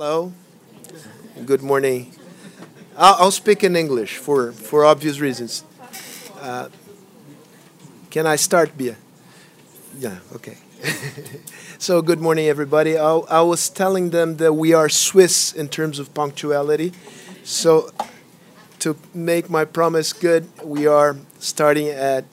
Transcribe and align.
Hello. 0.00 0.32
Good 1.44 1.60
morning. 1.60 2.12
I'll, 2.96 3.32
speak 3.32 3.64
in 3.64 3.74
English 3.74 4.16
for, 4.16 4.52
for 4.52 4.84
obvious 4.84 5.18
reasons. 5.18 5.64
Uh, 6.40 6.68
can 8.08 8.24
I 8.24 8.36
start, 8.36 8.78
Bia? 8.78 8.94
Yeah, 9.98 10.18
okay. 10.36 10.56
so, 11.78 12.00
good 12.00 12.20
morning, 12.20 12.46
everybody. 12.46 12.96
I, 12.96 13.12
I 13.12 13.40
was 13.40 13.68
telling 13.68 14.10
them 14.10 14.36
that 14.36 14.52
we 14.52 14.72
are 14.72 14.88
Swiss 14.88 15.52
in 15.52 15.68
terms 15.68 15.98
of 15.98 16.14
punctuality. 16.14 16.92
So, 17.42 17.90
to 18.78 18.96
make 19.12 19.50
my 19.50 19.64
promise 19.64 20.12
good, 20.12 20.46
we 20.62 20.86
are 20.86 21.16
starting 21.40 21.88
at 21.88 22.24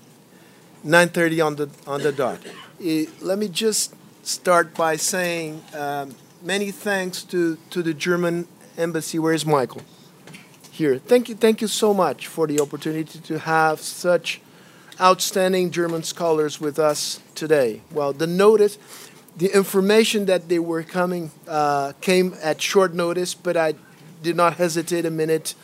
9:30 0.86 1.43
on 1.43 1.55
the 1.55 1.70
on 1.88 2.04
the 2.04 2.11
dot. 2.11 2.45
Uh, 2.79 3.09
let 3.21 3.39
me 3.39 3.47
just 3.47 3.95
start 4.21 4.75
by 4.75 4.97
saying 4.97 5.63
um, 5.73 6.13
many 6.46 6.70
thanks 6.70 7.23
to, 7.23 7.57
to 7.71 7.82
the 7.82 7.93
German 7.93 8.48
embassy. 8.77 9.18
Where's 9.18 9.45
Michael? 9.45 9.81
Here. 10.72 10.99
Thank 10.99 11.27
you, 11.27 11.36
thank 11.36 11.59
you 11.62 11.67
so 11.67 11.94
much 11.94 12.27
for 12.27 12.45
the 12.45 12.59
opportunity 12.59 13.20
to 13.20 13.40
have 13.40 13.80
such 13.80 14.41
outstanding 15.02 15.72
German 15.72 16.03
scholars 16.03 16.62
with 16.62 16.77
us 16.77 17.20
today. 17.34 17.81
Well, 17.91 18.13
the 18.13 18.27
notice, 18.27 18.77
the 19.36 19.48
information 19.55 20.26
that 20.27 20.48
they 20.48 20.59
were 20.59 20.84
coming 20.84 21.31
uh, 21.48 21.94
came 22.02 22.36
at 22.44 22.62
short 22.62 22.94
notice, 22.94 23.34
but 23.34 23.58
I 23.58 23.73
did 24.22 24.36
not 24.36 24.58
hesitate 24.58 25.05
a 25.05 25.12
minute 25.12 25.55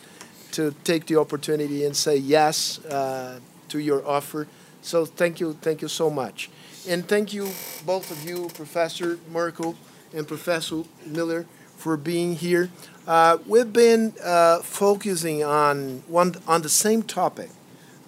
to 0.52 0.74
take 0.82 1.06
the 1.06 1.16
opportunity 1.16 1.84
and 1.84 1.96
say 1.96 2.16
yes 2.16 2.84
uh, 2.86 3.38
to 3.68 3.78
your 3.78 4.06
offer. 4.06 4.48
So 4.82 5.04
thank 5.04 5.38
you, 5.38 5.52
thank 5.60 5.80
you 5.80 5.88
so 5.88 6.10
much. 6.10 6.50
And 6.88 7.06
thank 7.06 7.32
you, 7.32 7.50
both 7.86 8.10
of 8.10 8.28
you, 8.28 8.48
Professor 8.54 9.18
Merkel 9.30 9.76
and 10.14 10.26
Professor 10.26 10.82
Miller, 11.06 11.46
for 11.76 11.96
being 11.96 12.36
here. 12.36 12.70
Uh, 13.06 13.38
we've 13.46 13.72
been 13.72 14.14
uh, 14.22 14.60
focusing 14.60 15.42
on 15.42 16.04
one 16.06 16.36
on 16.46 16.62
the 16.62 16.68
same 16.68 17.02
topic, 17.02 17.50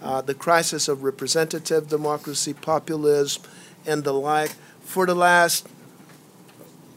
uh, 0.00 0.20
the 0.20 0.34
crisis 0.34 0.86
of 0.86 1.02
representative 1.02 1.88
democracy, 1.88 2.54
populism, 2.54 3.42
and 3.84 4.04
the 4.04 4.12
like, 4.12 4.54
for 4.80 5.06
the 5.06 5.14
last 5.14 5.66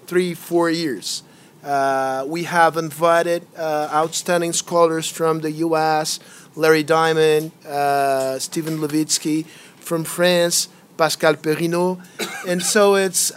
three, 0.05 0.35
four 0.35 0.69
years. 0.69 1.23
Uh, 1.63 2.23
we 2.27 2.43
have 2.43 2.77
invited 2.77 3.45
uh, 3.57 3.89
outstanding 3.91 4.53
scholars 4.53 5.09
from 5.09 5.39
the 5.41 5.51
U.S., 5.51 6.19
Larry 6.55 6.83
Diamond, 6.83 7.51
uh, 7.67 8.37
Stephen 8.39 8.77
Levitsky, 8.77 9.45
from 9.79 10.03
France, 10.03 10.69
Pascal 10.97 11.33
Perrineau, 11.33 11.99
and 12.47 12.61
so 12.61 12.95
it's 12.95 13.31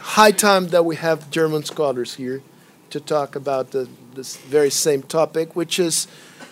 high 0.00 0.32
time 0.32 0.68
that 0.68 0.84
we 0.84 0.96
have 0.96 1.30
German 1.30 1.64
scholars 1.64 2.14
here 2.14 2.42
to 2.90 3.00
talk 3.00 3.36
about 3.36 3.70
the, 3.70 3.88
this 4.14 4.36
very 4.36 4.70
same 4.70 5.02
topic, 5.02 5.54
which 5.54 5.78
is 5.78 6.06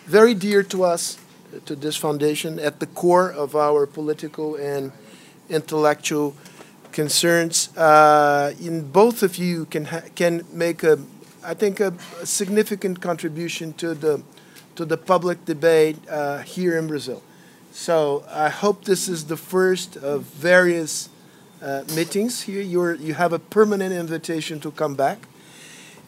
very 0.06 0.34
dear 0.34 0.62
to 0.62 0.84
us, 0.84 1.18
to 1.66 1.74
this 1.74 1.96
foundation, 1.96 2.58
at 2.58 2.78
the 2.80 2.86
core 2.86 3.30
of 3.30 3.56
our 3.56 3.86
political 3.86 4.54
and 4.56 4.92
intellectual 5.48 6.34
concerns. 6.92 7.76
Uh, 7.76 8.52
in 8.60 8.91
both 8.91 9.22
of 9.22 9.36
you 9.36 9.64
can 9.66 9.86
can 10.14 10.44
make 10.52 10.82
a, 10.82 10.98
I 11.44 11.54
think, 11.54 11.80
a, 11.80 11.94
a, 12.20 12.26
significant 12.26 13.00
contribution 13.00 13.72
to 13.74 13.94
the 13.94 14.22
to 14.76 14.84
the 14.84 14.96
public 14.96 15.44
debate 15.44 15.96
uh, 16.08 16.38
here 16.38 16.78
in 16.78 16.86
Brazil. 16.86 17.22
So 17.72 18.24
I 18.30 18.48
hope 18.48 18.84
this 18.84 19.08
is 19.08 19.26
the 19.26 19.36
first 19.36 19.96
of 19.96 20.22
various 20.22 21.08
uh, 21.62 21.84
meetings 21.95 22.42
here. 22.42 22.61
You're, 22.61 22.95
you 22.95 23.14
have 23.14 23.33
a 23.33 23.39
permanent 23.39 23.92
invitation 23.92 24.61
to 24.61 24.70
come 24.70 24.95
back. 24.95 25.19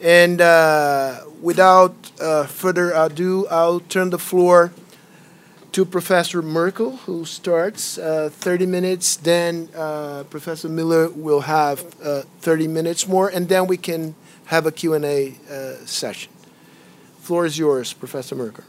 And 0.00 0.40
uh, 0.40 1.20
without 1.42 1.94
uh, 2.20 2.46
further 2.46 2.92
ado, 2.92 3.46
I'll 3.48 3.80
turn 3.80 4.10
the 4.10 4.18
floor 4.18 4.72
to 5.72 5.84
Professor 5.84 6.42
Merkel, 6.42 6.96
who 7.04 7.24
starts 7.24 7.98
uh, 7.98 8.30
30 8.32 8.66
minutes. 8.66 9.16
Then 9.16 9.68
uh, 9.76 10.24
Professor 10.30 10.68
Miller 10.68 11.10
will 11.10 11.42
have 11.42 11.84
uh, 12.02 12.22
30 12.40 12.66
minutes 12.68 13.06
more, 13.06 13.28
and 13.28 13.48
then 13.48 13.66
we 13.66 13.76
can 13.76 14.14
have 14.46 14.66
a 14.66 14.72
Q&A 14.72 15.34
session. 15.84 16.32
Floor 17.20 17.46
is 17.46 17.58
yours, 17.58 17.92
Professor 17.92 18.34
Merkel. 18.34 18.64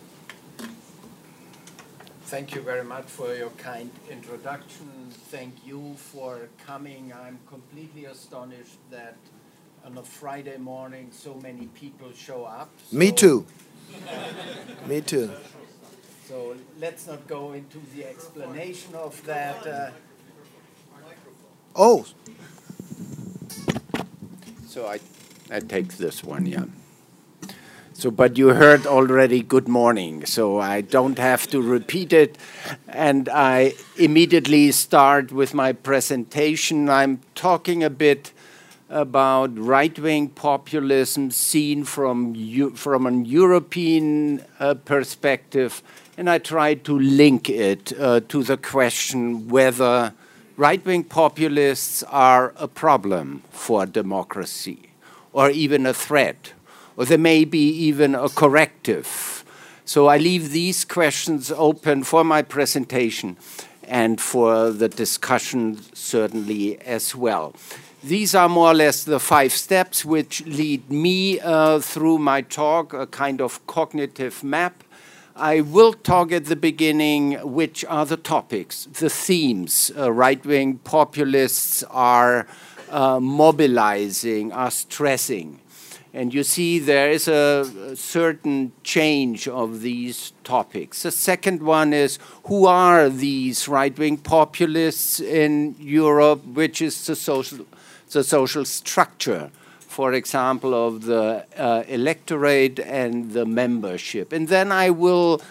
Thank 2.26 2.54
you 2.54 2.62
very 2.62 2.84
much 2.84 3.06
for 3.06 3.34
your 3.36 3.50
kind 3.52 3.90
introduction. 4.10 5.01
Thank 5.12 5.66
you 5.66 5.96
for 5.98 6.50
coming. 6.66 7.14
I'm 7.14 7.40
completely 7.48 8.06
astonished 8.06 8.78
that 8.90 9.16
on 9.86 9.98
a 9.98 10.04
Friday 10.04 10.58
morning 10.58 11.10
so 11.12 11.36
many 11.36 11.68
people 11.68 12.12
show 12.14 12.46
up. 12.46 12.70
So 12.90 12.98
Me 12.98 13.12
too. 13.12 13.46
Me 14.88 15.02
too. 15.02 15.32
So 16.28 16.56
let's 16.80 17.08
not 17.08 17.28
go 17.28 17.54
into 17.54 17.80
the 17.96 18.06
explanation 18.06 18.96
of 18.96 19.24
that. 19.26 19.68
Uh, 19.68 19.92
oh. 21.76 22.06
So 24.68 24.88
I, 24.88 25.00
I 25.50 25.60
take 25.60 25.98
this 25.98 26.24
one, 26.24 26.46
yeah. 26.46 26.66
So, 28.02 28.10
but 28.10 28.36
you 28.36 28.48
heard 28.48 28.88
already 28.88 29.44
good 29.44 29.68
morning, 29.68 30.26
so 30.26 30.58
I 30.60 30.82
don't 30.82 31.20
have 31.20 31.46
to 31.52 31.62
repeat 31.62 32.12
it. 32.14 32.36
And 32.88 33.30
I 33.30 33.76
immediately 33.96 34.72
start 34.72 35.32
with 35.32 35.54
my 35.54 35.74
presentation. 35.74 36.90
I'm 36.90 37.20
talking 37.36 37.84
a 37.84 37.92
bit 37.92 38.32
about 38.90 39.56
right 39.56 40.00
wing 40.00 40.30
populism 40.30 41.30
seen 41.30 41.84
from, 41.84 42.34
from 42.74 43.06
an 43.06 43.26
European 43.26 44.44
uh, 44.60 44.74
perspective, 44.74 45.84
and 46.18 46.28
I 46.28 46.40
try 46.40 46.74
to 46.74 46.98
link 46.98 47.52
it 47.52 47.94
uh, 48.00 48.22
to 48.30 48.42
the 48.42 48.58
question 48.58 49.48
whether 49.48 50.12
right 50.58 50.84
wing 50.84 51.04
populists 51.04 52.02
are 52.02 52.52
a 52.56 52.68
problem 52.68 53.44
for 53.52 53.86
democracy 53.86 54.90
or 55.34 55.52
even 55.52 55.86
a 55.86 55.94
threat 55.94 56.54
or 57.02 57.06
there 57.06 57.18
may 57.18 57.44
be 57.44 57.68
even 57.88 58.14
a 58.14 58.30
corrective. 58.30 59.44
So 59.86 60.06
I 60.06 60.18
leave 60.20 60.52
these 60.52 60.86
questions 60.86 61.52
open 61.52 62.04
for 62.04 62.24
my 62.24 62.44
presentation 62.44 63.38
and 63.86 64.22
for 64.22 64.70
the 64.70 64.88
discussion 64.88 65.80
certainly 65.96 66.80
as 66.82 67.16
well. 67.16 67.56
These 68.04 68.36
are 68.36 68.48
more 68.48 68.68
or 68.68 68.74
less 68.76 69.04
the 69.04 69.20
five 69.20 69.52
steps 69.52 70.06
which 70.06 70.46
lead 70.46 70.92
me 70.92 71.40
uh, 71.40 71.80
through 71.80 72.20
my 72.20 72.42
talk, 72.42 72.94
a 72.94 73.08
kind 73.08 73.42
of 73.42 73.66
cognitive 73.66 74.44
map. 74.44 74.84
I 75.36 75.62
will 75.62 75.94
talk 75.94 76.32
at 76.32 76.46
the 76.46 76.56
beginning 76.56 77.34
which 77.42 77.84
are 77.86 78.06
the 78.06 78.18
topics, 78.18 78.86
the 78.86 79.10
themes 79.10 79.92
uh, 79.98 80.12
right 80.12 80.46
wing 80.46 80.78
populists 80.84 81.82
are 81.90 82.46
uh, 82.92 83.20
mobilizing, 83.20 84.52
are 84.52 84.70
stressing. 84.70 85.62
And 86.14 86.34
you 86.34 86.44
see 86.44 86.80
there 86.80 87.10
is 87.10 87.28
a, 87.28 87.96
certain 87.96 88.74
change 88.84 89.48
of 89.48 89.82
these 89.82 90.34
topics. 90.44 91.04
The 91.04 91.12
second 91.12 91.62
one 91.62 91.94
is 91.94 92.20
who 92.46 92.66
are 92.66 93.10
these 93.10 93.68
right 93.68 93.98
wing 93.98 94.18
populists 94.18 95.20
in 95.20 95.76
Europe, 95.80 96.46
which 96.46 96.82
is 96.82 97.06
the 97.06 97.16
social, 97.16 97.66
the 98.12 98.24
social 98.24 98.66
structure, 98.66 99.52
for 99.80 100.14
example, 100.14 100.74
of 100.74 101.04
the 101.04 101.46
uh, 101.58 101.84
electorate 101.88 102.80
and 102.80 103.32
the 103.32 103.46
membership. 103.46 104.34
And 104.34 104.50
then 104.50 104.72
I 104.72 104.90
will 104.90 105.42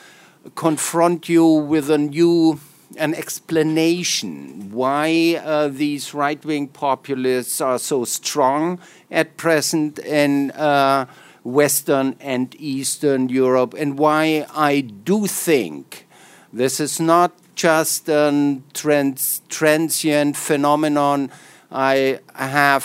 confront 0.54 1.28
you 1.28 1.46
with 1.46 1.90
a 1.90 1.98
new 1.98 2.60
an 2.96 3.14
explanation 3.14 4.70
why 4.72 5.40
uh, 5.44 5.68
these 5.68 6.14
right 6.14 6.44
wing 6.44 6.68
populists 6.68 7.60
are 7.60 7.78
so 7.78 8.04
strong 8.04 8.78
at 9.10 9.36
present 9.36 9.98
in 10.00 10.50
uh, 10.52 11.06
Western 11.44 12.16
and 12.20 12.54
Eastern 12.58 13.28
Europe, 13.28 13.74
and 13.74 13.98
why 13.98 14.46
I 14.54 14.80
do 14.80 15.26
think 15.26 16.06
this 16.52 16.80
is 16.80 17.00
not 17.00 17.32
just 17.54 18.08
a 18.08 18.60
trans 18.74 19.42
transient 19.48 20.36
phenomenon. 20.36 21.30
I 21.72 22.18
have 22.34 22.82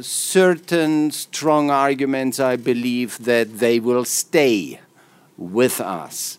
certain 0.00 1.10
strong 1.10 1.70
arguments, 1.70 2.40
I 2.40 2.56
believe, 2.56 3.18
that 3.24 3.58
they 3.58 3.78
will 3.78 4.06
stay 4.06 4.80
with 5.36 5.80
us. 5.80 6.38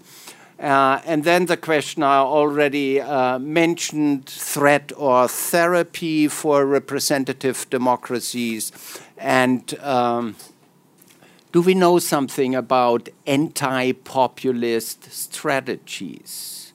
Uh, 0.64 1.02
and 1.06 1.26
then 1.26 1.48
the 1.48 1.58
question 1.58 2.04
I 2.04 2.20
already 2.20 3.02
uh, 3.02 3.38
mentioned 3.38 4.28
threat 4.28 4.94
or 4.96 5.28
therapy 5.28 6.30
for 6.30 6.66
representative 6.66 7.70
democracies. 7.70 8.72
And 9.18 9.78
um, 9.82 10.38
do 11.52 11.62
we 11.62 11.74
know 11.74 12.00
something 12.00 12.56
about 12.56 13.10
anti 13.28 13.92
populist 13.92 15.12
strategies? 15.12 16.72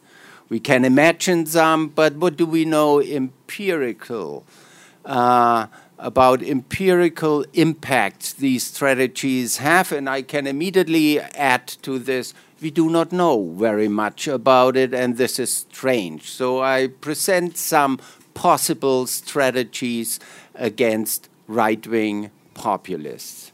We 0.51 0.61
can 0.61 0.85
imagine 0.85 1.47
some, 1.47 1.89
but 1.89 2.15
what 2.17 2.37
do 2.37 2.45
we 2.45 2.67
know 2.67 3.01
empirical? 3.01 4.45
Uh, 5.07 5.69
about 5.99 6.43
empirical 6.43 7.45
impacts 7.55 8.33
these 8.33 8.65
strategies 8.65 9.57
have, 9.57 9.91
and 9.91 10.09
I 10.09 10.23
can 10.23 10.47
immediately 10.47 11.19
add 11.19 11.67
to 11.83 11.99
this 11.99 12.35
we 12.61 12.71
do 12.71 12.91
not 12.91 13.13
know 13.13 13.53
very 13.53 13.89
much 13.89 14.27
about 14.27 14.77
it, 14.77 14.93
and 14.93 15.17
this 15.17 15.39
is 15.39 15.67
strange. 15.71 16.31
So 16.31 16.63
I 16.63 16.89
present 16.89 17.57
some 17.57 18.01
possible 18.35 19.07
strategies 19.07 20.21
against 20.55 21.29
right 21.47 21.87
wing 21.87 22.31
populists. 22.55 23.53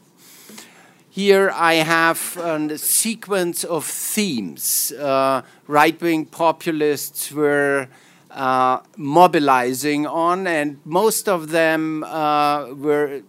Here 1.09 1.49
I 1.51 1.75
have 1.75 2.37
a 2.37 2.77
sequence 2.77 3.63
of 3.63 3.85
themes. 3.85 4.91
Uh, 4.91 5.43
right 5.67 5.99
wing 6.01 6.25
populists 6.25 7.31
were 7.31 7.87
uh, 8.31 8.79
mobilizing 8.97 10.05
on, 10.05 10.45
and 10.45 10.79
most 10.83 11.29
of 11.29 11.51
them 11.51 12.03
uh, 12.03 12.73
were 12.73 13.21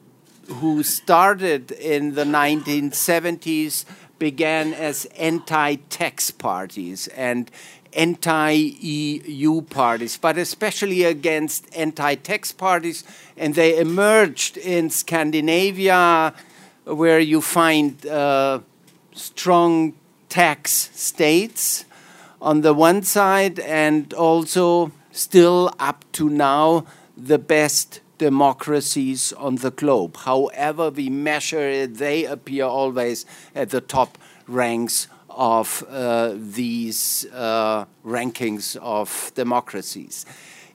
who 0.48 0.82
started 0.82 1.72
in 1.72 2.14
the 2.14 2.24
1970s 2.24 3.84
began 4.18 4.74
as 4.74 5.04
anti 5.16 5.76
tax 5.88 6.30
parties 6.30 7.08
and 7.08 7.50
anti 7.92 8.50
EU 8.52 9.62
parties, 9.62 10.16
but 10.16 10.36
especially 10.36 11.04
against 11.04 11.74
anti 11.76 12.14
tax 12.14 12.52
parties. 12.52 13.04
And 13.36 13.54
they 13.54 13.78
emerged 13.78 14.56
in 14.56 14.90
Scandinavia, 14.90 16.34
where 16.84 17.20
you 17.20 17.40
find 17.40 18.06
uh, 18.06 18.60
strong 19.12 19.94
tax 20.28 20.90
states 20.94 21.84
on 22.40 22.60
the 22.60 22.74
one 22.74 23.02
side, 23.02 23.58
and 23.58 24.12
also 24.14 24.92
still 25.10 25.72
up 25.78 26.04
to 26.12 26.28
now 26.28 26.86
the 27.16 27.38
best 27.38 28.00
democracies 28.18 29.32
on 29.32 29.56
the 29.56 29.70
globe. 29.70 30.16
However, 30.16 30.90
we 30.90 31.10
measure 31.10 31.68
it, 31.68 31.94
they 31.94 32.24
appear 32.24 32.64
always 32.64 33.26
at 33.54 33.70
the 33.70 33.80
top 33.80 34.18
ranks 34.46 35.08
of 35.28 35.84
uh, 35.88 36.32
these 36.34 37.26
uh, 37.32 37.84
rankings 38.04 38.76
of 38.76 39.32
democracies. 39.34 40.24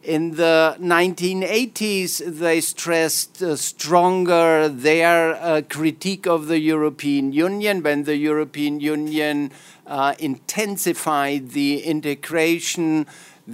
In 0.04 0.32
the 0.32 0.76
1980s, 0.80 2.40
they 2.40 2.60
stressed 2.62 3.44
uh, 3.44 3.56
stronger 3.56 4.68
their 4.68 5.36
uh, 5.36 5.62
critique 5.70 6.26
of 6.26 6.48
the 6.48 6.60
European 6.60 7.34
Union 7.34 7.84
when 7.84 8.06
the 8.06 8.18
European 8.18 8.80
Union 8.80 9.52
uh, 9.86 10.16
intensified 10.18 11.52
the 11.52 11.84
integration 11.84 13.06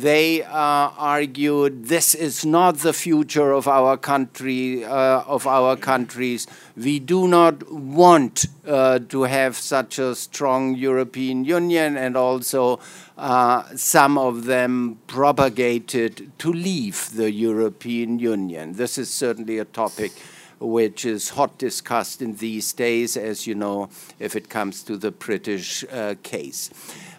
they 0.02 0.44
uh, 0.44 0.92
argued 0.96 1.86
this 1.86 2.14
is 2.14 2.46
not 2.46 2.78
the 2.78 2.94
future 2.94 3.52
of 3.52 3.68
our 3.68 3.98
country, 3.98 4.86
uh, 4.86 5.24
of 5.26 5.48
our 5.48 5.76
countries. 5.76 6.46
We 6.76 7.00
do 7.00 7.28
not 7.28 7.72
want 7.72 8.46
uh, 8.68 9.00
to 9.10 9.24
have 9.24 9.58
such 9.58 9.98
a 9.98 10.14
strong 10.14 10.76
European 10.76 11.46
Union, 11.46 11.98
and 11.98 12.16
also 12.16 12.80
uh, 13.18 13.64
some 13.76 14.20
of 14.20 14.46
them 14.46 15.00
propagated 15.08 16.32
to 16.38 16.54
leave 16.54 17.10
the 17.16 17.32
European 17.32 18.20
Union. 18.20 18.74
This 18.74 19.00
is 19.00 19.10
certainly 19.10 19.58
a 19.58 19.66
topic 19.66 20.12
which 20.60 21.06
is 21.06 21.30
hot 21.30 21.58
discussed 21.58 22.22
in 22.22 22.36
these 22.36 22.72
days, 22.74 23.18
as 23.18 23.48
you 23.48 23.56
know, 23.56 23.90
if 24.20 24.36
it 24.36 24.50
comes 24.50 24.84
to 24.84 24.98
the 24.98 25.12
British 25.12 25.84
uh, 25.92 26.16
case. 26.22 26.70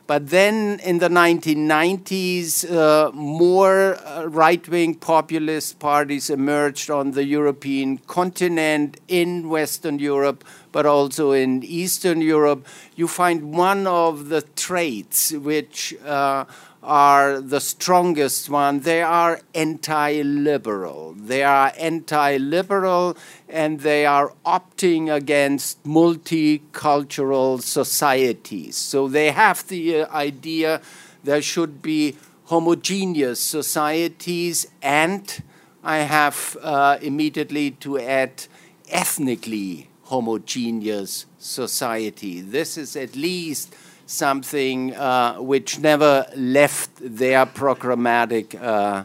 But 0.08 0.30
then 0.30 0.80
in 0.80 1.00
the 1.00 1.10
1990s, 1.10 2.64
uh, 2.64 3.12
more 3.12 3.98
uh, 4.06 4.24
right 4.24 4.66
wing 4.66 4.94
populist 4.94 5.80
parties 5.80 6.30
emerged 6.30 6.88
on 6.88 7.10
the 7.10 7.24
European 7.24 7.98
continent, 7.98 8.98
in 9.06 9.50
Western 9.50 9.98
Europe, 9.98 10.44
but 10.72 10.86
also 10.86 11.32
in 11.32 11.62
Eastern 11.62 12.22
Europe. 12.22 12.66
You 12.96 13.06
find 13.06 13.54
one 13.54 13.86
of 13.86 14.30
the 14.30 14.40
traits 14.56 15.32
which 15.32 15.94
uh, 16.06 16.46
are 16.88 17.40
the 17.40 17.60
strongest 17.60 18.48
one. 18.48 18.80
They 18.80 19.02
are 19.02 19.40
anti 19.54 20.22
liberal. 20.22 21.14
They 21.16 21.44
are 21.44 21.72
anti 21.78 22.38
liberal 22.38 23.16
and 23.48 23.80
they 23.80 24.06
are 24.06 24.32
opting 24.44 25.14
against 25.14 25.84
multicultural 25.84 27.62
societies. 27.62 28.76
So 28.76 29.06
they 29.06 29.30
have 29.30 29.68
the 29.68 30.00
uh, 30.00 30.14
idea 30.14 30.80
there 31.22 31.42
should 31.42 31.82
be 31.82 32.16
homogeneous 32.44 33.38
societies, 33.38 34.66
and 34.80 35.42
I 35.84 35.98
have 35.98 36.56
uh, 36.62 36.96
immediately 37.02 37.72
to 37.82 37.98
add 37.98 38.46
ethnically 38.88 39.90
homogeneous 40.04 41.26
society. 41.38 42.40
This 42.40 42.78
is 42.78 42.96
at 42.96 43.14
least 43.14 43.74
something 44.08 44.94
uh, 44.96 45.34
which 45.36 45.78
never 45.78 46.26
left 46.34 46.90
their 47.00 47.44
programmatic 47.46 48.60
uh, 48.60 49.04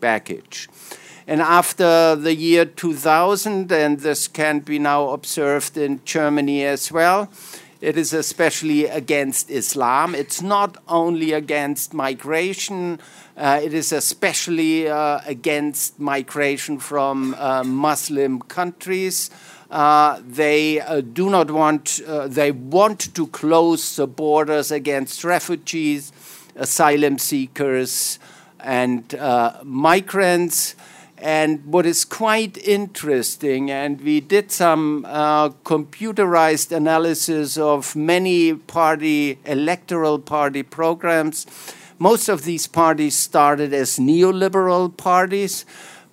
package. 0.00 0.68
And 1.26 1.40
after 1.40 2.14
the 2.16 2.34
year 2.34 2.64
2000, 2.66 3.72
and 3.72 4.00
this 4.00 4.28
can 4.28 4.60
be 4.60 4.78
now 4.78 5.10
observed 5.10 5.76
in 5.76 6.00
Germany 6.04 6.64
as 6.64 6.92
well, 6.92 7.30
it 7.80 7.96
is 7.96 8.12
especially 8.12 8.86
against 8.86 9.50
Islam. 9.50 10.14
It's 10.14 10.42
not 10.42 10.76
only 10.86 11.32
against 11.32 11.94
migration, 11.94 13.00
uh, 13.36 13.60
it 13.62 13.72
is 13.74 13.92
especially 13.92 14.88
uh, 14.88 15.20
against 15.26 15.98
migration 15.98 16.78
from 16.78 17.34
uh, 17.38 17.64
Muslim 17.64 18.40
countries. 18.42 19.30
Uh, 19.72 20.20
they 20.26 20.78
uh, 20.82 21.00
do 21.00 21.30
not 21.30 21.50
want, 21.50 21.98
uh, 22.06 22.28
they 22.28 22.52
want 22.52 23.14
to 23.14 23.26
close 23.28 23.96
the 23.96 24.06
borders 24.06 24.70
against 24.70 25.24
refugees, 25.24 26.12
asylum 26.56 27.16
seekers, 27.16 28.18
and 28.60 29.16
migrants. 29.64 30.76
And 31.16 31.64
what 31.64 31.86
is 31.86 32.04
quite 32.04 32.58
interesting, 32.58 33.70
and 33.70 33.98
we 34.02 34.20
did 34.20 34.52
some 34.52 35.06
uh, 35.08 35.48
computerized 35.64 36.70
analysis 36.76 37.56
of 37.56 37.96
many 37.96 38.52
party, 38.52 39.38
electoral 39.46 40.18
party 40.18 40.62
programs. 40.64 41.46
Most 41.98 42.28
of 42.28 42.44
these 42.44 42.66
parties 42.66 43.16
started 43.16 43.72
as 43.72 43.98
neoliberal 43.98 44.94
parties, 44.94 45.64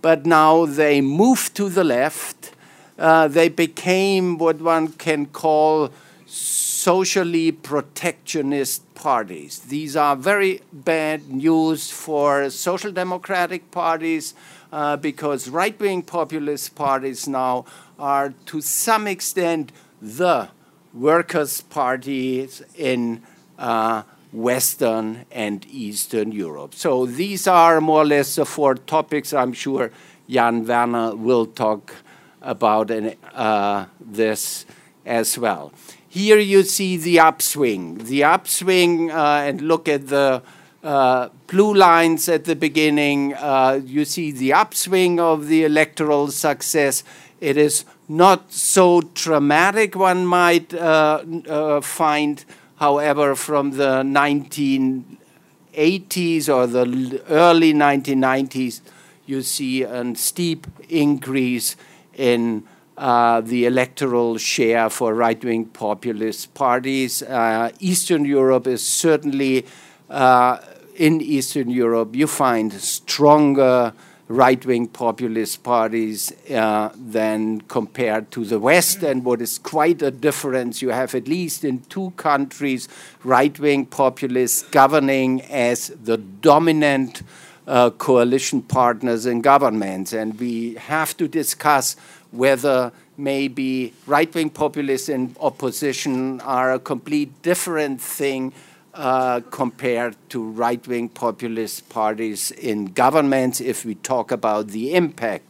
but 0.02 0.26
now 0.26 0.66
they 0.66 1.02
moved 1.02 1.56
to 1.56 1.68
the 1.68 1.84
left 1.84 2.54
uh, 3.00 3.28
they 3.28 3.50
became 3.50 4.38
what 4.38 4.60
one 4.60 4.90
can 4.90 5.26
call 5.26 5.92
socially 6.26 7.52
protectionist 7.52 8.94
parties. 8.94 9.60
These 9.60 9.96
are 9.96 10.16
very 10.16 10.62
bad 10.72 11.30
news 11.30 11.90
for 11.90 12.50
social 12.50 12.92
democratic 12.92 13.72
parties 13.72 14.34
uh, 14.72 14.98
because 14.98 15.50
right 15.50 15.78
wing 15.80 16.04
populist 16.04 16.76
parties 16.76 17.28
now 17.28 17.66
are 17.98 18.34
to 18.48 18.62
some 18.62 19.08
extent 19.08 19.72
the 20.02 20.50
workers' 20.94 21.62
parties 21.62 22.62
in 22.76 23.22
uh, 23.58 24.04
Western 24.32 25.26
and 25.32 25.66
Eastern 25.70 26.32
Europe. 26.32 26.76
So 26.76 27.06
these 27.06 27.48
are 27.48 27.82
more 27.82 28.02
or 28.02 28.06
less 28.06 28.36
the 28.36 28.46
four 28.46 28.76
topics 28.76 29.34
I'm 29.34 29.54
sure 29.54 29.92
Jan 30.30 30.66
Werner 30.66 31.16
will 31.16 31.48
talk 31.48 31.94
about 32.42 32.92
uh, 32.92 33.86
this 34.00 34.66
as 35.06 35.38
well. 35.38 35.72
Here 36.08 36.40
you 36.40 36.64
see 36.64 36.98
the 36.98 37.20
upswing. 37.20 38.06
The 38.06 38.24
upswing, 38.24 39.12
uh, 39.12 39.44
and 39.46 39.62
look 39.62 39.88
at 39.88 40.08
the 40.08 40.42
uh, 40.84 41.30
blue 41.48 41.74
lines 41.74 42.30
at 42.30 42.46
the 42.46 42.56
beginning. 42.56 43.36
Uh, 43.36 43.82
you 43.86 44.06
see 44.06 44.32
the 44.32 44.54
upswing 44.54 45.20
of 45.20 45.48
the 45.48 45.66
electoral 45.66 46.30
success. 46.30 47.04
It 47.40 47.58
is 47.58 47.86
not 48.10 48.52
so 48.52 49.00
dramatic, 49.14 49.96
one 49.96 50.26
might 50.26 50.74
uh, 50.74 51.24
uh, 51.48 51.80
find, 51.82 52.44
however, 52.78 53.36
from 53.36 53.72
the 53.72 54.02
1980s 54.02 56.50
or 56.50 56.66
the 56.66 57.22
early 57.30 57.74
1990s, 57.74 58.82
you 59.28 59.44
see 59.44 59.84
a 59.84 60.16
steep 60.16 60.66
increase 60.90 61.76
in 62.20 62.64
uh, 62.98 63.40
the 63.40 63.66
electoral 63.66 64.38
share 64.38 64.90
for 64.90 65.14
right 65.14 65.42
wing 65.44 65.66
populist 65.66 66.54
parties. 66.54 67.24
Uh, 67.24 67.72
Eastern 67.80 68.26
Europe 68.26 68.68
is 68.68 68.86
certainly, 68.86 69.66
uh, 70.10 70.58
in 70.98 71.22
Eastern 71.22 71.70
Europe, 71.70 72.14
you 72.14 72.28
find 72.28 72.74
stronger 72.74 73.94
right 74.28 74.64
wing 74.66 74.88
populist 74.88 75.64
parties 75.64 76.34
uh, 76.52 76.90
than 76.96 77.62
compared 77.62 78.30
to 78.32 78.44
the 78.44 78.60
West. 78.60 79.02
And 79.02 79.24
what 79.24 79.42
is 79.42 79.58
quite 79.58 80.02
a 80.02 80.12
difference, 80.12 80.82
you 80.82 80.90
have 80.90 81.16
at 81.16 81.28
least 81.28 81.64
in 81.64 81.80
two 81.84 82.12
countries 82.18 82.90
right 83.24 83.58
wing 83.58 83.86
populists 83.86 84.64
governing 84.64 85.42
as 85.44 85.88
the 86.04 86.18
dominant 86.18 87.24
uh, 87.70 87.92
coalition 87.92 88.62
partners 88.62 89.26
and 89.26 89.44
governments. 89.44 90.12
And 90.12 90.38
we 90.40 90.74
have 90.76 91.16
to 91.18 91.28
discuss 91.28 91.96
whether 92.32 92.92
maybe 93.16 93.94
right 94.08 94.34
wing 94.34 94.50
populists 94.50 95.08
in 95.08 95.36
opposition 95.40 96.42
are 96.42 96.74
a 96.74 96.80
complete 96.80 97.42
different 97.44 98.02
thing 98.02 98.54
uh, 98.96 99.42
compared 99.52 100.16
to 100.30 100.44
right 100.44 100.86
wing 100.88 101.10
populist 101.10 101.88
parties 101.90 102.52
in 102.52 102.86
governments 102.86 103.62
if 103.62 103.86
we 103.86 103.96
talk 103.96 104.32
about 104.32 104.70
the 104.70 104.96
impact 104.96 105.46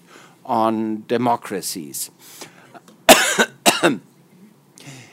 on 0.45 1.05
democracies. 1.07 2.11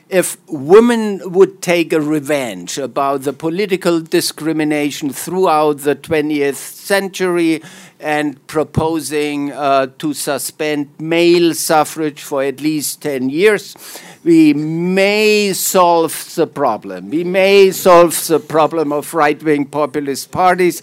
if 0.08 0.36
women 0.48 1.32
would 1.32 1.60
take 1.60 1.92
a 1.92 2.00
revenge 2.00 2.78
about 2.78 3.22
the 3.22 3.32
political 3.32 4.00
discrimination 4.00 5.10
throughout 5.10 5.78
the 5.78 5.96
20th 5.96 6.54
century 6.54 7.60
and 7.98 8.46
proposing 8.46 9.50
uh, 9.52 9.88
to 9.98 10.14
suspend 10.14 10.88
male 11.00 11.54
suffrage 11.54 12.22
for 12.22 12.44
at 12.44 12.60
least 12.60 13.02
10 13.02 13.30
years, 13.30 13.74
we 14.22 14.54
may 14.54 15.52
solve 15.52 16.34
the 16.36 16.46
problem. 16.46 17.10
We 17.10 17.24
may 17.24 17.72
solve 17.72 18.26
the 18.28 18.38
problem 18.38 18.92
of 18.92 19.12
right 19.12 19.42
wing 19.42 19.64
populist 19.64 20.30
parties 20.30 20.82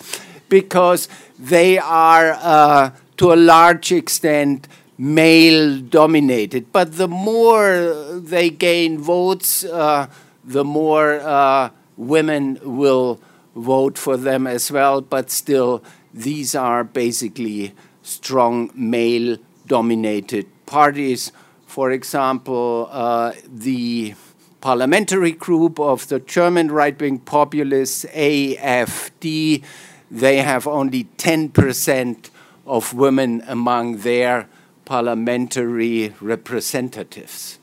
because 0.49 1.07
they 1.39 1.77
are, 1.77 2.37
uh, 2.41 2.91
to 3.17 3.31
a 3.31 3.35
large 3.35 3.91
extent, 3.91 4.67
male 5.03 5.79
dominated. 5.81 6.71
But 6.71 6.95
the 6.95 7.09
more 7.09 7.93
they 8.13 8.49
gain 8.49 8.97
votes, 8.99 9.65
uh, 9.65 10.07
the 10.45 10.63
more 10.63 11.19
uh, 11.19 11.71
women 11.97 12.57
will 12.63 13.19
vote 13.53 13.97
for 13.97 14.15
them 14.15 14.47
as 14.47 14.71
well. 14.71 15.01
But 15.01 15.29
still, 15.29 15.83
these 16.13 16.55
are 16.55 16.85
basically 16.85 17.73
strong 18.01 18.71
male 18.73 19.37
dominated 19.67 20.47
parties. 20.65 21.33
For 21.67 21.91
example, 21.91 22.87
uh, 22.89 23.33
the 23.45 24.15
parliamentary 24.61 25.33
group 25.33 25.81
of 25.81 26.07
the 26.07 26.21
German 26.21 26.71
right 26.71 26.97
wing 26.97 27.19
populists, 27.19 28.05
AFD, 28.05 29.63
they 30.09 30.37
have 30.37 30.65
only 30.65 31.05
10% 31.17 32.29
of 32.65 32.93
women 32.93 33.43
among 33.47 33.97
their 33.97 34.47
parliamentary 34.85 36.13
representatives. 36.21 37.59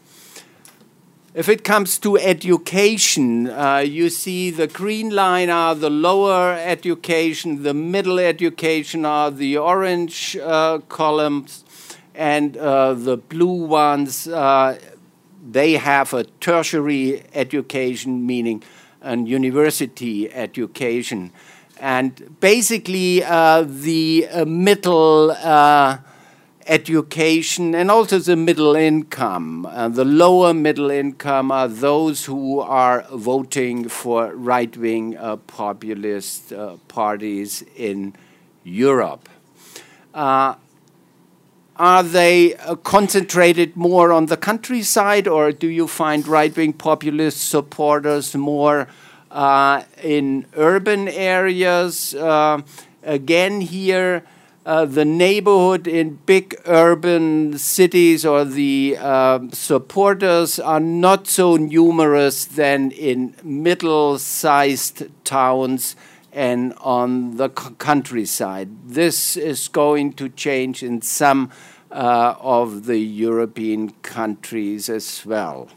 If 1.33 1.49
it 1.49 1.63
comes 1.63 1.99
to 2.01 2.19
education, 2.19 3.49
uh, 3.49 3.79
you 3.79 4.11
see 4.11 4.51
the 4.51 4.67
green 4.67 5.11
line 5.11 5.49
are 5.49 5.77
the 5.77 5.89
lower 5.89 6.55
education, 6.55 7.63
the 7.63 7.73
middle 7.73 8.19
education 8.19 9.05
are 9.05 9.31
the 9.31 9.57
orange 9.57 10.37
uh, 10.37 10.79
columns, 10.89 11.65
and 12.17 12.57
uh, 12.57 12.95
the 12.95 13.17
blue 13.17 13.65
ones, 13.65 14.27
uh, 14.27 14.77
they 15.49 15.75
have 15.75 16.13
a 16.13 16.25
tertiary 16.25 17.23
education, 17.33 18.27
meaning 18.27 18.65
a 19.01 19.17
university 19.17 20.33
education. 20.33 21.31
And 21.79 22.39
basically, 22.41 23.23
uh, 23.23 23.63
the 23.67 24.29
uh, 24.31 24.45
middle 24.45 25.31
education 26.71 27.75
and 27.75 27.91
also 27.91 28.21
the 28.21 28.37
middle 28.37 28.77
income. 28.77 29.67
Uh, 29.67 29.89
the 29.89 30.05
lower 30.05 30.55
middle 30.55 30.89
income 30.89 31.51
are 31.51 31.67
those 31.67 32.27
who 32.27 32.61
are 32.61 33.05
voting 33.13 33.89
for 33.89 34.33
right 34.37 34.77
wing 34.77 35.17
uh, 35.19 35.35
populist 35.37 36.53
uh, 36.53 36.77
parties 36.87 37.65
in 37.75 38.15
Europe. 38.63 39.29
Uh, 40.15 40.55
are 41.75 42.05
they 42.05 42.55
uh, 42.55 42.77
concentrated 42.77 43.75
more 43.75 44.13
on 44.13 44.27
the 44.27 44.37
countryside, 44.37 45.27
or 45.27 45.51
do 45.51 45.67
you 45.67 45.89
find 45.89 46.29
right 46.29 46.57
wing 46.57 46.73
populist 46.73 47.49
supporters 47.49 48.37
more 48.37 48.87
uh, 49.33 49.83
in 50.05 50.47
urban 50.57 51.09
areas? 51.09 52.15
again, 53.03 53.63
here, 53.63 54.23
uh, 54.71 54.85
the 54.85 55.05
neighborhood 55.05 55.89
in 55.89 56.15
big 56.27 56.55
urban 56.65 57.59
cities 57.59 58.25
or 58.25 58.45
the 58.45 58.97
uh, 59.01 59.41
supporters 59.51 60.61
are 60.61 60.79
not 60.79 61.27
so 61.27 61.57
numerous 61.57 62.45
than 62.45 62.93
in 62.93 63.35
middle 63.43 64.17
sized 64.17 65.03
towns 65.25 65.97
and 66.33 66.73
on 66.79 67.37
the 67.37 67.49
countryside. 67.49 68.69
This 68.87 69.37
is 69.37 69.67
going 69.67 70.13
to 70.13 70.29
change 70.29 70.85
in 70.85 71.03
some 71.03 71.51
uh, 71.91 72.37
of 72.39 72.87
the 72.87 72.99
European 72.99 73.91
countries 74.03 74.89
as 74.89 75.27
well. 75.27 75.69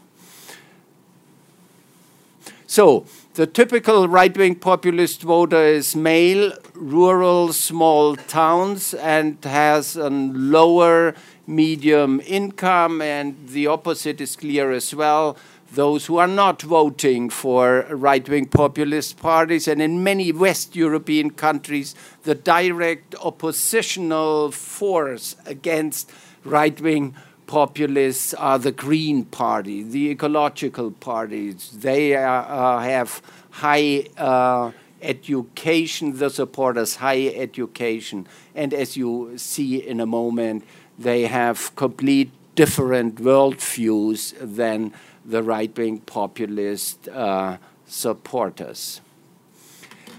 So, 2.68 3.06
the 3.34 3.46
typical 3.48 4.06
right 4.06 4.36
wing 4.36 4.54
populist 4.54 5.22
voter 5.22 5.62
is 5.64 5.96
male, 5.96 6.52
rural, 6.74 7.52
small 7.52 8.14
towns, 8.14 8.94
and 8.94 9.44
has 9.44 9.96
a 9.96 10.08
lower 10.08 11.14
medium 11.44 12.20
income, 12.26 13.02
and 13.02 13.48
the 13.48 13.66
opposite 13.66 14.20
is 14.20 14.36
clear 14.36 14.70
as 14.70 14.94
well. 14.94 15.36
Those 15.72 16.06
who 16.06 16.18
are 16.18 16.28
not 16.28 16.62
voting 16.62 17.28
for 17.28 17.86
right 17.90 18.26
wing 18.28 18.46
populist 18.46 19.16
parties, 19.16 19.66
and 19.66 19.82
in 19.82 20.04
many 20.04 20.30
West 20.30 20.76
European 20.76 21.30
countries, 21.30 21.96
the 22.22 22.36
direct 22.36 23.16
oppositional 23.16 24.52
force 24.52 25.34
against 25.44 26.12
right 26.44 26.80
wing 26.80 27.16
populists 27.46 28.34
are 28.34 28.58
the 28.58 28.72
Green 28.72 29.24
Party, 29.24 29.82
the 29.82 30.10
ecological 30.10 30.90
parties. 30.90 31.70
They 31.70 32.16
uh, 32.16 32.78
have 32.78 33.22
high 33.50 34.06
uh, 34.16 34.72
education, 35.02 36.18
the 36.18 36.30
supporters, 36.30 36.96
high 36.96 37.26
education. 37.28 38.26
And 38.54 38.72
as 38.72 38.96
you 38.96 39.34
see 39.36 39.76
in 39.76 40.00
a 40.00 40.06
moment, 40.06 40.64
they 40.98 41.22
have 41.22 41.74
complete 41.76 42.30
different 42.54 43.16
worldviews 43.16 44.34
than 44.40 44.92
the 45.24 45.42
right 45.42 45.76
wing 45.76 45.98
populist 46.00 47.08
uh, 47.08 47.58
supporters. 47.86 49.00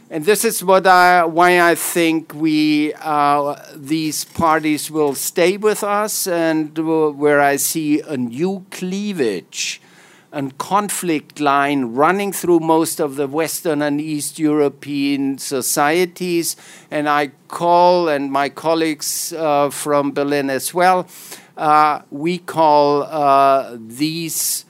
And 0.08 0.24
this 0.24 0.46
is 0.46 0.64
what 0.64 0.86
I, 0.86 1.26
why 1.26 1.60
I 1.60 1.74
think 1.74 2.32
we, 2.36 2.94
uh, 3.02 3.56
these 3.76 4.24
parties 4.24 4.92
will 4.92 5.16
stay 5.16 5.58
with 5.58 5.84
us, 5.84 6.28
and 6.28 6.78
where 7.18 7.42
I 7.42 7.56
see 7.56 8.02
a 8.02 8.16
new 8.16 8.66
cleavage 8.70 9.82
and 10.32 10.56
conflict 10.60 11.40
line 11.40 11.86
running 11.86 12.32
through 12.32 12.60
most 12.60 13.00
of 13.00 13.16
the 13.16 13.26
Western 13.26 13.82
and 13.82 14.00
East 14.00 14.38
European 14.38 15.40
societies. 15.40 16.56
And 16.92 17.10
I 17.10 17.32
call, 17.48 18.08
and 18.08 18.32
my 18.32 18.50
colleagues 18.50 19.34
uh, 19.34 19.72
from 19.72 20.12
Berlin 20.12 20.52
as 20.52 20.72
well, 20.72 21.08
uh, 21.58 22.02
we 22.12 22.38
call 22.38 23.04
uh, 23.04 23.76
these 23.80 24.66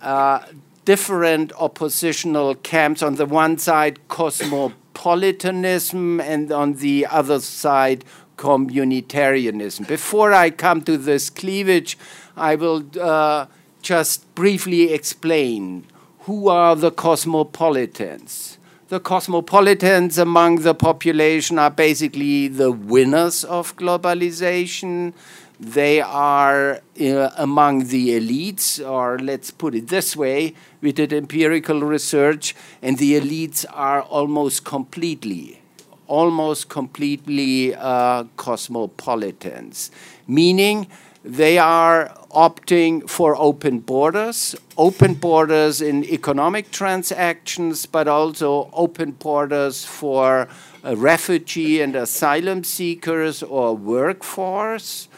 uh, 0.00 0.40
different 0.84 1.52
oppositional 1.58 2.54
camps. 2.56 3.02
On 3.02 3.16
the 3.16 3.26
one 3.26 3.58
side, 3.58 3.98
cosmopolitanism, 4.08 6.20
and 6.20 6.52
on 6.52 6.74
the 6.74 7.06
other 7.06 7.40
side, 7.40 8.04
communitarianism. 8.36 9.86
Before 9.86 10.32
I 10.32 10.50
come 10.50 10.82
to 10.82 10.96
this 10.96 11.28
cleavage, 11.28 11.98
I 12.36 12.54
will 12.54 12.84
uh, 12.98 13.46
just 13.82 14.34
briefly 14.34 14.92
explain 14.92 15.86
who 16.20 16.48
are 16.48 16.74
the 16.74 16.90
cosmopolitans. 16.90 18.56
The 18.88 18.98
cosmopolitans 18.98 20.18
among 20.18 20.62
the 20.62 20.74
population 20.74 21.58
are 21.58 21.70
basically 21.70 22.48
the 22.48 22.72
winners 22.72 23.44
of 23.44 23.76
globalization, 23.76 25.12
they 25.60 26.00
are 26.00 26.80
uh, 26.98 27.30
among 27.36 27.88
the 27.88 28.18
elites, 28.18 28.80
or 28.84 29.18
let's 29.18 29.50
put 29.50 29.74
it 29.74 29.88
this 29.88 30.16
way 30.16 30.54
we 30.80 30.90
did 30.90 31.12
empirical 31.12 31.82
research, 31.82 32.56
and 32.80 32.96
the 32.96 33.20
elites 33.20 33.66
are 33.70 34.00
almost 34.02 34.64
completely, 34.64 35.60
almost 36.06 36.70
completely 36.70 37.74
uh, 37.74 38.24
cosmopolitans, 38.38 39.90
meaning 40.26 40.86
they 41.22 41.58
are 41.58 42.08
opting 42.30 43.06
for 43.06 43.36
open 43.36 43.80
borders, 43.80 44.56
open 44.78 45.12
borders 45.12 45.82
in 45.82 46.02
economic 46.04 46.70
transactions, 46.70 47.84
but 47.84 48.08
also 48.08 48.70
open 48.72 49.10
borders 49.10 49.84
for 49.84 50.48
uh, 50.82 50.96
refugee 50.96 51.82
and 51.82 51.94
asylum 51.94 52.64
seekers 52.64 53.42
or 53.42 53.76
workforce 53.76 55.09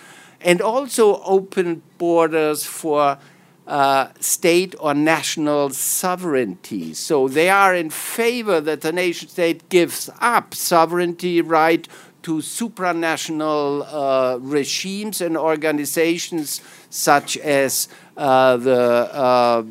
and 0.45 0.61
also 0.61 1.23
open 1.23 1.83
borders 1.99 2.65
for 2.65 3.19
uh, 3.67 4.09
state 4.21 4.75
or 4.81 4.95
national 4.95 5.71
sovereignty. 5.71 6.95
So 6.95 7.29
they 7.29 7.49
are 7.49 7.75
in 7.75 7.91
favor 7.91 8.61
that 8.61 8.81
the 8.81 8.93
nation 8.93 9.29
state 9.29 9.69
gives 9.69 10.11
up 10.21 10.55
sovereignty 10.55 11.41
right 11.41 11.87
to 12.23 12.37
supranational 12.37 13.87
uh, 13.89 14.39
regimes 14.41 15.21
and 15.21 15.37
organizations 15.37 16.61
such 16.91 17.37
as 17.39 17.89
uh, 18.17 18.57
the 18.57 18.81
uh, 19.13 19.65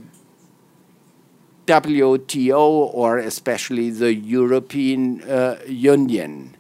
WTO 1.68 2.60
or 2.94 3.18
especially 3.18 3.90
the 3.90 4.14
European 4.14 5.22
uh, 5.24 5.60
Union. 5.68 6.56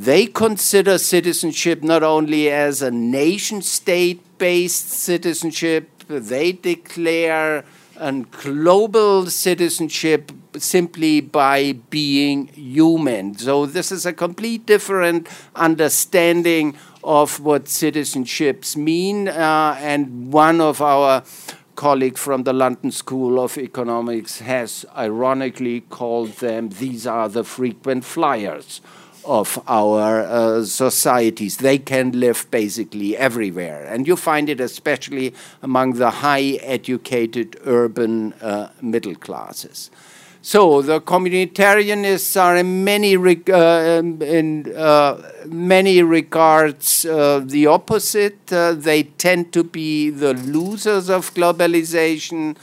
They 0.00 0.24
consider 0.24 0.96
citizenship 0.96 1.82
not 1.82 2.02
only 2.02 2.50
as 2.50 2.80
a 2.80 2.90
nation 2.90 3.60
state 3.60 4.22
based 4.38 4.88
citizenship, 4.88 5.90
they 6.08 6.52
declare 6.52 7.66
a 7.98 8.12
global 8.30 9.26
citizenship 9.26 10.32
simply 10.56 11.20
by 11.20 11.72
being 11.90 12.46
human. 12.46 13.36
So, 13.36 13.66
this 13.66 13.92
is 13.92 14.06
a 14.06 14.14
complete 14.14 14.64
different 14.64 15.28
understanding 15.54 16.78
of 17.04 17.38
what 17.38 17.66
citizenships 17.66 18.78
mean. 18.78 19.28
Uh, 19.28 19.76
and 19.80 20.32
one 20.32 20.62
of 20.62 20.80
our 20.80 21.24
colleague 21.76 22.16
from 22.16 22.44
the 22.44 22.54
London 22.54 22.90
School 22.90 23.38
of 23.38 23.58
Economics 23.58 24.38
has 24.38 24.86
ironically 24.96 25.82
called 25.82 26.30
them 26.38 26.70
these 26.70 27.06
are 27.06 27.28
the 27.28 27.44
frequent 27.44 28.06
flyers 28.06 28.80
of 29.24 29.62
our 29.66 30.22
uh, 30.22 30.64
societies. 30.64 31.58
They 31.58 31.78
can 31.78 32.12
live 32.12 32.46
basically 32.50 33.16
everywhere. 33.16 33.84
And 33.84 34.06
you 34.06 34.16
find 34.16 34.48
it 34.48 34.60
especially 34.60 35.34
among 35.62 35.94
the 35.94 36.10
high 36.10 36.58
educated 36.62 37.58
urban 37.64 38.32
uh, 38.34 38.70
middle 38.80 39.14
classes. 39.14 39.90
So 40.42 40.80
the 40.80 41.02
communitarianists 41.02 42.40
are 42.40 42.56
in 42.56 42.82
many 42.82 43.14
reg- 43.18 43.50
uh, 43.50 44.00
in 44.02 44.74
uh, 44.74 45.20
many 45.44 46.02
regards 46.02 47.04
uh, 47.04 47.42
the 47.44 47.66
opposite. 47.66 48.50
Uh, 48.50 48.72
they 48.72 49.02
tend 49.02 49.52
to 49.52 49.62
be 49.62 50.08
the 50.08 50.32
losers 50.32 51.10
of 51.10 51.34
globalization. 51.34 52.56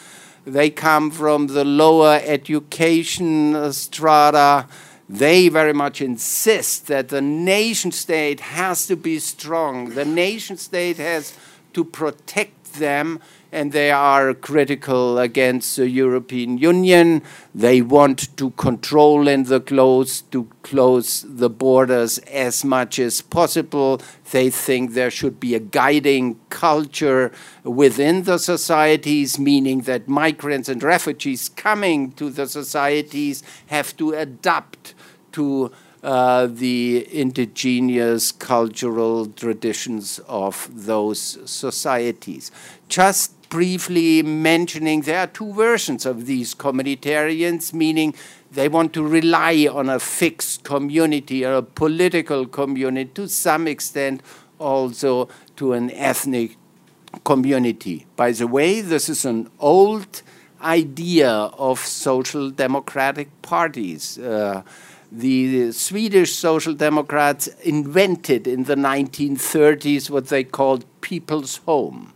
They 0.44 0.72
come 0.72 1.12
from 1.12 1.48
the 1.48 1.64
lower 1.64 2.20
education 2.24 3.72
strata. 3.72 4.66
They 5.10 5.48
very 5.48 5.74
much 5.74 6.02
insist 6.02 6.88
that 6.88 7.10
the 7.10 7.22
nation 7.22 7.92
state 7.92 8.42
has 8.42 8.88
to 8.88 8.96
be 8.98 9.20
strong. 9.20 9.92
The 9.92 10.04
nation 10.04 10.58
state 10.58 10.98
has 10.98 11.34
to 11.74 11.86
protect 11.86 12.74
them 12.74 13.22
and 13.52 13.72
they 13.72 13.92
are 13.92 14.34
critical 14.34 15.18
against 15.18 15.78
the 15.78 15.90
European 15.90 16.58
Union. 16.58 17.22
They 17.56 17.82
want 17.82 18.36
to 18.38 18.52
control 18.52 19.28
and 19.28 19.46
the 19.46 19.62
close 19.62 20.22
to 20.34 20.50
close 20.64 21.26
the 21.28 21.50
borders 21.50 22.18
as 22.20 22.66
much 22.66 23.00
as 23.00 23.22
possible. 23.22 24.02
They 24.32 24.50
think 24.50 24.92
there 24.94 25.12
should 25.12 25.40
be 25.40 25.56
a 25.56 25.60
guiding 25.60 26.40
culture 26.50 27.32
within 27.64 28.24
the 28.24 28.38
societies, 28.38 29.40
meaning 29.40 29.82
that 29.82 30.10
migrants 30.10 30.68
and 30.68 30.84
refugees 30.84 31.48
coming 31.50 32.12
to 32.14 32.30
the 32.30 32.48
societies 32.48 33.44
have 33.68 33.96
to 33.98 34.14
adapt 34.14 34.94
to 35.38 35.72
uh, 36.04 36.48
the 36.48 37.08
indigenous 37.12 38.32
cultural 38.32 39.28
traditions 39.28 40.20
of 40.28 40.70
those 40.74 41.38
societies. 41.46 42.52
Just 42.90 43.50
briefly 43.50 44.24
mentioning 44.24 45.02
there 45.02 45.20
are 45.20 45.28
two 45.28 45.54
versions 45.54 46.06
of 46.06 46.26
these 46.26 46.56
communitarians, 46.56 47.72
meaning 47.72 48.16
they 48.52 48.68
want 48.68 48.94
to 48.94 49.06
rely 49.06 49.68
on 49.72 49.90
a 49.90 50.00
fixed 50.00 50.64
community 50.64 51.46
or 51.46 51.54
a 51.54 51.62
political 51.62 52.48
community, 52.48 53.12
to 53.14 53.28
some 53.28 53.68
extent 53.68 54.22
also 54.60 55.30
to 55.56 55.74
an 55.74 55.92
ethnic 55.92 56.58
community. 57.24 58.08
By 58.16 58.32
the 58.32 58.48
way, 58.48 58.82
this 58.82 59.08
is 59.08 59.24
an 59.26 59.50
old 59.60 60.24
idea 60.62 61.30
of 61.30 61.80
social 61.80 62.50
democratic 62.50 63.30
parties. 63.42 64.18
Uh, 64.18 64.64
the 65.12 65.72
Swedish 65.72 66.36
Social 66.36 66.74
Democrats 66.74 67.48
invented 67.64 68.48
in 68.48 68.66
the 68.66 68.76
1930s 68.76 70.10
what 70.10 70.28
they 70.28 70.44
called 70.44 70.86
people's 71.02 71.58
home 71.58 72.14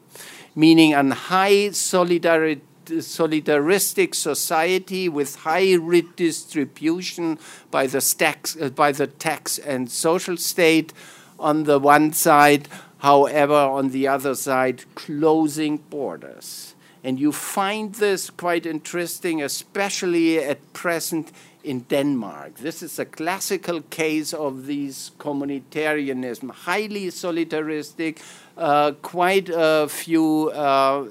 meaning 0.56 0.94
a 0.94 1.14
high 1.14 1.68
solidaristic 1.70 4.16
society 4.16 5.10
with 5.10 5.36
high 5.38 5.74
redistribution 5.74 7.40
by 7.70 7.88
the, 7.88 8.02
tax, 8.02 8.56
by 8.56 8.92
the 8.92 9.08
tax 9.08 9.58
and 9.58 9.90
social 9.90 10.36
state 10.38 10.94
on 11.40 11.64
the 11.64 11.80
one 11.80 12.12
side, 12.14 12.68
however, 13.00 13.54
on 13.54 13.90
the 13.92 14.08
other 14.08 14.36
side, 14.36 14.84
closing 14.96 15.78
borders. 15.78 16.76
And 17.04 17.20
you 17.20 17.32
find 17.32 17.96
this 17.96 18.30
quite 18.30 18.68
interesting, 18.68 19.42
especially 19.42 20.38
at 20.38 20.74
present 20.74 21.32
in 21.64 21.82
Denmark. 21.82 22.56
This 22.56 22.82
is 22.84 23.00
a 23.00 23.06
classical 23.06 23.82
case 23.90 24.34
of 24.34 24.66
these 24.66 25.12
communitarianism, 25.18 26.52
highly 26.52 27.08
solidaristic, 27.08 28.20
uh, 28.58 28.94
quite 29.02 29.50
a 29.54 29.88
few 29.88 30.50
uh, 30.50 31.08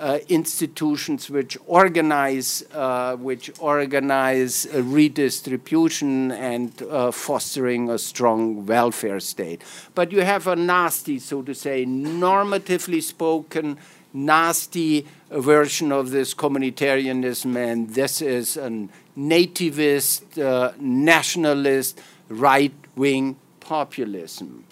uh, 0.00 0.18
institutions 0.28 1.28
which 1.28 1.58
organize 1.66 2.64
uh, 2.72 3.16
which 3.16 3.50
organize 3.58 4.66
redistribution 4.72 6.32
and 6.32 6.82
uh, 6.82 7.10
fostering 7.10 7.90
a 7.90 7.98
strong 7.98 8.64
welfare 8.64 9.20
state. 9.20 9.62
But 9.94 10.10
you 10.10 10.22
have 10.22 10.46
a 10.46 10.56
nasty, 10.56 11.18
so 11.18 11.42
to 11.42 11.54
say, 11.54 11.84
normatively 11.84 13.02
spoken, 13.02 13.76
nasty 14.12 15.06
version 15.30 15.92
of 15.92 16.10
this 16.10 16.34
communitarianism, 16.34 17.56
and 17.56 17.90
this 17.90 18.20
is 18.20 18.56
a 18.56 18.88
nativist, 19.16 20.42
uh, 20.42 20.72
nationalist, 20.78 22.00
right-wing 22.28 23.36
populism. 23.60 24.64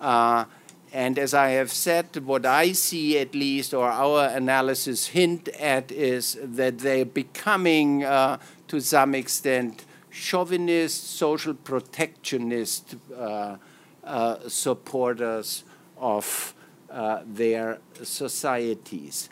Uh, 0.00 0.44
and 0.92 1.18
as 1.18 1.34
I 1.34 1.50
have 1.50 1.70
said, 1.70 2.16
what 2.24 2.46
I 2.46 2.72
see 2.72 3.18
at 3.18 3.34
least, 3.34 3.74
or 3.74 3.88
our 3.88 4.28
analysis 4.28 5.08
hint 5.08 5.48
at, 5.48 5.92
is 5.92 6.38
that 6.42 6.78
they're 6.78 7.04
becoming, 7.04 8.04
uh, 8.04 8.38
to 8.68 8.80
some 8.80 9.14
extent, 9.14 9.84
chauvinist, 10.10 11.10
social 11.10 11.52
protectionist 11.52 12.96
uh, 13.14 13.56
uh, 14.04 14.48
supporters 14.48 15.64
of 15.98 16.54
uh, 16.96 17.20
their 17.24 17.78
societies 18.02 19.28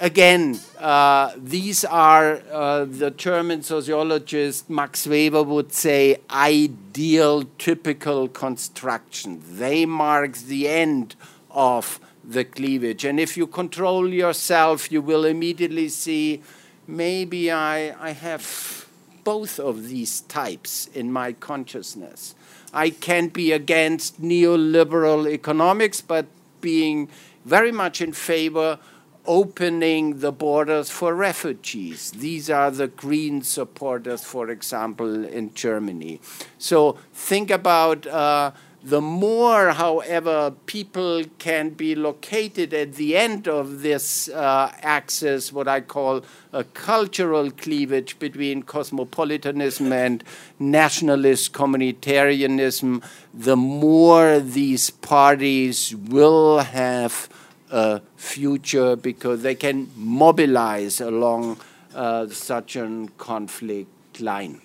again, 0.00 0.58
uh, 0.78 1.32
these 1.36 1.84
are 1.84 2.42
uh, 2.52 2.84
the 2.84 3.10
German 3.10 3.62
sociologist 3.62 4.68
Max 4.68 5.06
Weber 5.06 5.42
would 5.42 5.72
say 5.72 6.18
ideal, 6.30 7.44
typical 7.58 8.28
construction. 8.28 9.42
They 9.48 9.86
mark 9.86 10.36
the 10.36 10.68
end 10.68 11.16
of 11.50 12.00
the 12.24 12.44
cleavage. 12.44 13.04
And 13.04 13.20
if 13.20 13.36
you 13.36 13.46
control 13.46 14.08
yourself, 14.08 14.90
you 14.90 15.00
will 15.00 15.24
immediately 15.24 15.88
see 15.88 16.42
maybe 16.86 17.50
I, 17.50 17.94
I 18.00 18.10
have 18.10 18.86
both 19.24 19.58
of 19.58 19.88
these 19.88 20.20
types 20.22 20.88
in 20.88 21.12
my 21.12 21.32
consciousness. 21.32 22.34
I 22.72 22.90
can't 22.90 23.32
be 23.32 23.52
against 23.52 24.20
neoliberal 24.20 25.28
economics, 25.28 26.00
but 26.00 26.26
being 26.66 27.08
very 27.44 27.70
much 27.70 28.00
in 28.00 28.12
favor 28.12 28.78
opening 29.26 30.18
the 30.24 30.32
borders 30.32 30.88
for 30.90 31.14
refugees. 31.14 32.10
These 32.10 32.50
are 32.50 32.70
the 32.70 32.88
green 32.88 33.42
supporters, 33.42 34.24
for 34.24 34.50
example, 34.50 35.24
in 35.24 35.54
Germany. 35.54 36.20
So 36.58 36.98
think 37.12 37.50
about 37.50 38.06
uh, 38.06 38.50
the 38.86 39.00
more, 39.00 39.70
however, 39.70 40.52
people 40.66 41.24
can 41.40 41.70
be 41.70 41.96
located 41.96 42.72
at 42.72 42.94
the 42.94 43.16
end 43.16 43.48
of 43.48 43.82
this 43.82 44.28
uh, 44.28 44.70
axis, 44.80 45.52
what 45.52 45.66
I 45.66 45.80
call 45.80 46.24
a 46.52 46.62
cultural 46.62 47.50
cleavage 47.50 48.16
between 48.20 48.62
cosmopolitanism 48.62 49.92
and 49.92 50.22
nationalist 50.60 51.52
communitarianism, 51.52 53.02
the 53.34 53.56
more 53.56 54.38
these 54.38 54.90
parties 54.90 55.92
will 55.92 56.60
have 56.60 57.28
a 57.72 58.00
future 58.14 58.94
because 58.94 59.42
they 59.42 59.56
can 59.56 59.90
mobilize 59.96 61.00
along 61.00 61.58
uh, 61.92 62.28
such 62.28 62.76
a 62.76 63.08
conflict 63.18 64.20
line. 64.20 64.60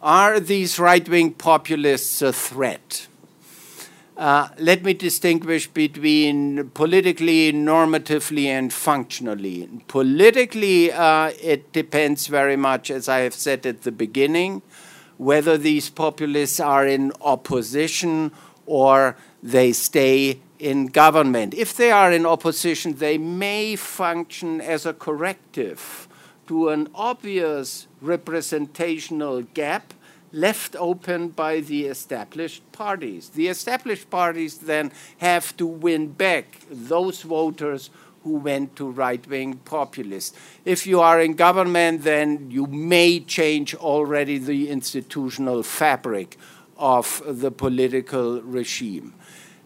Are 0.00 0.38
these 0.38 0.78
right 0.78 1.08
wing 1.08 1.32
populists 1.32 2.22
a 2.22 2.32
threat? 2.32 3.08
Uh, 4.16 4.48
let 4.56 4.84
me 4.84 4.94
distinguish 4.94 5.66
between 5.66 6.70
politically, 6.70 7.52
normatively, 7.52 8.46
and 8.46 8.72
functionally. 8.72 9.68
Politically, 9.88 10.92
uh, 10.92 11.32
it 11.42 11.72
depends 11.72 12.28
very 12.28 12.56
much, 12.56 12.92
as 12.92 13.08
I 13.08 13.20
have 13.20 13.34
said 13.34 13.66
at 13.66 13.82
the 13.82 13.90
beginning, 13.90 14.62
whether 15.16 15.58
these 15.58 15.90
populists 15.90 16.60
are 16.60 16.86
in 16.86 17.12
opposition 17.20 18.30
or 18.66 19.16
they 19.42 19.72
stay 19.72 20.38
in 20.60 20.86
government. 20.86 21.54
If 21.54 21.76
they 21.76 21.90
are 21.90 22.12
in 22.12 22.24
opposition, 22.24 22.94
they 22.94 23.18
may 23.18 23.74
function 23.74 24.60
as 24.60 24.86
a 24.86 24.92
corrective 24.92 26.07
to 26.48 26.70
an 26.70 26.88
obvious 26.94 27.86
representational 28.00 29.42
gap 29.42 29.94
left 30.32 30.76
open 30.76 31.28
by 31.28 31.60
the 31.60 31.86
established 31.86 32.70
parties. 32.72 33.30
The 33.30 33.48
established 33.48 34.10
parties 34.10 34.58
then 34.58 34.92
have 35.18 35.56
to 35.58 35.66
win 35.66 36.08
back 36.08 36.60
those 36.70 37.22
voters 37.22 37.90
who 38.24 38.34
went 38.34 38.76
to 38.76 38.90
right 38.90 39.26
wing 39.28 39.58
populists. 39.64 40.36
If 40.64 40.86
you 40.86 41.00
are 41.00 41.20
in 41.20 41.34
government, 41.34 42.02
then 42.02 42.50
you 42.50 42.66
may 42.66 43.20
change 43.20 43.74
already 43.74 44.38
the 44.38 44.68
institutional 44.68 45.62
fabric 45.62 46.36
of 46.76 47.22
the 47.26 47.50
political 47.50 48.42
regime. 48.42 49.14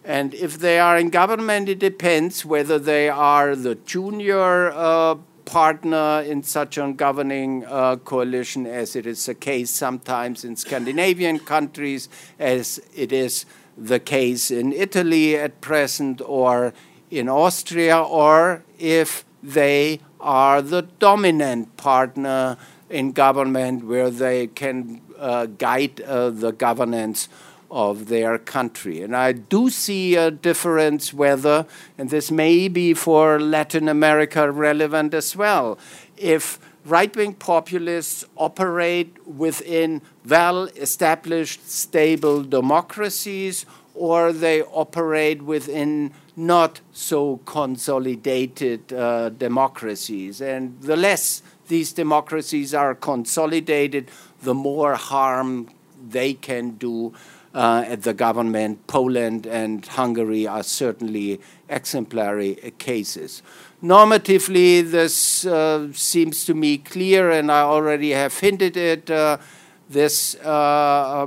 And 0.04 0.34
if 0.34 0.58
they 0.58 0.80
are 0.80 0.98
in 0.98 1.10
government, 1.10 1.68
it 1.68 1.78
depends 1.78 2.44
whether 2.44 2.78
they 2.78 3.08
are 3.08 3.54
the 3.54 3.76
junior 3.76 4.72
uh, 4.72 5.16
partner 5.44 6.22
in 6.26 6.42
such 6.42 6.78
a 6.78 6.92
governing 6.92 7.64
uh, 7.66 7.96
coalition, 7.96 8.66
as 8.66 8.96
it 8.96 9.06
is 9.06 9.26
the 9.26 9.34
case 9.34 9.70
sometimes 9.70 10.44
in 10.44 10.56
Scandinavian 10.56 11.38
countries, 11.38 12.08
as 12.38 12.80
it 12.94 13.12
is 13.12 13.46
the 13.76 13.98
case 13.98 14.50
in 14.50 14.72
Italy 14.72 15.36
at 15.36 15.60
present, 15.60 16.20
or 16.24 16.72
in 17.10 17.28
Austria, 17.28 18.00
or 18.00 18.62
if 18.78 19.24
they 19.42 20.00
are 20.20 20.62
the 20.62 20.82
dominant 20.98 21.76
partner 21.76 22.56
in 22.88 23.12
government 23.12 23.84
where 23.84 24.10
they 24.10 24.46
can 24.46 25.00
uh, 25.18 25.46
guide 25.46 26.00
uh, 26.02 26.30
the 26.30 26.52
governance 26.52 27.28
of 27.72 28.08
their 28.08 28.38
country. 28.38 29.00
And 29.00 29.16
I 29.16 29.32
do 29.32 29.70
see 29.70 30.14
a 30.14 30.30
difference 30.30 31.14
whether, 31.14 31.66
and 31.96 32.10
this 32.10 32.30
may 32.30 32.68
be 32.68 32.92
for 32.92 33.40
Latin 33.40 33.88
America 33.88 34.52
relevant 34.52 35.14
as 35.14 35.34
well, 35.34 35.78
if 36.18 36.60
right 36.84 37.16
wing 37.16 37.32
populists 37.32 38.26
operate 38.36 39.26
within 39.26 40.02
well 40.28 40.64
established, 40.76 41.68
stable 41.68 42.42
democracies 42.42 43.64
or 43.94 44.32
they 44.32 44.62
operate 44.62 45.42
within 45.42 46.12
not 46.36 46.80
so 46.92 47.38
consolidated 47.46 48.92
uh, 48.92 49.30
democracies. 49.30 50.42
And 50.42 50.78
the 50.82 50.96
less 50.96 51.42
these 51.68 51.92
democracies 51.92 52.74
are 52.74 52.94
consolidated, 52.94 54.10
the 54.42 54.54
more 54.54 54.94
harm 54.96 55.70
they 56.06 56.34
can 56.34 56.72
do 56.72 57.14
uh, 57.54 57.84
at 57.86 58.02
the 58.02 58.14
government. 58.14 58.86
Poland 58.86 59.46
and 59.46 59.84
Hungary 59.84 60.46
are 60.46 60.62
certainly 60.62 61.40
exemplary 61.68 62.54
cases. 62.78 63.42
Normatively, 63.82 64.88
this 64.88 65.44
uh, 65.44 65.92
seems 65.92 66.44
to 66.44 66.54
me 66.54 66.78
clear, 66.78 67.30
and 67.30 67.50
I 67.50 67.62
already 67.62 68.10
have 68.10 68.38
hinted 68.38 68.76
at 68.76 69.10
uh, 69.10 69.38
this 69.88 70.36
uh, 70.36 71.26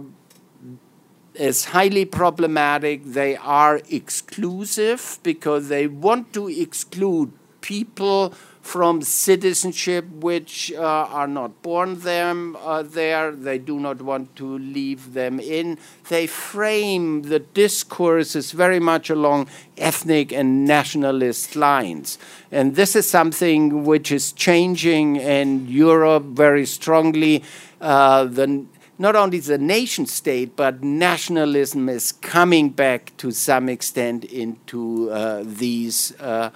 is 1.34 1.66
highly 1.66 2.06
problematic. 2.06 3.04
They 3.04 3.36
are 3.36 3.82
exclusive 3.90 5.20
because 5.22 5.68
they 5.68 5.88
want 5.88 6.34
to 6.34 6.48
exclude 6.48 7.34
people 7.62 8.34
from 8.66 9.00
citizenship 9.04 10.04
which 10.10 10.74
uh, 10.74 10.82
are 10.82 11.28
not 11.28 11.62
born 11.62 12.00
them 12.00 12.58
uh, 12.62 12.82
there. 12.82 13.32
They 13.32 13.60
do 13.60 13.80
not 13.80 14.02
want 14.02 14.36
to 14.38 14.58
leave 14.58 15.14
them 15.14 15.40
in. 15.40 15.78
They 16.10 16.26
frame 16.26 17.22
the 17.22 17.38
discourses 17.38 18.54
very 18.54 18.80
much 18.80 19.12
along 19.12 19.50
ethnic 19.78 20.34
and 20.34 20.66
nationalist 20.66 21.56
lines. 21.56 22.18
And 22.52 22.76
this 22.76 22.96
is 22.96 23.08
something 23.08 23.86
which 23.86 24.12
is 24.12 24.32
changing 24.32 25.18
in 25.18 25.68
Europe 25.68 26.24
very 26.24 26.66
strongly. 26.66 27.44
Uh, 27.80 28.24
the 28.24 28.66
not 28.98 29.16
only 29.16 29.40
the 29.42 29.60
nation 29.60 30.08
state, 30.08 30.56
but 30.56 30.82
nationalism 30.82 31.88
is 31.88 32.14
coming 32.14 32.70
back 32.70 33.12
to 33.18 33.30
some 33.30 33.70
extent 33.70 34.24
into 34.24 35.12
uh, 35.12 35.44
these 35.46 36.20
uh, 36.20 36.50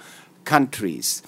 countries. 0.44 1.22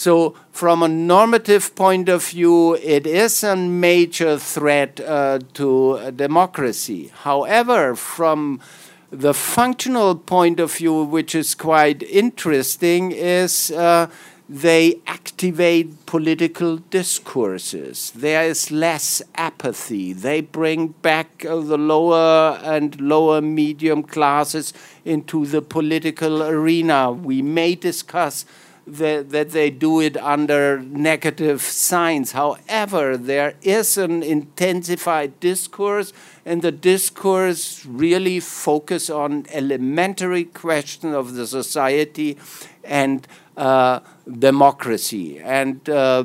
So, 0.00 0.34
from 0.50 0.82
a 0.82 0.88
normative 0.88 1.74
point 1.74 2.08
of 2.08 2.24
view, 2.24 2.72
it 2.76 3.06
is 3.06 3.44
a 3.44 3.54
major 3.54 4.38
threat 4.38 4.98
uh, 4.98 5.40
to 5.52 6.10
democracy. 6.12 7.12
However, 7.14 7.94
from 7.94 8.62
the 9.10 9.34
functional 9.34 10.14
point 10.14 10.58
of 10.58 10.72
view, 10.72 11.04
which 11.04 11.34
is 11.34 11.54
quite 11.54 12.02
interesting, 12.02 13.12
is 13.12 13.70
uh, 13.72 14.06
they 14.48 15.00
activate 15.06 16.06
political 16.06 16.78
discourses. 16.78 18.10
There 18.12 18.44
is 18.44 18.70
less 18.70 19.20
apathy. 19.34 20.14
They 20.14 20.40
bring 20.40 20.94
back 21.02 21.44
uh, 21.44 21.60
the 21.60 21.76
lower 21.76 22.58
and 22.62 22.98
lower 23.02 23.42
medium 23.42 24.02
classes 24.04 24.72
into 25.04 25.44
the 25.44 25.60
political 25.60 26.42
arena. 26.42 27.12
We 27.12 27.42
may 27.42 27.74
discuss 27.74 28.46
that, 28.86 29.30
that 29.30 29.50
they 29.50 29.70
do 29.70 30.00
it 30.00 30.16
under 30.16 30.80
negative 30.80 31.62
signs. 31.62 32.32
However, 32.32 33.16
there 33.16 33.54
is 33.62 33.96
an 33.98 34.22
intensified 34.22 35.38
discourse, 35.40 36.12
and 36.44 36.62
the 36.62 36.72
discourse 36.72 37.84
really 37.86 38.40
focus 38.40 39.10
on 39.10 39.46
elementary 39.50 40.44
questions 40.44 41.14
of 41.14 41.34
the 41.34 41.46
society 41.46 42.38
and 42.84 43.26
uh, 43.56 44.00
democracy. 44.38 45.38
And 45.38 45.88
uh, 45.88 46.24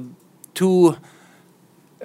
two, 0.54 0.98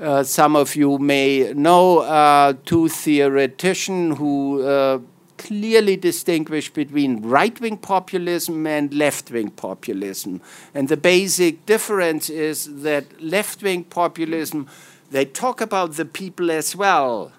uh, 0.00 0.22
some 0.24 0.56
of 0.56 0.76
you 0.76 0.98
may 0.98 1.52
know, 1.54 1.98
uh, 1.98 2.54
two 2.64 2.88
theoreticians 2.88 4.18
who 4.18 4.62
uh, 4.62 4.98
clearly 5.40 5.96
distinguish 5.96 6.70
between 6.70 7.22
right 7.22 7.58
wing 7.60 7.78
populism 7.78 8.66
and 8.66 8.92
left 8.92 9.30
wing 9.30 9.50
populism. 9.50 10.42
And 10.74 10.88
the 10.88 10.98
basic 10.98 11.64
difference 11.64 12.28
is 12.28 12.82
that 12.82 13.22
left 13.22 13.62
wing 13.62 13.84
populism, 13.84 14.68
they 15.10 15.24
talk 15.24 15.62
about 15.62 15.94
the 15.94 16.04
people 16.04 16.50
as 16.50 16.76
well, 16.76 17.32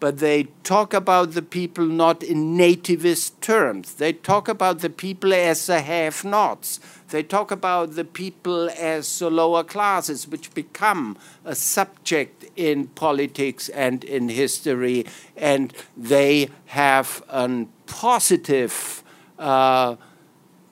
but 0.00 0.18
they 0.18 0.44
talk 0.64 0.94
about 0.94 1.32
the 1.32 1.42
people 1.42 1.84
not 1.84 2.22
in 2.22 2.56
nativist 2.56 3.38
terms. 3.40 3.94
They 3.94 4.14
talk 4.14 4.48
about 4.48 4.80
the 4.80 4.90
people 4.90 5.34
as 5.34 5.66
the 5.66 5.80
have 5.82 6.24
nots. 6.24 6.80
They 7.12 7.22
talk 7.22 7.50
about 7.50 7.94
the 7.94 8.04
people 8.06 8.70
as 8.70 9.18
the 9.18 9.30
lower 9.30 9.62
classes, 9.62 10.26
which 10.26 10.54
become 10.54 11.18
a 11.44 11.54
subject 11.54 12.46
in 12.56 12.86
politics 12.86 13.68
and 13.68 14.02
in 14.02 14.30
history, 14.30 15.04
and 15.36 15.74
they 15.94 16.48
have 16.66 17.22
a 17.28 17.66
positive 17.86 19.04
uh, 19.38 19.96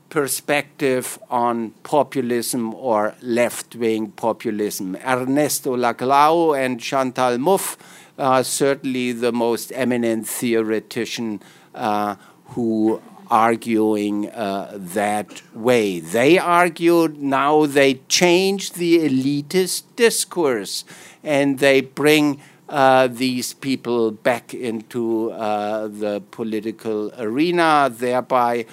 perspective 0.08 1.18
on 1.28 1.72
populism 1.82 2.72
or 2.74 3.14
left 3.20 3.76
wing 3.76 4.10
populism. 4.12 4.96
Ernesto 5.06 5.76
Laclau 5.76 6.58
and 6.58 6.80
Chantal 6.80 7.36
Mouffe 7.36 7.76
are 8.18 8.42
certainly 8.44 9.12
the 9.12 9.30
most 9.30 9.72
eminent 9.74 10.26
theoretician 10.26 11.42
uh, 11.74 12.16
who 12.46 13.02
arguing 13.30 14.28
uh, 14.30 14.72
that 14.74 15.42
way. 15.54 16.00
They 16.00 16.38
argued 16.38 17.22
now 17.22 17.66
they 17.66 17.94
change 18.08 18.72
the 18.72 18.98
elitist 18.98 19.84
discourse 19.96 20.84
and 21.22 21.58
they 21.58 21.80
bring 21.80 22.40
uh, 22.68 23.08
these 23.08 23.52
people 23.52 24.10
back 24.10 24.54
into 24.54 25.32
uh, 25.32 25.88
the 25.88 26.22
political 26.30 27.12
arena, 27.18 27.90
thereby 27.92 28.66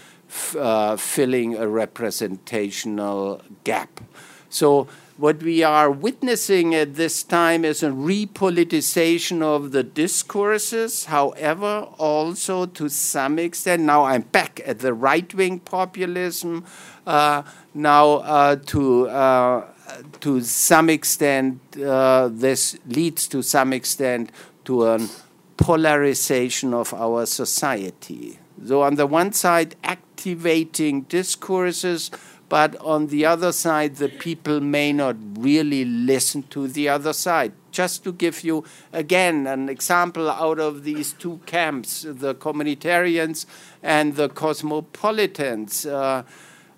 uh, 0.57 0.95
filling 0.95 1.55
a 1.55 1.67
representational 1.67 3.41
gap. 3.63 4.01
So 4.49 4.87
what 5.17 5.41
we 5.41 5.63
are 5.63 5.89
witnessing 5.89 6.75
at 6.75 6.93
this 6.93 7.23
time 7.23 7.65
is 7.65 7.81
a 7.81 7.89
repoliticization 7.89 9.41
of 9.41 9.71
the 9.71 9.81
discourses, 9.81 11.05
however, 11.05 11.87
also 11.97 12.67
to 12.67 12.87
some 12.87 13.39
extent. 13.39 13.81
Now 13.81 14.05
I'm 14.05 14.21
back 14.21 14.61
at 14.63 14.79
the 14.79 14.93
right 14.93 15.31
wing 15.33 15.59
populism, 15.59 16.65
uh, 17.07 17.41
now 17.73 18.09
uh, 18.17 18.57
to, 18.67 19.09
uh, 19.09 19.65
to 20.19 20.41
some 20.41 20.89
extent, 20.89 21.61
uh, 21.77 22.29
this 22.31 22.77
leads 22.85 23.27
to 23.29 23.41
some 23.41 23.73
extent 23.73 24.31
to 24.65 24.85
a 24.85 25.07
polarization 25.57 26.75
of 26.75 26.93
our 26.93 27.25
society. 27.25 28.37
So, 28.65 28.81
on 28.81 28.95
the 28.95 29.07
one 29.07 29.33
side, 29.33 29.75
activating 29.83 31.03
discourses, 31.03 32.11
but 32.49 32.77
on 32.77 33.07
the 33.07 33.25
other 33.25 33.51
side, 33.51 33.97
the 33.97 34.07
people 34.07 34.61
may 34.61 34.93
not 34.93 35.17
really 35.37 35.83
listen 35.83 36.43
to 36.43 36.67
the 36.67 36.87
other 36.87 37.11
side. 37.11 37.51
Just 37.71 38.03
to 38.05 38.13
give 38.13 38.43
you, 38.43 38.63
again, 38.93 39.47
an 39.47 39.67
example 39.67 40.29
out 40.29 40.59
of 40.59 40.83
these 40.83 41.13
two 41.13 41.41
camps 41.45 42.03
the 42.07 42.33
communitarians 42.35 43.45
and 43.83 44.15
the 44.15 44.29
cosmopolitans. 44.29 45.85
Uh, 45.85 46.23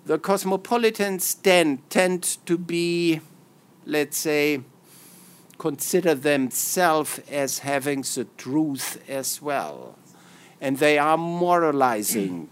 the 0.06 0.18
cosmopolitans 0.18 1.34
then 1.36 1.78
tend 1.88 2.22
to 2.46 2.58
be, 2.58 3.20
let's 3.86 4.18
say, 4.18 4.62
consider 5.58 6.14
themselves 6.14 7.20
as 7.30 7.60
having 7.60 8.00
the 8.00 8.26
truth 8.36 9.00
as 9.08 9.40
well. 9.40 9.96
And 10.60 10.78
they 10.78 10.98
are 10.98 11.16
moralizing 11.16 12.48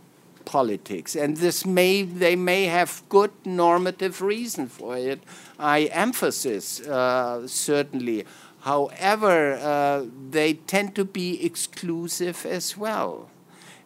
politics. 0.49 1.15
And 1.15 1.37
this 1.37 1.67
may, 1.67 2.03
they 2.03 2.35
may 2.35 2.65
have 2.65 3.03
good 3.11 3.33
normative 3.45 4.23
reason 4.23 4.67
for 4.67 4.97
it. 4.97 5.21
I 5.59 5.85
emphasize 5.93 6.81
uh, 6.81 7.47
certainly. 7.47 8.25
However, 8.61 9.55
uh, 9.55 10.07
they 10.31 10.55
tend 10.55 10.95
to 10.95 11.05
be 11.05 11.45
exclusive 11.45 12.47
as 12.47 12.77
well. 12.79 13.29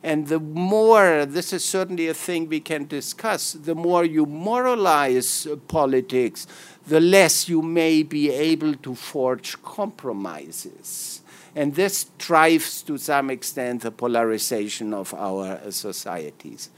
And 0.05 0.29
the 0.29 0.38
more, 0.40 1.27
this 1.27 1.53
is 1.53 1.64
certainly 1.64 2.09
a 2.09 2.14
thing 2.14 2.48
we 2.48 2.61
can 2.61 2.87
discuss, 2.87 3.53
the 3.53 3.75
more 3.75 4.05
you 4.05 4.27
moralize 4.27 5.46
politics, 5.68 6.46
the 6.87 7.01
less 7.01 7.48
you 7.48 7.62
may 7.62 8.03
be 8.03 8.31
able 8.31 8.75
to 8.75 8.94
forge 8.94 9.61
compromises. 9.62 11.22
And 11.55 11.75
this 11.75 12.07
drives 12.19 12.83
to 12.83 12.97
some 12.97 13.31
extent 13.31 13.83
the 13.83 13.91
polarization 13.91 14.95
of 14.95 15.12
our 15.15 15.61
societies. 15.71 16.71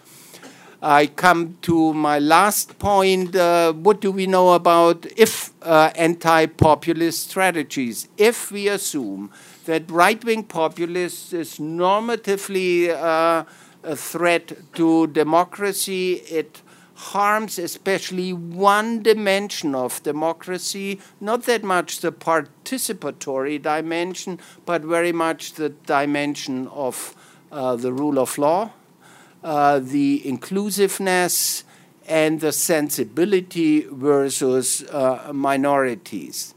I 0.83 1.07
come 1.07 1.57
to 1.63 1.95
my 1.95 2.19
last 2.19 2.79
point. 2.79 3.35
Uh, 3.35 3.73
what 3.73 4.03
do 4.03 4.13
we 4.13 4.27
know 4.27 4.53
about 4.53 5.07
if 5.17 5.55
uh, 5.63 5.91
anti 5.95 6.45
populist 6.45 7.31
strategies? 7.31 8.09
If 8.19 8.53
we 8.53 8.69
assume 8.69 9.31
that 9.65 9.91
right 9.91 10.23
wing 10.23 10.43
populists 10.43 11.33
is 11.33 11.59
normatively 11.59 12.91
uh, 12.91 13.45
a 13.83 13.97
threat 13.97 14.53
to 14.75 15.07
democracy, 15.07 16.15
it 16.29 16.61
harms 16.95 17.59
especially 17.59 18.33
one 18.33 19.03
dimension 19.03 19.75
of 19.75 20.03
democracy, 20.03 21.01
not 21.21 21.45
that 21.45 21.65
much 21.65 22.01
the 22.01 22.13
participatory 22.13 23.61
dimension, 23.61 24.41
but 24.65 24.83
very 24.83 25.13
much 25.13 25.55
the 25.55 25.69
dimension 25.69 26.69
of 26.69 27.17
uh, 27.51 27.77
the 27.77 27.93
rule 27.93 28.19
of 28.19 28.39
law, 28.39 28.71
uh, 29.43 29.79
the 29.79 30.27
inclusiveness, 30.27 31.65
and 32.07 32.41
the 32.41 32.53
sensibility 32.53 33.81
versus 33.83 34.85
uh, 34.91 35.31
minorities. 35.33 36.55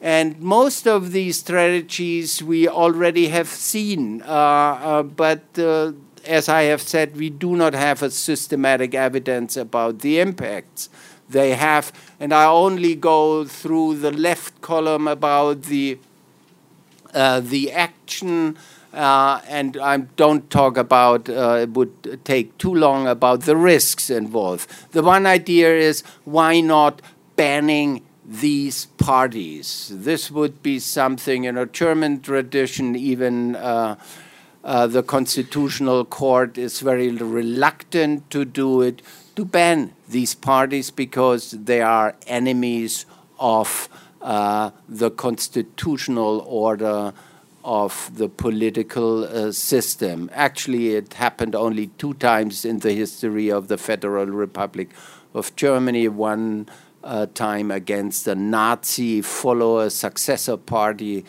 And 0.00 0.40
most 0.40 0.86
of 0.86 1.10
these 1.10 1.40
strategies 1.40 2.40
we 2.40 2.68
already 2.68 3.28
have 3.28 3.48
seen, 3.48 4.22
uh, 4.22 4.26
uh, 4.26 5.02
but 5.02 5.42
uh, 5.58 5.92
as 6.28 6.48
I 6.48 6.64
have 6.64 6.82
said, 6.82 7.16
we 7.16 7.30
do 7.30 7.56
not 7.56 7.72
have 7.74 8.02
a 8.02 8.10
systematic 8.10 8.94
evidence 8.94 9.56
about 9.56 10.00
the 10.00 10.20
impacts 10.20 10.90
they 11.28 11.54
have. 11.54 11.90
And 12.20 12.32
I 12.32 12.44
only 12.44 12.94
go 12.94 13.44
through 13.44 13.96
the 13.96 14.12
left 14.12 14.60
column 14.60 15.08
about 15.08 15.62
the 15.62 15.98
uh, 17.14 17.40
the 17.40 17.72
action, 17.72 18.58
uh, 18.92 19.40
and 19.48 19.78
I 19.78 19.96
don't 19.96 20.50
talk 20.50 20.76
about 20.76 21.30
uh, 21.30 21.60
it 21.62 21.70
would 21.70 22.20
take 22.24 22.56
too 22.58 22.74
long 22.74 23.08
about 23.08 23.44
the 23.44 23.56
risks 23.56 24.10
involved. 24.10 24.70
The 24.92 25.02
one 25.02 25.24
idea 25.24 25.74
is 25.74 26.02
why 26.24 26.60
not 26.60 27.00
banning 27.34 28.02
these 28.26 28.86
parties? 28.98 29.90
This 29.94 30.30
would 30.30 30.62
be 30.62 30.78
something 30.78 31.44
in 31.44 31.56
a 31.56 31.64
German 31.64 32.20
tradition, 32.20 32.94
even. 32.94 33.56
Uh, 34.64 34.86
the 34.86 35.02
Constitutional 35.02 36.04
Court 36.04 36.58
is 36.58 36.80
very 36.80 37.10
reluctant 37.10 38.28
to 38.30 38.44
do 38.44 38.82
it, 38.82 39.02
to 39.36 39.44
ban 39.44 39.94
these 40.08 40.34
parties 40.34 40.90
because 40.90 41.52
they 41.52 41.80
are 41.80 42.16
enemies 42.26 43.06
of 43.38 43.88
uh, 44.20 44.70
the 44.88 45.10
constitutional 45.10 46.40
order 46.40 47.12
of 47.64 48.10
the 48.16 48.28
political 48.28 49.24
uh, 49.24 49.52
system. 49.52 50.30
Actually, 50.32 50.96
it 50.96 51.14
happened 51.14 51.54
only 51.54 51.88
two 51.98 52.14
times 52.14 52.64
in 52.64 52.80
the 52.80 52.92
history 52.92 53.50
of 53.50 53.68
the 53.68 53.78
Federal 53.78 54.26
Republic 54.26 54.90
of 55.34 55.54
Germany. 55.54 56.08
One 56.08 56.68
uh, 57.04 57.26
time 57.26 57.70
against 57.70 58.24
the 58.24 58.34
Nazi 58.34 59.22
follower 59.22 59.90
successor 59.90 60.56
party 60.56 61.24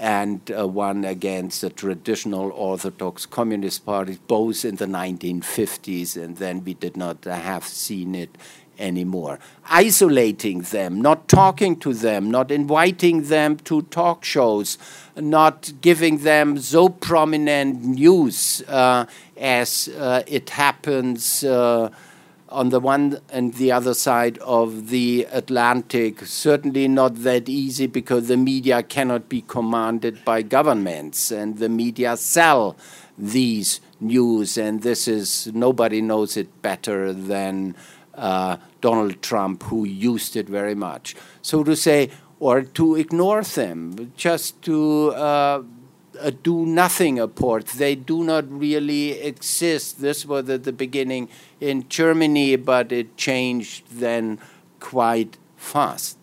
and 0.00 0.50
uh, 0.50 0.66
one 0.66 1.04
against 1.04 1.60
the 1.60 1.68
traditional 1.68 2.50
Orthodox 2.52 3.26
Communist 3.26 3.84
Party, 3.84 4.18
both 4.26 4.64
in 4.64 4.76
the 4.76 4.86
1950s, 4.86 6.16
and 6.16 6.38
then 6.38 6.64
we 6.64 6.72
did 6.72 6.96
not 6.96 7.22
have 7.24 7.64
seen 7.64 8.14
it 8.14 8.36
anymore. 8.78 9.38
Isolating 9.68 10.62
them, 10.62 11.02
not 11.02 11.28
talking 11.28 11.76
to 11.80 11.92
them, 11.92 12.30
not 12.30 12.50
inviting 12.50 13.24
them 13.24 13.58
to 13.58 13.82
talk 13.82 14.24
shows, 14.24 14.78
not 15.16 15.70
giving 15.82 16.18
them 16.18 16.56
so 16.56 16.88
prominent 16.88 17.84
news 17.84 18.62
uh, 18.68 19.04
as 19.36 19.88
uh, 19.98 20.22
it 20.26 20.48
happens 20.48 21.44
uh, 21.44 21.90
on 22.50 22.70
the 22.70 22.80
one 22.80 23.18
and 23.30 23.54
the 23.54 23.72
other 23.72 23.94
side 23.94 24.38
of 24.38 24.88
the 24.88 25.26
Atlantic. 25.30 26.24
Certainly 26.26 26.88
not 26.88 27.22
that 27.22 27.48
easy 27.48 27.86
because 27.86 28.28
the 28.28 28.36
media 28.36 28.82
cannot 28.82 29.28
be 29.28 29.42
commanded 29.42 30.24
by 30.24 30.42
governments, 30.42 31.30
and 31.30 31.58
the 31.58 31.68
media 31.68 32.16
sell 32.16 32.76
these 33.16 33.80
news, 34.00 34.56
and 34.56 34.82
this 34.82 35.06
is 35.06 35.50
nobody 35.52 36.00
knows 36.00 36.36
it 36.36 36.62
better 36.62 37.12
than 37.12 37.76
uh, 38.14 38.56
Donald 38.80 39.22
Trump, 39.22 39.62
who 39.64 39.84
used 39.84 40.36
it 40.36 40.48
very 40.48 40.74
much. 40.74 41.14
So 41.42 41.62
to 41.64 41.76
say, 41.76 42.10
or 42.38 42.62
to 42.62 42.96
ignore 42.96 43.42
them, 43.42 44.12
just 44.16 44.62
to 44.62 45.10
uh, 45.10 45.62
a 46.20 46.30
do 46.30 46.66
nothing 46.66 47.16
apport. 47.16 47.72
They 47.72 47.94
do 47.94 48.22
not 48.24 48.50
really 48.50 49.12
exist. 49.20 50.00
This 50.00 50.26
was 50.26 50.48
at 50.48 50.64
the 50.64 50.72
beginning 50.72 51.28
in 51.60 51.88
Germany, 51.88 52.56
but 52.56 52.92
it 52.92 53.16
changed 53.16 53.84
then 53.90 54.38
quite 54.80 55.36
fast. 55.56 56.20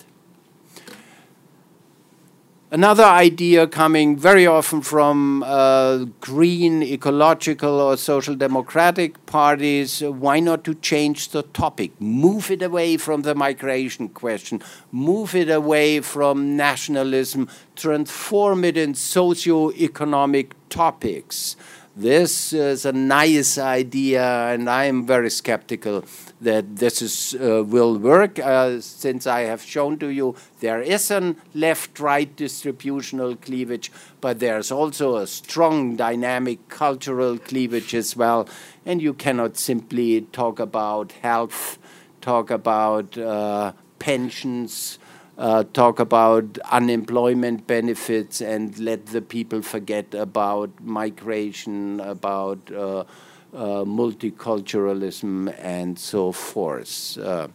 Another 2.69 3.06
idea 3.06 3.65
coming 3.65 4.17
very 4.17 4.45
often 4.45 4.82
from 4.82 5.41
uh, 5.43 6.00
green, 6.19 6.84
ecological, 6.84 7.80
or 7.80 7.95
social 7.95 8.36
democratic 8.36 9.26
parties 9.26 10.02
why 10.02 10.41
not 10.41 10.65
to 10.65 10.76
change 10.76 11.30
the 11.30 11.43
topic? 11.43 11.91
Move 12.02 12.52
it 12.52 12.62
away 12.62 12.97
from 12.97 13.21
the 13.21 13.34
migration 13.34 14.10
question, 14.10 14.62
move 14.91 15.34
it 15.34 15.50
away 15.50 16.02
from 16.02 16.58
nationalism, 16.58 17.47
transform 17.78 18.65
it 18.65 18.76
in 18.76 18.93
socio 18.93 19.71
economic 19.71 20.54
topics. 20.67 21.56
This 22.00 22.54
is 22.54 22.86
a 22.86 22.92
nice 22.92 23.58
idea, 23.58 24.24
and 24.24 24.70
I 24.70 24.84
am 24.84 25.08
very 25.08 25.32
skeptical 25.32 26.06
that 26.40 26.76
this 26.76 27.02
is, 27.02 27.34
uh, 27.42 27.64
will 27.64 27.98
work. 27.98 28.38
Uh, 28.38 28.82
since 28.82 29.26
I 29.26 29.40
have 29.50 29.64
shown 29.64 29.98
to 29.98 30.10
you 30.10 30.36
there 30.60 30.80
is 30.80 31.10
a 31.10 31.36
left-right 31.56 32.36
distributional 32.36 33.36
cleavage, 33.36 33.92
but 34.22 34.40
there's 34.40 34.72
also 34.72 35.16
a 35.16 35.26
strong 35.26 35.96
dynamic 35.96 36.70
cultural 36.70 37.40
cleavage 37.40 37.96
as 37.96 38.16
well. 38.16 38.48
And 38.86 39.02
you 39.02 39.16
cannot 39.16 39.58
simply 39.58 40.22
talk 40.22 40.60
about 40.60 41.14
health, 41.24 41.80
talk 42.22 42.52
about 42.52 43.18
uh, 43.18 43.72
pensions, 43.98 45.00
uh, 45.38 45.63
talk 45.73 46.00
about 46.00 46.58
unemployment 46.71 47.67
benefits 47.67 48.41
and 48.41 48.78
let 48.80 49.06
the 49.08 49.21
people 49.21 49.62
forget 49.62 50.13
about 50.13 50.69
migration, 50.82 52.00
about 52.00 52.60
uh, 52.71 53.00
uh, 53.00 53.06
multiculturalism, 53.86 55.54
and 55.60 55.97
so 56.00 56.32
forth. 56.32 57.17
Uh, 57.17 57.47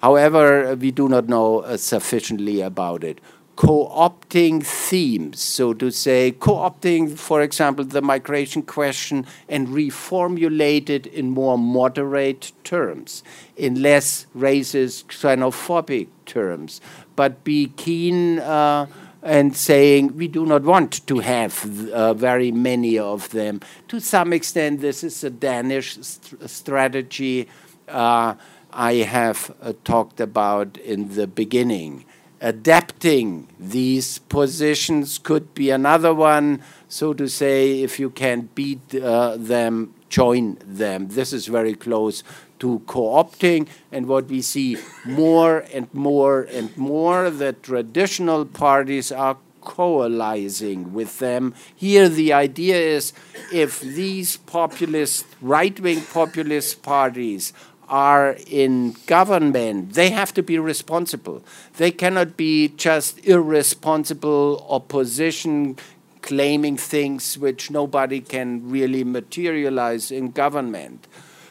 however, 0.00 0.74
we 0.76 0.90
do 0.90 1.08
not 1.08 1.28
know 1.28 1.60
uh, 1.60 1.76
sufficiently 1.76 2.60
about 2.60 3.04
it. 3.04 3.20
Co 3.60 3.88
opting 3.88 4.64
themes, 4.64 5.38
so 5.38 5.74
to 5.74 5.90
say, 5.90 6.32
co 6.32 6.54
opting, 6.54 7.18
for 7.18 7.42
example, 7.42 7.84
the 7.84 8.00
migration 8.00 8.62
question 8.62 9.26
and 9.50 9.68
reformulate 9.68 10.88
it 10.88 11.06
in 11.06 11.28
more 11.28 11.58
moderate 11.58 12.52
terms, 12.64 13.22
in 13.58 13.82
less 13.82 14.24
racist, 14.34 15.08
xenophobic 15.08 16.08
terms, 16.24 16.80
but 17.16 17.44
be 17.44 17.66
keen 17.76 18.38
uh, 18.38 18.86
and 19.22 19.54
saying 19.54 20.16
we 20.16 20.26
do 20.26 20.46
not 20.46 20.62
want 20.62 21.06
to 21.06 21.18
have 21.18 21.90
uh, 21.90 22.14
very 22.14 22.50
many 22.50 22.98
of 22.98 23.28
them. 23.28 23.60
To 23.88 24.00
some 24.00 24.32
extent, 24.32 24.80
this 24.80 25.04
is 25.04 25.22
a 25.22 25.28
Danish 25.28 25.98
st 26.00 26.48
strategy 26.48 27.46
uh, 27.88 28.36
I 28.72 28.94
have 28.94 29.54
uh, 29.60 29.74
talked 29.84 30.18
about 30.18 30.78
in 30.78 31.14
the 31.14 31.26
beginning. 31.26 32.06
Adapting 32.40 33.48
these 33.58 34.18
positions 34.18 35.18
could 35.18 35.52
be 35.54 35.68
another 35.68 36.14
one, 36.14 36.62
so 36.88 37.12
to 37.12 37.28
say, 37.28 37.82
if 37.82 38.00
you 38.00 38.08
can't 38.08 38.54
beat 38.54 38.94
uh, 38.94 39.36
them, 39.36 39.94
join 40.08 40.56
them. 40.64 41.08
This 41.08 41.32
is 41.32 41.46
very 41.46 41.74
close 41.74 42.24
to 42.60 42.82
co-opting 42.86 43.68
and 43.92 44.06
what 44.06 44.26
we 44.26 44.40
see 44.40 44.78
more 45.04 45.64
and 45.72 45.92
more 45.92 46.42
and 46.42 46.74
more 46.76 47.30
that 47.30 47.62
traditional 47.62 48.44
parties 48.46 49.12
are 49.12 49.36
coalescing 49.60 50.92
with 50.92 51.18
them. 51.18 51.54
Here 51.76 52.08
the 52.08 52.32
idea 52.32 52.76
is 52.76 53.12
if 53.52 53.80
these 53.80 54.38
populist, 54.38 55.26
right-wing 55.40 56.02
populist 56.12 56.82
parties 56.82 57.52
are 57.90 58.36
in 58.46 58.96
government, 59.06 59.94
they 59.94 60.10
have 60.10 60.32
to 60.34 60.42
be 60.42 60.58
responsible. 60.58 61.42
They 61.76 61.90
cannot 61.90 62.36
be 62.36 62.68
just 62.68 63.26
irresponsible 63.26 64.64
opposition 64.70 65.76
claiming 66.22 66.76
things 66.76 67.36
which 67.36 67.70
nobody 67.70 68.20
can 68.20 68.70
really 68.70 69.04
materialize 69.04 70.10
in 70.10 70.30
government. 70.30 71.06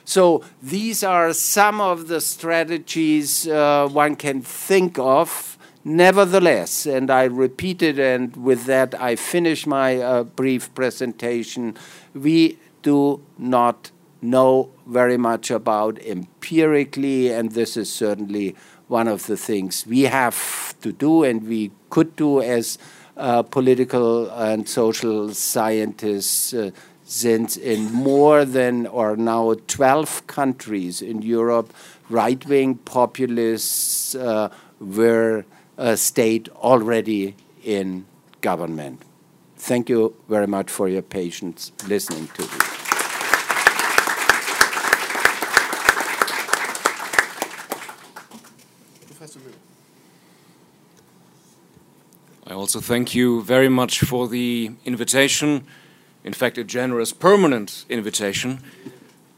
So 0.06 0.43
these 0.63 1.04
are 1.04 1.34
some 1.34 1.82
of 1.82 2.08
the 2.08 2.21
strategies 2.21 3.47
uh, 3.47 3.88
one 3.91 4.15
can 4.15 4.41
think 4.41 4.97
of. 4.97 5.58
Nevertheless, 5.84 6.86
and 6.86 7.10
I 7.10 7.23
repeat 7.23 7.82
it, 7.82 7.99
and 7.99 8.36
with 8.36 8.65
that 8.65 8.99
I 8.99 9.15
finish 9.15 9.65
my 9.65 9.97
uh, 9.97 10.23
brief 10.23 10.73
presentation, 10.75 11.78
we 12.13 12.58
do 12.84 13.21
not 13.38 13.91
know 14.21 14.71
very 14.89 15.17
much 15.17 15.52
about 15.52 15.99
empirically, 15.99 17.32
and 17.32 17.52
this 17.52 17.78
is 17.78 17.91
certainly 17.91 18.56
one 18.88 19.08
of 19.08 19.28
the 19.28 19.38
things 19.38 19.86
we 19.86 20.02
have 20.04 20.75
to 20.82 20.91
do 20.91 21.23
and 21.23 21.47
we 21.47 21.71
could 21.89 22.15
do 22.15 22.41
as 22.41 22.78
uh, 23.17 23.43
political 23.43 24.30
and 24.32 24.67
social 24.67 25.34
scientists. 25.34 26.54
Uh, 26.54 26.71
since 27.10 27.58
in 27.58 27.91
more 27.91 28.45
than 28.45 28.86
or 28.86 29.17
now 29.17 29.56
12 29.67 30.28
countries 30.28 31.02
in 31.02 31.23
Europe, 31.23 31.73
right 32.08 32.45
wing 32.45 32.75
populists 32.75 34.13
uh, 34.13 34.47
were 34.80 35.43
uh, 35.80 35.95
stayed 35.95 36.49
already 36.49 37.36
in 37.63 38.06
government. 38.41 39.02
Thank 39.58 39.89
you 39.89 40.15
very 40.30 40.47
much 40.47 40.69
for 40.69 40.88
your 40.88 41.02
patience 41.02 41.71
listening 41.88 42.28
to 42.36 42.43
me. 42.43 42.78
Also 52.59 52.79
thank 52.79 53.15
you 53.15 53.41
very 53.43 53.69
much 53.69 54.01
for 54.01 54.27
the 54.27 54.71
invitation 54.85 55.65
in 56.23 56.33
fact, 56.33 56.57
a 56.57 56.63
generous 56.63 57.13
permanent 57.13 57.85
invitation, 57.89 58.59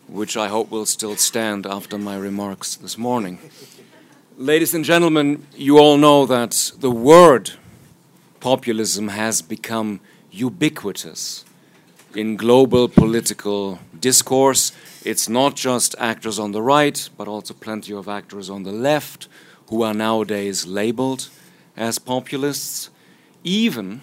which 0.07 0.35
I 0.35 0.47
hope 0.47 0.71
will 0.71 0.85
still 0.85 1.15
stand 1.15 1.65
after 1.65 1.97
my 1.97 2.17
remarks 2.17 2.75
this 2.75 2.97
morning. 2.97 3.39
Ladies 4.37 4.73
and 4.73 4.83
gentlemen, 4.83 5.45
you 5.55 5.77
all 5.77 5.97
know 5.97 6.25
that 6.25 6.71
the 6.79 6.89
word 6.89 7.51
populism 8.39 9.09
has 9.09 9.41
become 9.43 9.99
ubiquitous 10.31 11.45
in 12.15 12.35
global 12.35 12.89
political 12.89 13.79
discourse. 13.99 14.71
It's 15.05 15.29
not 15.29 15.55
just 15.55 15.95
actors 15.99 16.39
on 16.39 16.51
the 16.51 16.61
right, 16.61 17.09
but 17.15 17.27
also 17.27 17.53
plenty 17.53 17.93
of 17.93 18.07
actors 18.07 18.49
on 18.49 18.63
the 18.63 18.71
left 18.71 19.27
who 19.67 19.83
are 19.83 19.93
nowadays 19.93 20.65
labeled 20.65 21.29
as 21.77 21.99
populists. 21.99 22.89
Even 23.43 24.01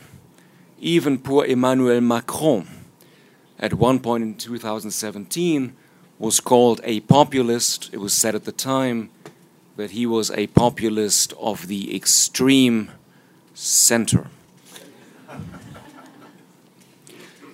even 0.81 1.18
poor 1.18 1.44
Emmanuel 1.44 2.01
Macron, 2.01 2.66
at 3.59 3.74
one 3.74 3.98
point 3.98 4.22
in 4.22 4.35
2017, 4.37 5.74
was 6.18 6.40
called 6.40 6.81
a 6.85 7.01
populist. 7.01 7.90
It 7.92 7.98
was 7.98 8.12
said 8.12 8.35
at 8.35 8.44
the 8.44 8.53
time 8.53 9.11
that 9.77 9.90
he 9.90 10.07
was 10.07 10.31
a 10.31 10.46
populist 10.48 11.33
of 11.40 11.66
the 11.66 11.94
extreme 11.94 12.90
center. 13.55 14.29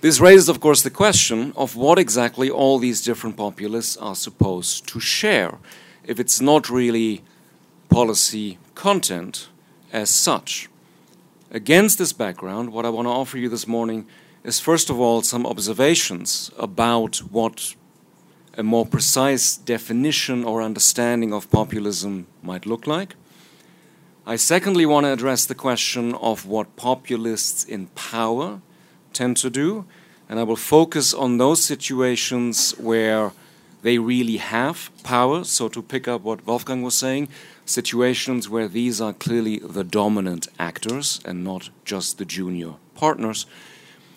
This 0.02 0.20
raises, 0.20 0.50
of 0.50 0.60
course, 0.60 0.82
the 0.82 0.90
question 0.90 1.54
of 1.56 1.76
what 1.76 1.98
exactly 1.98 2.50
all 2.50 2.78
these 2.78 3.02
different 3.02 3.38
populists 3.38 3.96
are 3.96 4.14
supposed 4.14 4.86
to 4.88 5.00
share, 5.00 5.56
if 6.04 6.20
it's 6.20 6.42
not 6.42 6.68
really 6.68 7.22
policy 7.88 8.58
content 8.74 9.48
as 9.94 10.10
such. 10.10 10.68
Against 11.54 11.98
this 11.98 12.12
background, 12.12 12.72
what 12.72 12.84
I 12.84 12.88
want 12.88 13.06
to 13.06 13.12
offer 13.12 13.38
you 13.38 13.48
this 13.48 13.68
morning 13.68 14.08
is 14.42 14.58
first 14.58 14.90
of 14.90 14.98
all 14.98 15.22
some 15.22 15.46
observations 15.46 16.50
about 16.58 17.18
what 17.18 17.76
a 18.58 18.64
more 18.64 18.84
precise 18.84 19.56
definition 19.56 20.42
or 20.42 20.60
understanding 20.60 21.32
of 21.32 21.48
populism 21.52 22.26
might 22.42 22.66
look 22.66 22.88
like. 22.88 23.14
I 24.26 24.34
secondly 24.34 24.84
want 24.84 25.06
to 25.06 25.12
address 25.12 25.46
the 25.46 25.54
question 25.54 26.16
of 26.16 26.44
what 26.44 26.74
populists 26.74 27.62
in 27.62 27.86
power 27.94 28.60
tend 29.12 29.36
to 29.36 29.48
do, 29.48 29.84
and 30.28 30.40
I 30.40 30.42
will 30.42 30.56
focus 30.56 31.14
on 31.14 31.38
those 31.38 31.64
situations 31.64 32.72
where 32.78 33.30
they 33.82 33.98
really 33.98 34.38
have 34.38 34.90
power. 35.04 35.44
So, 35.44 35.68
to 35.68 35.82
pick 35.82 36.08
up 36.08 36.22
what 36.22 36.44
Wolfgang 36.48 36.82
was 36.82 36.96
saying, 36.96 37.28
situations 37.64 38.48
where 38.48 38.68
these 38.68 39.00
are 39.00 39.12
clearly 39.12 39.58
the 39.58 39.84
dominant 39.84 40.48
actors 40.58 41.20
and 41.24 41.42
not 41.42 41.70
just 41.84 42.18
the 42.18 42.24
junior 42.24 42.74
partners. 42.94 43.46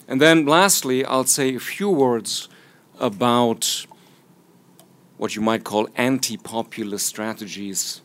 And 0.08 0.22
then, 0.22 0.46
lastly, 0.46 1.04
I'll 1.06 1.26
say 1.26 1.56
a 1.56 1.60
few 1.60 1.90
words 1.90 2.50
about 3.00 3.86
what 5.18 5.36
you 5.36 5.42
might 5.42 5.64
call 5.64 5.90
anti 5.96 6.38
populist 6.38 7.06
strategies, 7.06 8.02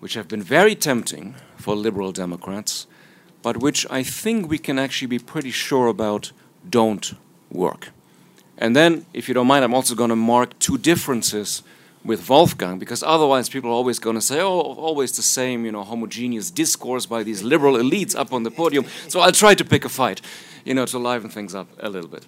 which 0.00 0.14
have 0.14 0.28
been 0.28 0.42
very 0.42 0.74
tempting 0.74 1.34
for 1.56 1.74
liberal 1.74 2.12
Democrats, 2.12 2.86
but 3.42 3.56
which 3.56 3.86
I 3.90 4.02
think 4.02 4.48
we 4.48 4.58
can 4.58 4.78
actually 4.78 5.08
be 5.08 5.18
pretty 5.18 5.50
sure 5.50 5.88
about 5.88 6.32
don't 6.68 7.14
work. 7.50 7.90
And 8.56 8.76
then, 8.76 9.06
if 9.12 9.28
you 9.28 9.34
don't 9.34 9.46
mind, 9.46 9.64
I'm 9.64 9.74
also 9.74 9.94
going 9.94 10.10
to 10.10 10.16
mark 10.16 10.58
two 10.58 10.78
differences 10.78 11.62
with 12.04 12.28
Wolfgang, 12.28 12.78
because 12.78 13.02
otherwise 13.02 13.48
people 13.48 13.70
are 13.70 13.74
always 13.74 13.98
going 13.98 14.16
to 14.16 14.20
say, 14.20 14.40
oh, 14.40 14.60
always 14.60 15.12
the 15.12 15.22
same, 15.22 15.64
you 15.64 15.72
know, 15.72 15.84
homogeneous 15.84 16.50
discourse 16.50 17.06
by 17.06 17.22
these 17.22 17.42
liberal 17.42 17.74
elites 17.74 18.16
up 18.16 18.32
on 18.32 18.42
the 18.42 18.50
podium. 18.50 18.86
So 19.08 19.20
I'll 19.20 19.32
try 19.32 19.54
to 19.54 19.64
pick 19.64 19.84
a 19.84 19.88
fight, 19.88 20.20
you 20.64 20.74
know, 20.74 20.86
to 20.86 20.98
liven 20.98 21.30
things 21.30 21.54
up 21.54 21.68
a 21.78 21.88
little 21.88 22.10
bit. 22.10 22.26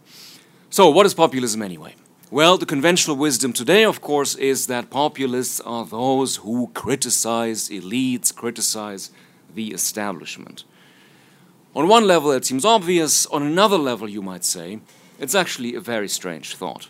So, 0.71 0.91
what 0.91 1.07
is 1.07 1.15
populism 1.15 1.63
anyway? 1.63 1.95
Well, 2.31 2.59
the 2.59 2.67
conventional 2.67 3.17
wisdom 3.17 3.53
today, 3.53 3.85
of 3.85 4.01
course, 4.01 4.35
is 4.35 4.67
that 4.67 4.91
populists 4.91 5.61
are 5.61 5.85
those 5.85 6.37
who 6.37 6.71
criticize 6.75 7.69
elites, 7.69 8.35
criticize 8.35 9.11
the 9.55 9.73
establishment. 9.73 10.65
On 11.77 11.87
one 11.87 12.07
level, 12.07 12.33
it 12.33 12.45
seems 12.45 12.65
obvious. 12.65 13.27
On 13.27 13.43
another 13.43 13.77
level, 13.77 14.09
you 14.09 14.23
might 14.23 14.45
say, 14.45 14.81
it's 15.21 15.35
actually 15.35 15.75
a 15.75 15.81
very 15.81 16.09
strange 16.09 16.57
thought. 16.57 16.89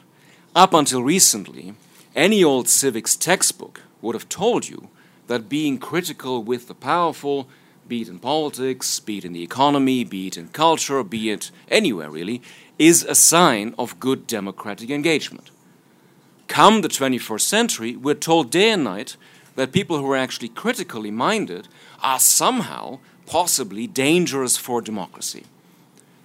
Up 0.55 0.73
until 0.73 1.03
recently, 1.03 1.75
any 2.14 2.44
old 2.44 2.68
civics 2.68 3.16
textbook 3.16 3.83
would 4.00 4.14
have 4.14 4.29
told 4.29 4.68
you 4.68 4.88
that 5.27 5.48
being 5.48 5.79
critical 5.79 6.42
with 6.42 6.68
the 6.68 6.74
powerful, 6.74 7.48
be 7.88 8.03
it 8.03 8.09
in 8.09 8.18
politics, 8.18 9.00
be 9.00 9.18
it 9.18 9.24
in 9.24 9.33
the 9.33 9.42
economy, 9.42 10.05
be 10.05 10.29
it 10.29 10.37
in 10.37 10.48
culture, 10.48 11.03
be 11.03 11.31
it 11.31 11.50
anywhere 11.68 12.11
really, 12.11 12.42
is 12.79 13.05
a 13.05 13.14
sign 13.14 13.74
of 13.79 14.00
good 14.00 14.27
democratic 14.27 14.90
engagement. 14.90 15.50
Come 16.46 16.83
the 16.83 16.88
21st 16.88 17.40
century, 17.40 17.96
we're 17.96 18.14
told 18.14 18.50
day 18.50 18.70
and 18.70 18.85
night 18.85 19.16
that 19.57 19.72
people 19.72 19.98
who 19.98 20.11
are 20.11 20.16
actually 20.16 20.48
critically 20.48 21.11
minded 21.11 21.68
are 22.03 22.20
somehow, 22.20 22.98
possibly, 23.27 23.87
dangerous 23.87 24.57
for 24.57 24.81
democracy. 24.81 25.44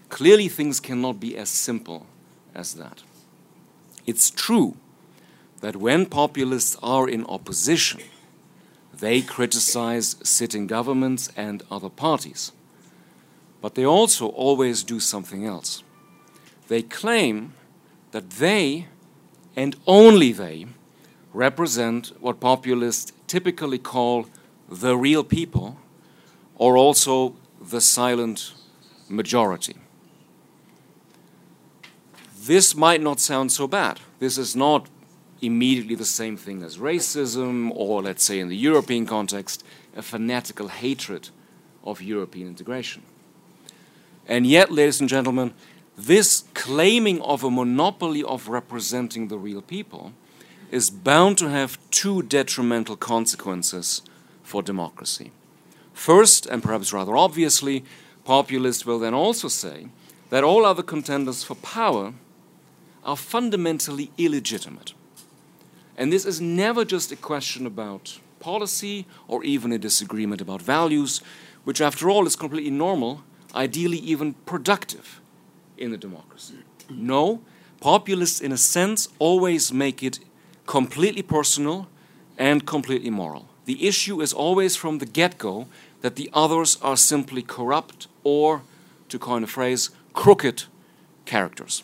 Clearly, 0.10 0.48
things 0.48 0.80
cannot 0.80 1.20
be 1.20 1.38
as 1.38 1.50
simple 1.50 2.06
as 2.56 2.74
that. 2.74 3.04
It's 4.06 4.30
true 4.30 4.76
that 5.62 5.76
when 5.76 6.06
populists 6.06 6.78
are 6.82 7.10
in 7.10 7.26
opposition, 7.26 8.02
they 8.94 9.22
criticize 9.22 10.16
sitting 10.24 10.68
governments 10.68 11.32
and 11.36 11.64
other 11.72 11.90
parties. 11.90 12.52
But 13.62 13.76
they 13.76 13.86
also 13.86 14.28
always 14.28 14.84
do 14.84 15.00
something 15.00 15.46
else. 15.46 15.84
They 16.68 16.82
claim 16.82 17.54
that 18.12 18.30
they, 18.32 18.88
and 19.56 19.76
only 19.86 20.32
they, 20.32 20.68
represent 21.34 22.12
what 22.20 22.40
populists 22.40 23.12
typically 23.28 23.78
call 23.78 24.26
the 24.70 24.98
real 24.98 25.24
people, 25.24 25.78
or 26.56 26.78
also 26.78 27.36
the 27.62 27.82
silent 27.82 28.54
majority. 29.08 29.76
This 32.46 32.76
might 32.76 33.02
not 33.02 33.20
sound 33.20 33.52
so 33.52 33.68
bad. 33.68 34.00
This 34.20 34.38
is 34.38 34.56
not 34.56 34.88
immediately 35.42 35.96
the 35.96 36.06
same 36.06 36.38
thing 36.38 36.64
as 36.64 36.78
racism, 36.78 37.72
or 37.74 38.02
let's 38.02 38.24
say 38.24 38.40
in 38.40 38.50
the 38.50 38.58
European 38.58 39.06
context, 39.06 39.64
a 39.96 40.02
fanatical 40.02 40.68
hatred 40.68 41.30
of 41.84 42.02
European 42.02 42.48
integration. 42.48 43.04
And 44.28 44.46
yet, 44.46 44.72
ladies 44.72 45.00
and 45.00 45.10
gentlemen, 45.10 45.54
this 45.98 46.46
claiming 46.54 47.22
of 47.22 47.44
a 47.44 47.50
monopoly 47.52 48.24
of 48.24 48.48
representing 48.48 49.28
the 49.28 49.38
real 49.38 49.62
people 49.62 50.14
is 50.72 50.90
bound 50.90 51.38
to 51.40 51.50
have 51.50 51.80
two 51.92 52.22
detrimental 52.22 52.96
consequences 52.96 54.02
for 54.44 54.62
democracy. 54.62 55.32
First, 55.94 56.46
and 56.46 56.64
perhaps 56.64 56.94
rather 56.94 57.18
obviously, 57.18 57.84
populists 58.24 58.86
will 58.86 59.00
then 59.00 59.14
also 59.14 59.48
say 59.48 59.88
that 60.30 60.44
all 60.44 60.66
other 60.66 60.84
contenders 60.84 61.44
for 61.44 61.56
power 61.56 62.14
are 63.04 63.18
fundamentally 63.18 64.12
illegitimate. 64.18 64.94
And 66.00 66.14
this 66.14 66.26
is 66.26 66.40
never 66.40 66.86
just 66.86 67.12
a 67.12 67.18
question 67.18 67.66
about 67.66 68.20
policy 68.40 69.06
or 69.28 69.44
even 69.44 69.74
a 69.74 69.78
disagreement 69.78 70.40
about 70.40 70.62
values, 70.62 71.22
which, 71.66 71.82
after 71.82 72.10
all, 72.10 72.26
is 72.26 72.38
completely 72.38 72.72
normal, 72.72 73.22
ideally 73.54 73.98
even 73.98 74.34
productive 74.46 75.20
in 75.78 75.94
a 75.94 75.98
democracy. 75.98 76.56
No, 76.90 77.42
populists, 77.82 78.40
in 78.40 78.54
a 78.54 78.58
sense, 78.58 79.10
always 79.20 79.74
make 79.74 80.02
it 80.02 80.20
completely 80.66 81.22
personal 81.22 81.90
and 82.38 82.66
completely 82.66 83.10
moral. 83.10 83.50
The 83.66 83.86
issue 83.86 84.22
is 84.22 84.32
always 84.32 84.78
from 84.78 85.00
the 85.00 85.06
get 85.06 85.38
go 85.38 85.68
that 86.00 86.16
the 86.16 86.30
others 86.34 86.78
are 86.82 86.96
simply 86.96 87.42
corrupt 87.42 88.08
or, 88.24 88.62
to 89.10 89.20
coin 89.20 89.44
a 89.44 89.48
phrase, 89.48 89.90
crooked 90.14 90.64
characters. 91.26 91.84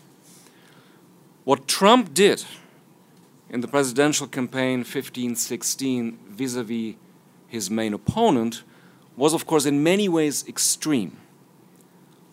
What 1.43 1.67
Trump 1.67 2.13
did 2.13 2.45
in 3.55 3.61
the 3.61 3.69
presidential 3.69 4.27
campaign 4.27 4.83
15 4.83 5.37
16 5.37 6.19
vis 6.27 6.55
a 6.55 6.63
vis 6.63 6.95
his 7.47 7.69
main 7.69 7.93
opponent 7.93 8.63
was, 9.15 9.33
of 9.33 9.45
course, 9.45 9.65
in 9.65 9.81
many 9.81 10.09
ways 10.09 10.45
extreme. 10.45 11.15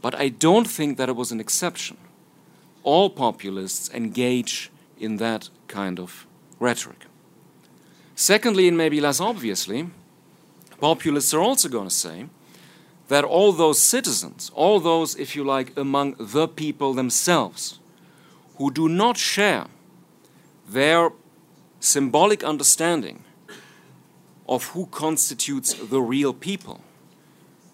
But 0.01 0.17
I 0.17 0.31
don't 0.31 0.67
think 0.67 0.99
that 0.99 1.09
it 1.09 1.15
was 1.15 1.31
an 1.31 1.39
exception. 1.39 1.97
All 2.83 3.09
populists 3.09 3.89
engage 3.95 4.73
in 4.99 5.19
that 5.19 5.49
kind 5.69 6.01
of 6.01 6.27
rhetoric. 6.59 7.07
Secondly, 8.17 8.67
and 8.67 8.77
maybe 8.77 9.01
less 9.01 9.21
obviously, 9.21 9.91
populists 10.81 11.33
are 11.33 11.41
also 11.41 11.69
going 11.69 11.89
to 11.89 11.95
say 11.95 12.27
that 13.07 13.23
all 13.23 13.53
those 13.53 13.79
citizens, 13.79 14.51
all 14.57 14.81
those, 14.81 15.15
if 15.15 15.37
you 15.37 15.45
like, 15.45 15.77
among 15.77 16.17
the 16.19 16.49
people 16.49 16.95
themselves, 16.95 17.79
who 18.57 18.73
do 18.73 18.89
not 18.89 19.17
share 19.17 19.67
their 20.73 21.11
symbolic 21.81 22.45
understanding 22.45 23.25
of 24.49 24.67
who 24.69 24.87
constitutes 24.87 25.75
the 25.75 26.01
real 26.01 26.33
people 26.33 26.81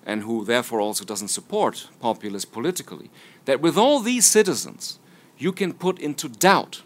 and 0.06 0.22
who 0.22 0.44
therefore 0.44 0.80
also 0.80 1.04
doesn't 1.04 1.28
support 1.28 1.88
populists 2.00 2.44
politically, 2.46 3.10
that 3.44 3.60
with 3.60 3.76
all 3.76 4.00
these 4.00 4.24
citizens, 4.24 4.98
you 5.36 5.52
can 5.52 5.72
put 5.72 5.98
into 5.98 6.28
doubt 6.28 6.82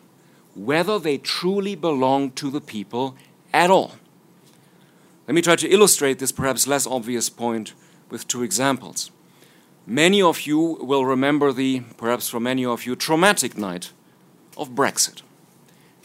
whether 0.54 0.98
they 0.98 1.18
truly 1.18 1.74
belong 1.74 2.30
to 2.32 2.50
the 2.50 2.60
people 2.60 3.16
at 3.52 3.70
all. 3.70 3.92
Let 5.26 5.34
me 5.34 5.42
try 5.42 5.56
to 5.56 5.68
illustrate 5.68 6.18
this 6.18 6.32
perhaps 6.32 6.66
less 6.66 6.86
obvious 6.86 7.30
point 7.30 7.74
with 8.10 8.26
two 8.26 8.42
examples. 8.42 9.10
Many 9.86 10.20
of 10.20 10.42
you 10.42 10.58
will 10.80 11.06
remember 11.06 11.52
the, 11.52 11.80
perhaps 11.96 12.28
for 12.28 12.40
many 12.40 12.64
of 12.64 12.86
you, 12.86 12.96
traumatic 12.96 13.56
night 13.56 13.92
of 14.56 14.70
Brexit, 14.70 15.22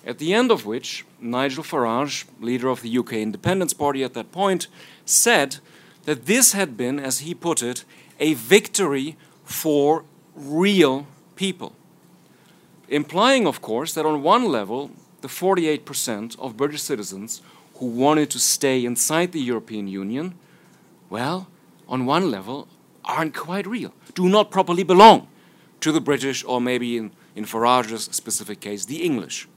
at 0.07 0.19
the 0.19 0.33
end 0.33 0.49
of 0.51 0.65
which 0.65 1.05
Nigel 1.19 1.65
Farage, 1.65 2.23
leader 2.39 2.69
of 2.69 2.81
the 2.81 2.97
UK 2.97 3.13
Independence 3.13 3.73
Party 3.73 4.05
at 4.05 4.13
that 4.13 4.31
point, 4.31 4.67
said 5.05 5.57
that 6.05 6.25
this 6.25 6.53
had 6.53 6.77
been, 6.77 6.97
as 6.97 7.19
he 7.19 7.35
put 7.35 7.61
it, 7.61 7.83
a 8.17 8.33
victory 8.33 9.17
for 9.43 10.05
real 10.33 11.05
people. 11.35 11.73
Implying, 12.87 13.45
of 13.45 13.61
course, 13.61 13.93
that 13.93 14.05
on 14.05 14.23
one 14.23 14.45
level, 14.45 14.91
the 15.19 15.27
48% 15.27 16.39
of 16.39 16.55
British 16.55 16.83
citizens 16.83 17.41
who 17.75 17.87
wanted 17.87 18.29
to 18.29 18.39
stay 18.39 18.85
inside 18.85 19.33
the 19.33 19.41
European 19.41 19.89
Union, 19.89 20.35
well, 21.09 21.47
on 21.89 22.05
one 22.05 22.31
level, 22.31 22.69
aren't 23.03 23.35
quite 23.35 23.67
real, 23.67 23.93
do 24.15 24.29
not 24.29 24.51
properly 24.51 24.83
belong 24.83 25.27
to 25.81 25.91
the 25.91 26.01
British, 26.01 26.45
or 26.45 26.61
maybe 26.61 26.95
in, 26.95 27.11
in 27.35 27.43
Farage's 27.43 28.03
specific 28.05 28.61
case, 28.61 28.85
the 28.85 29.03
English 29.03 29.47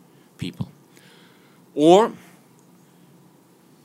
people. 0.41 0.72
Or 1.76 2.12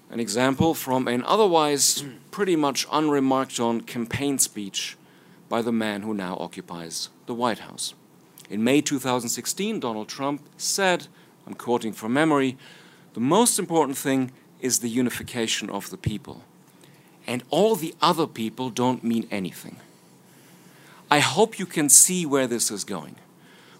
an 0.10 0.20
example 0.20 0.74
from 0.74 1.08
an 1.08 1.24
otherwise 1.24 2.04
pretty 2.32 2.56
much 2.56 2.88
unremarked 2.92 3.60
on 3.60 3.82
campaign 3.82 4.40
speech 4.40 4.98
by 5.50 5.62
the 5.62 5.72
man 5.72 6.02
who 6.02 6.14
now 6.14 6.38
occupies 6.40 7.10
the 7.28 7.34
White 7.34 7.60
House. 7.60 7.94
In 8.50 8.64
May 8.64 8.82
2016, 8.82 9.80
Donald 9.80 10.08
Trump 10.08 10.42
said, 10.58 11.08
I'm 11.46 11.54
quoting 11.54 11.94
from 11.94 12.14
memory, 12.14 12.58
the 13.14 13.20
most 13.20 13.60
important 13.60 13.98
thing 13.98 14.32
is 14.62 14.80
the 14.80 14.90
unification 14.90 15.70
of 15.70 15.90
the 15.90 15.98
people. 15.98 16.44
And 17.28 17.44
all 17.50 17.76
the 17.76 17.96
other 18.02 18.28
people 18.28 18.70
don't 18.70 19.04
mean 19.04 19.28
anything. 19.32 19.78
I 21.10 21.20
hope 21.20 21.60
you 21.60 21.66
can 21.66 21.90
see 21.90 22.26
where 22.26 22.48
this 22.48 22.72
is 22.72 22.84
going. 22.84 23.16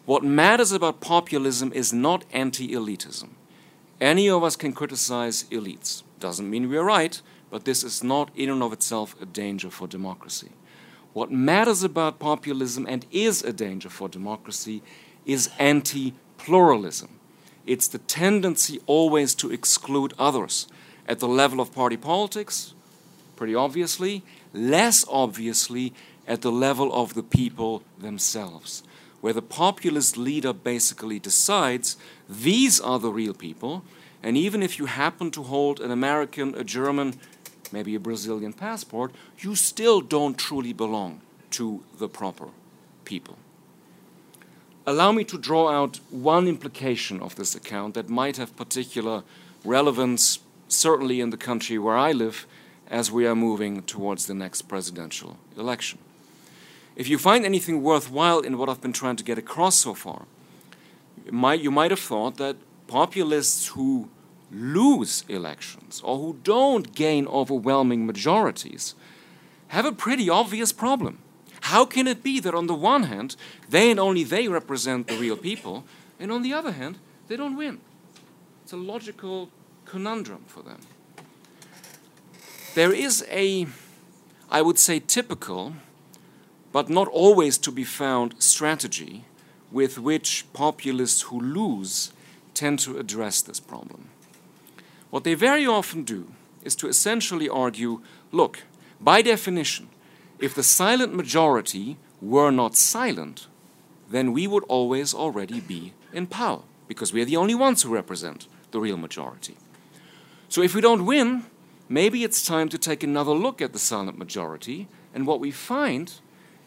What 0.06 0.24
matters 0.24 0.72
about 0.72 1.02
populism 1.02 1.74
is 1.74 1.92
not 1.92 2.26
anti 2.32 2.70
elitism. 2.70 3.30
Any 4.00 4.30
of 4.30 4.44
us 4.44 4.56
can 4.56 4.74
criticize 4.74 5.46
elites. 5.46 6.04
Doesn't 6.20 6.50
mean 6.50 6.70
we're 6.70 6.84
right, 6.84 7.22
but 7.50 7.66
this 7.66 7.84
is 7.84 8.04
not 8.04 8.30
in 8.36 8.50
and 8.50 8.62
of 8.62 8.74
itself 8.74 9.16
a 9.22 9.26
danger 9.26 9.70
for 9.70 9.88
democracy. 9.88 10.52
What 11.14 11.32
matters 11.32 11.82
about 11.82 12.20
populism 12.20 12.86
and 12.88 13.06
is 13.10 13.42
a 13.44 13.54
danger 13.54 13.90
for 13.90 14.10
democracy 14.10 14.84
is 15.26 15.50
anti 15.58 16.14
pluralism. 16.38 17.20
It's 17.66 17.88
the 17.88 18.00
tendency 18.00 18.82
always 18.86 19.34
to 19.36 19.52
exclude 19.52 20.14
others 20.20 20.68
at 21.08 21.20
the 21.20 21.28
level 21.28 21.60
of 21.60 21.74
party 21.74 21.98
politics, 21.98 22.74
pretty 23.36 23.56
obviously, 23.56 24.24
less 24.54 25.06
obviously 25.10 25.94
at 26.28 26.42
the 26.42 26.52
level 26.52 26.94
of 26.94 27.14
the 27.14 27.24
people 27.24 27.84
themselves, 27.98 28.84
where 29.26 29.34
the 29.34 29.42
populist 29.42 30.18
leader 30.18 30.54
basically 30.54 31.18
decides 31.18 31.98
these 32.30 32.80
are 32.80 33.00
the 33.00 33.10
real 33.10 33.34
people, 33.34 33.84
and 34.22 34.38
even 34.38 34.62
if 34.62 34.78
you 34.78 34.86
happen 34.86 35.32
to 35.32 35.42
hold 35.42 35.80
an 35.80 35.90
American, 35.90 36.54
a 36.54 36.64
German, 36.64 37.16
maybe 37.72 37.96
a 37.96 38.00
Brazilian 38.00 38.54
passport, 38.54 39.12
you 39.40 39.56
still 39.56 40.00
don't 40.00 40.38
truly 40.38 40.74
belong 40.74 41.22
to 41.50 41.84
the 41.98 42.08
proper 42.08 42.50
people. 43.04 43.36
Allow 44.86 45.12
me 45.12 45.24
to 45.24 45.40
draw 45.40 45.72
out 45.72 46.00
one 46.12 46.48
implication 46.48 47.20
of 47.20 47.36
this 47.36 47.56
account 47.56 47.96
that 47.96 48.08
might 48.08 48.38
have 48.38 48.56
particular 48.56 49.24
relevance, 49.64 50.38
certainly 50.68 51.20
in 51.20 51.32
the 51.32 51.46
country 51.50 51.80
where 51.80 51.98
I 51.98 52.12
live, 52.12 52.46
as 52.92 53.12
we 53.12 53.26
are 53.26 53.34
moving 53.34 53.82
towards 53.82 54.28
the 54.28 54.36
next 54.36 54.68
presidential 54.68 55.38
election. 55.58 55.98
If 56.96 57.10
you 57.10 57.18
find 57.18 57.46
anything 57.46 57.84
worthwhile 57.84 58.40
in 58.40 58.58
what 58.58 58.70
I've 58.70 58.82
been 58.82 58.94
trying 58.94 59.18
to 59.18 59.24
get 59.24 59.38
across 59.38 59.76
so 59.76 59.94
far, 59.94 60.26
you 61.26 61.32
might, 61.32 61.60
you 61.60 61.72
might 61.72 61.92
have 61.92 62.00
thought 62.00 62.38
that 62.38 62.56
populists 62.88 63.68
who 63.68 64.10
lose 64.52 65.26
elections 65.28 66.02
or 66.04 66.18
who 66.20 66.40
don't 66.44 66.94
gain 66.96 67.28
overwhelming 67.28 68.06
majorities 68.06 68.96
have 69.70 69.86
a 69.86 69.92
pretty 69.92 70.30
obvious 70.30 70.72
problem. 70.72 71.20
How 71.62 71.84
can 71.84 72.08
it 72.08 72.24
be 72.24 72.40
that 72.40 72.54
on 72.54 72.68
the 72.68 72.76
one 72.76 73.04
hand, 73.04 73.36
they 73.68 73.90
and 73.92 74.00
only 74.00 74.24
they 74.24 74.48
represent 74.48 75.08
the 75.08 75.18
real 75.18 75.36
people, 75.36 75.84
and 76.20 76.32
on 76.32 76.44
the 76.44 76.54
other 76.54 76.72
hand, 76.72 77.00
they 77.28 77.36
don't 77.36 77.58
win? 77.58 77.82
It's 78.64 78.72
a 78.72 78.78
logical 78.78 79.50
conundrum 79.86 80.44
for 80.48 80.62
them. 80.62 80.80
There 82.76 82.94
is 82.94 83.26
a, 83.30 83.68
I 84.52 84.62
would 84.62 84.78
say, 84.78 85.00
typical, 85.00 85.74
but 86.76 86.90
not 86.90 87.08
always 87.08 87.58
to 87.58 87.72
be 87.72 87.86
found 87.86 88.36
strategy 88.38 89.24
with 89.72 89.98
which 89.98 90.46
populists 90.52 91.22
who 91.22 91.40
lose 91.40 92.12
tend 92.54 92.78
to 92.78 92.98
address 92.98 93.42
this 93.42 93.62
problem. 93.62 94.10
What 95.10 95.24
they 95.24 95.36
very 95.36 95.66
often 95.66 96.04
do 96.04 96.34
is 96.66 96.76
to 96.76 96.90
essentially 96.90 97.48
argue 97.48 98.02
look, 98.34 98.64
by 99.00 99.22
definition, 99.22 99.88
if 100.38 100.54
the 100.54 100.64
silent 100.64 101.16
majority 101.16 101.96
were 102.22 102.52
not 102.52 102.76
silent, 102.76 103.48
then 104.10 104.34
we 104.34 104.46
would 104.46 104.66
always 104.66 105.14
already 105.14 105.62
be 105.62 105.94
in 106.12 106.28
power 106.28 106.64
because 106.90 107.14
we 107.14 107.22
are 107.22 107.32
the 107.32 107.38
only 107.38 107.56
ones 107.56 107.84
who 107.84 107.94
represent 107.94 108.48
the 108.72 108.82
real 108.82 108.98
majority. 108.98 109.56
So 110.50 110.62
if 110.62 110.76
we 110.76 110.82
don't 110.82 111.06
win, 111.06 111.46
maybe 111.88 112.26
it's 112.26 112.46
time 112.46 112.68
to 112.68 112.78
take 112.78 113.02
another 113.02 113.32
look 113.32 113.62
at 113.62 113.72
the 113.72 113.80
silent 113.80 114.18
majority, 114.18 114.90
and 115.14 115.26
what 115.26 115.40
we 115.40 115.52
find 115.52 116.12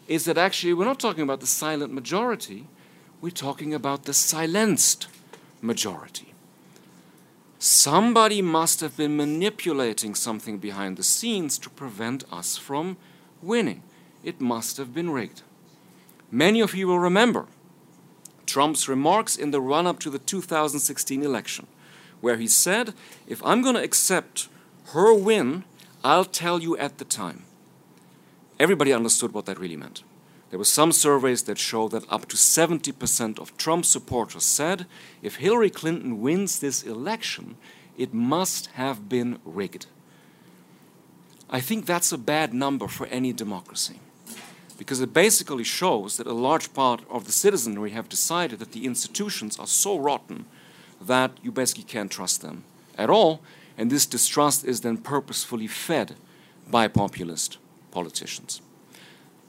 is 0.09 0.25
that 0.25 0.39
actually 0.39 0.73
we're 0.73 0.85
not 0.85 0.99
talking 0.99 1.21
about 1.21 1.39
the 1.39 1.47
silent 1.47 1.93
majority, 1.93 2.67
we're 3.21 3.29
talking 3.29 3.75
about 3.75 4.05
the 4.05 4.13
silenced 4.13 5.07
majority. 5.61 6.33
Somebody 7.59 8.41
must 8.41 8.81
have 8.81 8.97
been 8.97 9.15
manipulating 9.15 10.15
something 10.15 10.57
behind 10.57 10.97
the 10.97 11.03
scenes 11.03 11.59
to 11.59 11.69
prevent 11.69 12.23
us 12.33 12.57
from 12.57 12.97
winning. 13.43 13.83
It 14.23 14.41
must 14.41 14.77
have 14.77 14.95
been 14.95 15.11
rigged. 15.11 15.43
Many 16.31 16.59
of 16.59 16.73
you 16.73 16.87
will 16.87 16.99
remember 16.99 17.45
Trump's 18.47 18.89
remarks 18.89 19.35
in 19.35 19.51
the 19.51 19.61
run 19.61 19.85
up 19.85 19.99
to 19.99 20.09
the 20.09 20.17
2016 20.17 21.21
election, 21.21 21.67
where 22.19 22.37
he 22.37 22.47
said, 22.47 22.95
If 23.27 23.45
I'm 23.45 23.61
going 23.61 23.75
to 23.75 23.83
accept 23.83 24.47
her 24.93 25.13
win, 25.13 25.65
I'll 26.03 26.25
tell 26.25 26.59
you 26.59 26.75
at 26.77 26.97
the 26.97 27.05
time. 27.05 27.43
Everybody 28.59 28.91
understood 28.91 29.33
what 29.33 29.45
that 29.45 29.59
really 29.59 29.77
meant. 29.77 30.03
There 30.49 30.59
were 30.59 30.65
some 30.65 30.91
surveys 30.91 31.43
that 31.43 31.57
show 31.57 31.87
that 31.89 32.11
up 32.11 32.27
to 32.27 32.35
70% 32.35 33.39
of 33.39 33.55
Trump 33.55 33.85
supporters 33.85 34.43
said 34.43 34.85
if 35.21 35.37
Hillary 35.37 35.69
Clinton 35.69 36.19
wins 36.19 36.59
this 36.59 36.83
election, 36.83 37.55
it 37.97 38.13
must 38.13 38.67
have 38.71 39.07
been 39.07 39.39
rigged. 39.45 39.85
I 41.49 41.61
think 41.61 41.85
that's 41.85 42.11
a 42.11 42.17
bad 42.17 42.53
number 42.53 42.87
for 42.87 43.07
any 43.07 43.31
democracy 43.31 43.99
because 44.77 45.01
it 45.01 45.13
basically 45.13 45.63
shows 45.63 46.17
that 46.17 46.27
a 46.27 46.33
large 46.33 46.73
part 46.73 47.01
of 47.09 47.25
the 47.25 47.31
citizenry 47.31 47.91
have 47.91 48.09
decided 48.09 48.59
that 48.59 48.71
the 48.71 48.85
institutions 48.85 49.59
are 49.59 49.67
so 49.67 49.97
rotten 49.97 50.45
that 51.01 51.31
you 51.43 51.51
basically 51.51 51.83
can't 51.83 52.11
trust 52.11 52.41
them 52.41 52.63
at 52.97 53.09
all, 53.09 53.41
and 53.77 53.89
this 53.89 54.05
distrust 54.05 54.65
is 54.65 54.81
then 54.81 54.97
purposefully 54.97 55.67
fed 55.67 56.15
by 56.69 56.87
populist 56.87 57.57
politicians. 57.91 58.61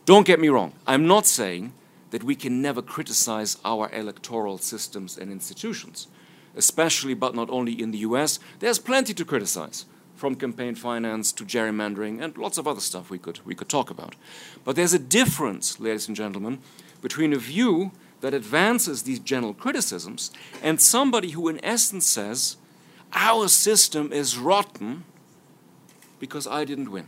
Don't 0.05 0.27
get 0.27 0.41
me 0.41 0.49
wrong, 0.49 0.73
I'm 0.87 1.07
not 1.07 1.27
saying 1.27 1.73
that 2.11 2.25
we 2.25 2.35
can 2.35 2.61
never 2.61 2.83
criticize 2.83 3.57
our 3.65 3.91
electoral 3.93 4.59
systems 4.59 5.17
and 5.17 5.31
institutions, 5.31 6.09
especially 6.57 7.15
but 7.15 7.35
not 7.35 7.51
only 7.51 7.81
in 7.81 7.93
the 7.93 7.99
US. 7.99 8.41
There's 8.59 8.79
plenty 8.79 9.15
to 9.15 9.25
criticize, 9.25 9.87
from 10.21 10.35
campaign 10.35 10.75
finance 10.75 11.33
to 11.33 11.45
gerrymandering 11.45 12.21
and 12.21 12.37
lots 12.37 12.59
of 12.59 12.69
other 12.69 12.81
stuff 12.81 13.09
we 13.09 13.19
could, 13.19 13.41
we 13.47 13.55
could 13.55 13.71
talk 13.71 13.89
about. 13.89 14.15
But 14.65 14.77
there's 14.77 14.93
a 14.93 14.99
difference, 14.99 15.81
ladies 15.81 16.09
and 16.09 16.17
gentlemen, 16.17 16.59
between 17.01 17.33
a 17.33 17.39
view 17.39 17.93
that 18.21 18.35
advances 18.35 19.03
these 19.03 19.19
general 19.19 19.55
criticisms 19.55 20.31
and 20.63 20.79
somebody 20.79 21.31
who, 21.31 21.49
in 21.49 21.65
essence, 21.65 22.07
says, 22.07 22.57
Our 23.15 23.49
system 23.49 24.13
is 24.13 24.37
rotten 24.37 25.05
because 26.19 26.47
I 26.47 26.67
didn't 26.67 26.91
win. 26.91 27.07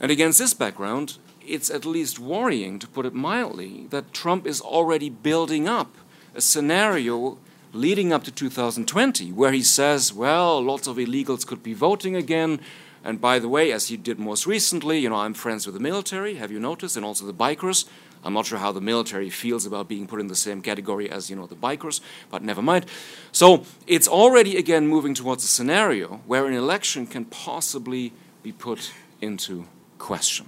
And 0.00 0.10
against 0.10 0.38
this 0.38 0.54
background, 0.54 1.18
it's 1.46 1.70
at 1.70 1.84
least 1.84 2.18
worrying, 2.18 2.78
to 2.78 2.88
put 2.88 3.06
it 3.06 3.14
mildly, 3.14 3.86
that 3.90 4.12
Trump 4.12 4.46
is 4.46 4.60
already 4.60 5.08
building 5.08 5.68
up 5.68 5.94
a 6.34 6.40
scenario 6.40 7.38
leading 7.72 8.12
up 8.12 8.24
to 8.24 8.30
2020 8.30 9.32
where 9.32 9.52
he 9.52 9.62
says, 9.62 10.12
well, 10.12 10.60
lots 10.60 10.86
of 10.86 10.96
illegals 10.96 11.46
could 11.46 11.62
be 11.62 11.74
voting 11.74 12.16
again. 12.16 12.60
And 13.04 13.20
by 13.20 13.38
the 13.38 13.48
way, 13.48 13.72
as 13.72 13.88
he 13.88 13.96
did 13.96 14.18
most 14.18 14.46
recently, 14.46 14.98
you 14.98 15.08
know, 15.08 15.16
I'm 15.16 15.34
friends 15.34 15.66
with 15.66 15.74
the 15.74 15.80
military, 15.80 16.34
have 16.34 16.50
you 16.50 16.58
noticed? 16.58 16.96
And 16.96 17.04
also 17.04 17.24
the 17.24 17.34
bikers. 17.34 17.86
I'm 18.24 18.32
not 18.32 18.46
sure 18.46 18.58
how 18.58 18.72
the 18.72 18.80
military 18.80 19.30
feels 19.30 19.66
about 19.66 19.88
being 19.88 20.08
put 20.08 20.18
in 20.18 20.26
the 20.26 20.34
same 20.34 20.60
category 20.60 21.08
as, 21.08 21.30
you 21.30 21.36
know, 21.36 21.46
the 21.46 21.54
bikers, 21.54 22.00
but 22.30 22.42
never 22.42 22.60
mind. 22.60 22.86
So 23.30 23.64
it's 23.86 24.08
already 24.08 24.56
again 24.56 24.88
moving 24.88 25.14
towards 25.14 25.44
a 25.44 25.46
scenario 25.46 26.22
where 26.26 26.46
an 26.46 26.54
election 26.54 27.06
can 27.06 27.26
possibly 27.26 28.12
be 28.42 28.50
put 28.50 28.92
into 29.20 29.66
question. 29.98 30.46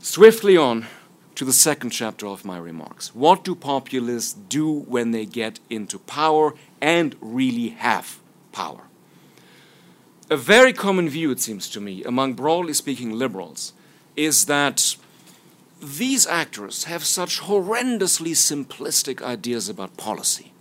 Swiftly 0.00 0.56
on 0.56 0.86
to 1.34 1.44
the 1.44 1.52
second 1.52 1.90
chapter 1.90 2.26
of 2.26 2.44
my 2.44 2.58
remarks. 2.58 3.14
What 3.14 3.44
do 3.44 3.54
populists 3.54 4.32
do 4.32 4.70
when 4.70 5.10
they 5.10 5.26
get 5.26 5.58
into 5.68 5.98
power 5.98 6.54
and 6.80 7.16
really 7.20 7.70
have 7.70 8.18
power? 8.52 8.82
A 10.30 10.36
very 10.36 10.72
common 10.72 11.08
view, 11.08 11.30
it 11.30 11.40
seems 11.40 11.68
to 11.70 11.80
me, 11.80 12.02
among 12.04 12.34
broadly 12.34 12.72
speaking 12.72 13.12
liberals 13.12 13.72
is 14.16 14.46
that 14.46 14.96
these 15.82 16.26
actors 16.26 16.84
have 16.84 17.04
such 17.04 17.40
horrendously 17.42 18.32
simplistic 18.32 19.20
ideas 19.22 19.68
about 19.68 19.96
policy 19.96 20.52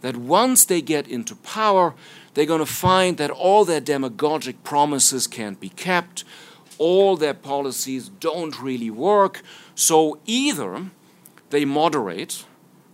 that 0.00 0.16
once 0.16 0.64
they 0.64 0.80
get 0.80 1.08
into 1.08 1.34
power, 1.34 1.94
they're 2.34 2.46
going 2.46 2.60
to 2.60 2.66
find 2.66 3.16
that 3.16 3.30
all 3.30 3.64
their 3.64 3.80
demagogic 3.80 4.62
promises 4.62 5.26
can't 5.26 5.58
be 5.58 5.70
kept, 5.70 6.22
all 6.78 7.16
their 7.16 7.34
policies 7.34 8.08
don't 8.08 8.60
really 8.60 8.90
work. 8.90 9.42
So 9.74 10.18
either 10.26 10.90
they 11.50 11.64
moderate, 11.64 12.44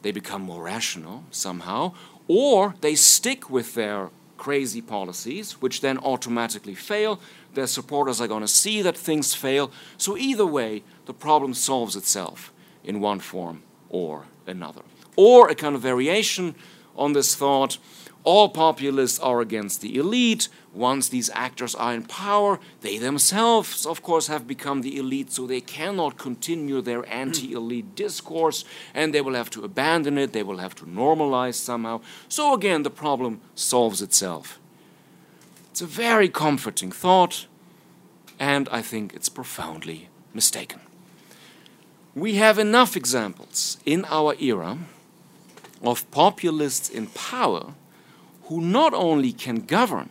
they 0.03 0.13
become 0.13 0.43
more 0.43 0.63
rational 0.63 1.25
somehow, 1.31 1.93
or 2.27 2.75
they 2.81 2.95
stick 2.95 3.51
with 3.51 3.75
their 3.75 4.11
crazy 4.37 4.81
policies, 4.83 5.53
which 5.63 5.81
then 5.81 5.99
automatically 5.99 6.75
fail. 6.75 7.21
Their 7.55 7.67
supporters 7.67 8.21
are 8.21 8.29
going 8.29 8.43
to 8.43 8.49
see 8.49 8.83
that 8.83 8.97
things 8.97 9.35
fail. 9.35 9.71
So 9.97 10.17
either 10.17 10.47
way, 10.47 10.83
the 11.07 11.15
problem 11.15 11.55
solves 11.55 11.97
itself 11.97 12.53
in 12.83 13.01
one 13.01 13.21
form 13.21 13.63
or 13.89 14.25
another. 14.47 14.83
Or 15.17 15.49
a 15.49 15.55
kind 15.55 15.75
of 15.75 15.83
variation 15.83 16.55
on 16.97 17.13
this 17.13 17.35
thought 17.35 17.79
all 18.25 18.49
populists 18.49 19.19
are 19.19 19.41
against 19.43 19.83
the 19.83 19.97
elite. 19.97 20.49
Once 20.73 21.09
these 21.09 21.31
actors 21.35 21.75
are 21.75 21.95
in 21.95 22.03
power, 22.05 22.59
they 22.81 22.97
themselves, 22.97 23.87
of 23.87 24.03
course, 24.03 24.27
have 24.27 24.49
become 24.49 24.81
the 24.81 24.97
elite, 24.97 25.31
so 25.31 25.47
they 25.47 25.61
cannot 25.61 26.17
continue 26.17 26.81
their 26.81 27.03
mm. 27.03 27.11
anti 27.11 27.53
elite 27.53 27.95
discourse, 27.95 28.65
and 28.95 29.13
they 29.13 29.21
will 29.21 29.35
have 29.35 29.51
to 29.51 29.63
abandon 29.63 30.17
it, 30.19 30.33
they 30.33 30.43
will 30.43 30.59
have 30.59 30.75
to 30.75 30.87
normalize 30.87 31.55
somehow. 31.55 32.01
So 32.29 32.55
again, 32.55 32.83
the 32.83 32.91
problem 32.91 33.41
solves 33.55 34.01
itself. 34.01 34.59
It's 35.71 35.83
a 35.83 35.87
very 35.87 36.29
comforting 36.29 36.91
thought, 36.91 37.47
and 38.41 38.69
I 38.71 38.81
think 38.81 39.13
it's 39.15 39.29
profoundly 39.29 40.09
mistaken. 40.33 40.81
We 42.15 42.37
have 42.37 42.59
enough 42.59 42.97
examples 42.97 43.77
in 43.85 44.07
our 44.07 44.35
era 44.41 44.79
of 45.85 46.11
populists 46.11 46.89
in 46.89 47.07
power 47.09 47.75
who 48.45 48.61
not 48.61 48.93
only 48.95 49.33
can 49.33 49.61
govern, 49.61 50.11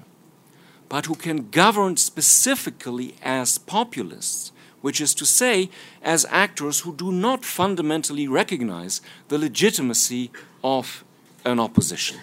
but 0.90 1.06
who 1.06 1.16
can 1.16 1.50
govern 1.50 1.98
specifically 1.98 3.16
as 3.24 3.58
populists, 3.58 4.52
which 4.82 5.02
is 5.02 5.14
to 5.16 5.26
say, 5.26 5.70
as 6.02 6.26
actors 6.30 6.82
who 6.82 6.94
do 6.96 7.12
not 7.12 7.44
fundamentally 7.44 8.28
recognize 8.28 9.02
the 9.28 9.38
legitimacy 9.38 10.32
of 10.64 11.04
an 11.46 11.60
opposition. 11.60 12.18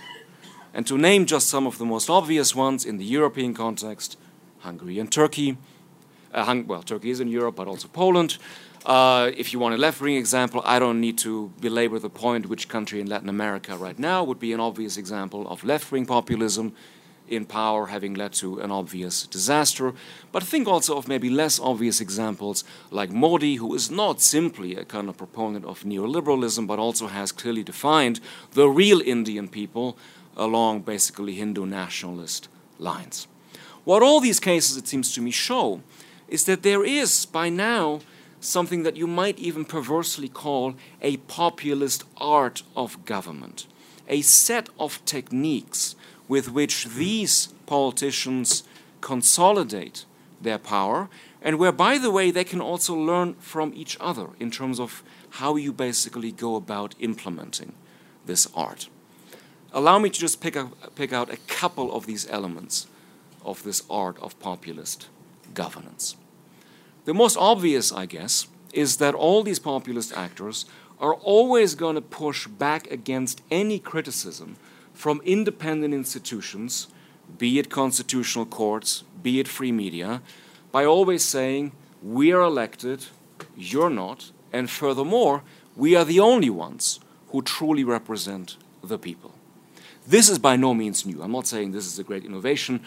And 0.73 0.87
to 0.87 0.97
name 0.97 1.27
just 1.27 1.49
some 1.49 1.67
of 1.67 1.79
the 1.79 1.85
most 1.85 2.09
obvious 2.09 2.55
ones 2.55 2.85
in 2.85 2.99
the 2.99 3.05
European 3.05 3.55
context 3.55 4.17
Hungary 4.61 4.99
and 4.99 5.11
Turkey. 5.11 5.57
Uh, 6.33 6.45
hung, 6.45 6.67
well, 6.67 6.83
Turkey 6.83 7.11
is 7.11 7.21
in 7.21 7.29
Europe, 7.29 7.57
but 7.57 7.67
also 7.67 7.89
Poland. 7.89 8.39
Uh, 8.87 9.31
if 9.37 9.53
you 9.53 9.59
want 9.59 9.75
a 9.75 9.79
left 9.79 10.01
wing 10.01 10.17
example, 10.17 10.63
I 10.65 10.79
don't 10.79 11.01
need 11.01 11.19
to 11.19 11.53
belabor 11.61 11.99
the 11.99 12.09
point 12.09 12.47
which 12.47 12.69
country 12.69 13.01
in 13.01 13.09
Latin 13.09 13.29
America 13.29 13.77
right 13.77 13.99
now 13.99 14.25
would 14.25 14.41
be 14.41 14.55
an 14.55 14.61
obvious 14.61 14.97
example 14.97 15.47
of 15.49 15.65
left 15.65 15.93
wing 15.93 16.07
populism 16.07 16.73
in 17.29 17.45
power 17.45 17.87
having 17.87 18.15
led 18.15 18.33
to 18.33 18.59
an 18.59 18.71
obvious 18.71 19.27
disaster. 19.27 19.93
But 20.33 20.43
think 20.43 20.67
also 20.67 20.97
of 20.97 21.09
maybe 21.09 21.29
less 21.29 21.61
obvious 21.61 22.01
examples 22.01 22.65
like 22.91 23.11
Modi, 23.11 23.57
who 23.57 23.75
is 23.75 23.91
not 23.91 24.21
simply 24.21 24.77
a 24.77 24.85
kind 24.85 25.09
of 25.09 25.19
proponent 25.19 25.67
of 25.67 25.85
neoliberalism, 25.85 26.67
but 26.67 26.79
also 26.79 27.07
has 27.07 27.33
clearly 27.33 27.63
defined 27.63 28.19
the 28.53 28.69
real 28.69 29.01
Indian 29.03 29.47
people 29.47 29.97
along 30.37 30.81
basically 30.81 31.35
Hindu 31.35 31.67
nationalist 31.67 32.49
lines. 32.79 33.29
What 33.85 34.03
all 34.03 34.21
these 34.21 34.41
cases, 34.41 34.79
it 34.79 34.89
seems 34.89 35.13
to 35.15 35.21
me, 35.21 35.31
show 35.31 35.83
is 36.29 36.45
that 36.45 36.63
there 36.63 36.85
is 36.85 37.27
by 37.27 37.49
now 37.49 38.01
something 38.41 38.83
that 38.83 38.97
you 38.97 39.07
might 39.07 39.39
even 39.39 39.65
perversely 39.65 40.29
call 40.29 40.75
a 41.03 41.19
populist 41.19 42.05
art 42.17 42.63
of 42.75 43.05
government, 43.05 43.67
a 44.09 44.23
set 44.23 44.69
of 44.79 45.05
techniques 45.05 45.95
with 46.27 46.51
which 46.51 46.87
these 46.87 47.49
politicians 47.67 48.65
consolidate 49.01 50.05
their 50.41 50.59
power, 50.59 51.09
and 51.43 51.59
where, 51.59 51.73
by 51.73 51.99
the 51.99 52.11
way, 52.11 52.31
they 52.31 52.45
can 52.45 52.61
also 52.61 52.95
learn 52.95 53.35
from 53.35 53.73
each 53.75 53.97
other 54.01 54.29
in 54.39 54.51
terms 54.51 54.81
of 54.81 55.03
how 55.31 55.57
you 55.57 55.73
basically 55.73 56.33
go 56.33 56.57
about 56.57 56.95
implementing 56.99 57.73
this 58.27 58.49
art. 58.55 58.89
Allow 59.73 59.99
me 59.99 60.11
to 60.11 60.21
just 60.21 60.41
pick, 60.41 60.57
up, 60.57 60.95
pick 60.95 61.13
out 61.13 61.33
a 61.33 61.39
couple 61.47 61.93
of 61.95 62.07
these 62.07 62.29
elements 62.29 62.87
of 63.45 63.63
this 63.63 63.83
art 63.89 64.19
of 64.21 64.39
populist 64.41 65.09
governance. 65.55 66.17
The 67.11 67.15
most 67.15 67.37
obvious, 67.39 67.91
I 67.91 68.07
guess, 68.07 68.47
is 68.73 68.99
that 68.99 69.17
all 69.17 69.43
these 69.43 69.59
populist 69.59 70.13
actors 70.17 70.65
are 71.01 71.15
always 71.15 71.75
going 71.75 71.97
to 71.97 72.01
push 72.01 72.47
back 72.47 72.89
against 72.89 73.43
any 73.51 73.81
criticism 73.81 74.55
from 74.95 75.21
independent 75.25 75.93
institutions, 75.93 76.87
be 77.37 77.59
it 77.59 77.69
constitutional 77.69 78.47
courts, 78.47 79.03
be 79.25 79.41
it 79.41 79.49
free 79.49 79.73
media, 79.73 80.23
by 80.71 80.85
always 80.85 81.25
saying, 81.25 81.73
we 82.01 82.31
are 82.31 82.43
elected, 82.43 83.07
you're 83.57 83.91
not, 83.91 84.31
and 84.53 84.71
furthermore, 84.71 85.43
we 85.75 85.97
are 85.97 86.05
the 86.05 86.21
only 86.21 86.49
ones 86.49 87.01
who 87.31 87.43
truly 87.43 87.83
represent 87.83 88.57
the 88.85 89.01
people. 89.01 89.35
This 90.07 90.29
is 90.29 90.39
by 90.39 90.55
no 90.55 90.75
means 90.75 91.05
new. 91.05 91.25
I'm 91.25 91.33
not 91.33 91.49
saying 91.49 91.73
this 91.73 91.89
is 91.89 91.99
a 91.99 92.05
great 92.05 92.25
innovation. 92.25 92.85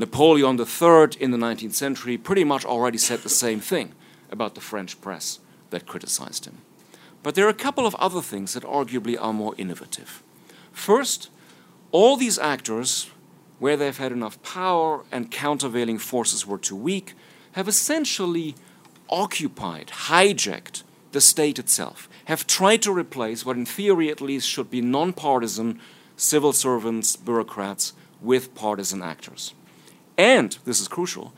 Napoleon 0.00 0.58
III 0.58 1.20
in 1.20 1.30
the 1.30 1.36
19th 1.36 1.74
century 1.74 2.16
pretty 2.16 2.42
much 2.42 2.64
already 2.64 2.96
said 2.96 3.18
the 3.18 3.28
same 3.28 3.60
thing 3.60 3.92
about 4.30 4.54
the 4.54 4.60
French 4.62 4.98
press 5.02 5.40
that 5.68 5.86
criticized 5.86 6.46
him. 6.46 6.62
But 7.22 7.34
there 7.34 7.44
are 7.44 7.50
a 7.50 7.64
couple 7.66 7.86
of 7.86 7.94
other 7.96 8.22
things 8.22 8.54
that 8.54 8.62
arguably 8.62 9.20
are 9.20 9.34
more 9.34 9.54
innovative. 9.58 10.22
First, 10.72 11.28
all 11.92 12.16
these 12.16 12.38
actors, 12.38 13.10
where 13.58 13.76
they've 13.76 13.98
had 13.98 14.10
enough 14.10 14.42
power 14.42 15.04
and 15.12 15.30
countervailing 15.30 15.98
forces 15.98 16.46
were 16.46 16.56
too 16.56 16.76
weak, 16.76 17.12
have 17.52 17.68
essentially 17.68 18.54
occupied, 19.10 19.88
hijacked 20.08 20.82
the 21.12 21.20
state 21.20 21.58
itself, 21.58 22.08
have 22.24 22.46
tried 22.46 22.80
to 22.80 22.90
replace 22.90 23.44
what, 23.44 23.58
in 23.58 23.66
theory 23.66 24.08
at 24.08 24.22
least, 24.22 24.48
should 24.48 24.70
be 24.70 24.80
nonpartisan 24.80 25.78
civil 26.16 26.54
servants, 26.54 27.16
bureaucrats 27.16 27.92
with 28.22 28.54
partisan 28.54 29.02
actors. 29.02 29.52
And, 30.20 30.58
this 30.66 30.82
is 30.82 30.86
crucial, 30.86 31.32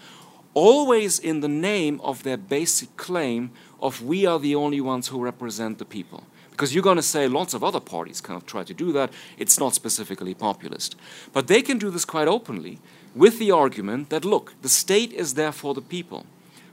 always 0.54 1.20
in 1.20 1.38
the 1.38 1.46
name 1.46 2.00
of 2.00 2.24
their 2.24 2.36
basic 2.36 2.96
claim 2.96 3.52
of 3.80 4.02
we 4.02 4.26
are 4.26 4.40
the 4.40 4.56
only 4.56 4.80
ones 4.80 5.06
who 5.06 5.22
represent 5.22 5.78
the 5.78 5.84
people. 5.84 6.24
Because 6.50 6.74
you're 6.74 6.82
going 6.82 6.96
to 6.96 7.12
say 7.14 7.28
lots 7.28 7.54
of 7.54 7.62
other 7.62 7.78
parties 7.78 8.20
kind 8.20 8.36
of 8.36 8.44
try 8.44 8.64
to 8.64 8.74
do 8.74 8.90
that. 8.90 9.12
It's 9.38 9.60
not 9.60 9.74
specifically 9.74 10.34
populist. 10.34 10.96
But 11.32 11.46
they 11.46 11.62
can 11.62 11.78
do 11.78 11.90
this 11.90 12.04
quite 12.04 12.26
openly 12.26 12.80
with 13.14 13.38
the 13.38 13.52
argument 13.52 14.10
that, 14.10 14.24
look, 14.24 14.54
the 14.62 14.68
state 14.68 15.12
is 15.12 15.34
there 15.34 15.52
for 15.52 15.74
the 15.74 15.80
people. 15.80 16.26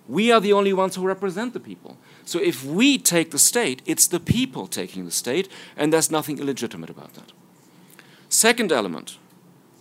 We 0.08 0.32
are 0.32 0.42
the 0.42 0.54
only 0.54 0.74
ones 0.74 0.96
who 0.96 1.06
represent 1.06 1.54
the 1.54 1.60
people. 1.60 1.96
So 2.26 2.40
if 2.40 2.66
we 2.66 2.98
take 2.98 3.30
the 3.30 3.38
state, 3.38 3.84
it's 3.86 4.08
the 4.08 4.20
people 4.20 4.66
taking 4.66 5.06
the 5.06 5.12
state, 5.12 5.48
and 5.78 5.94
there's 5.94 6.10
nothing 6.10 6.40
illegitimate 6.40 6.90
about 6.90 7.14
that. 7.14 7.32
Second 8.30 8.72
element 8.72 9.20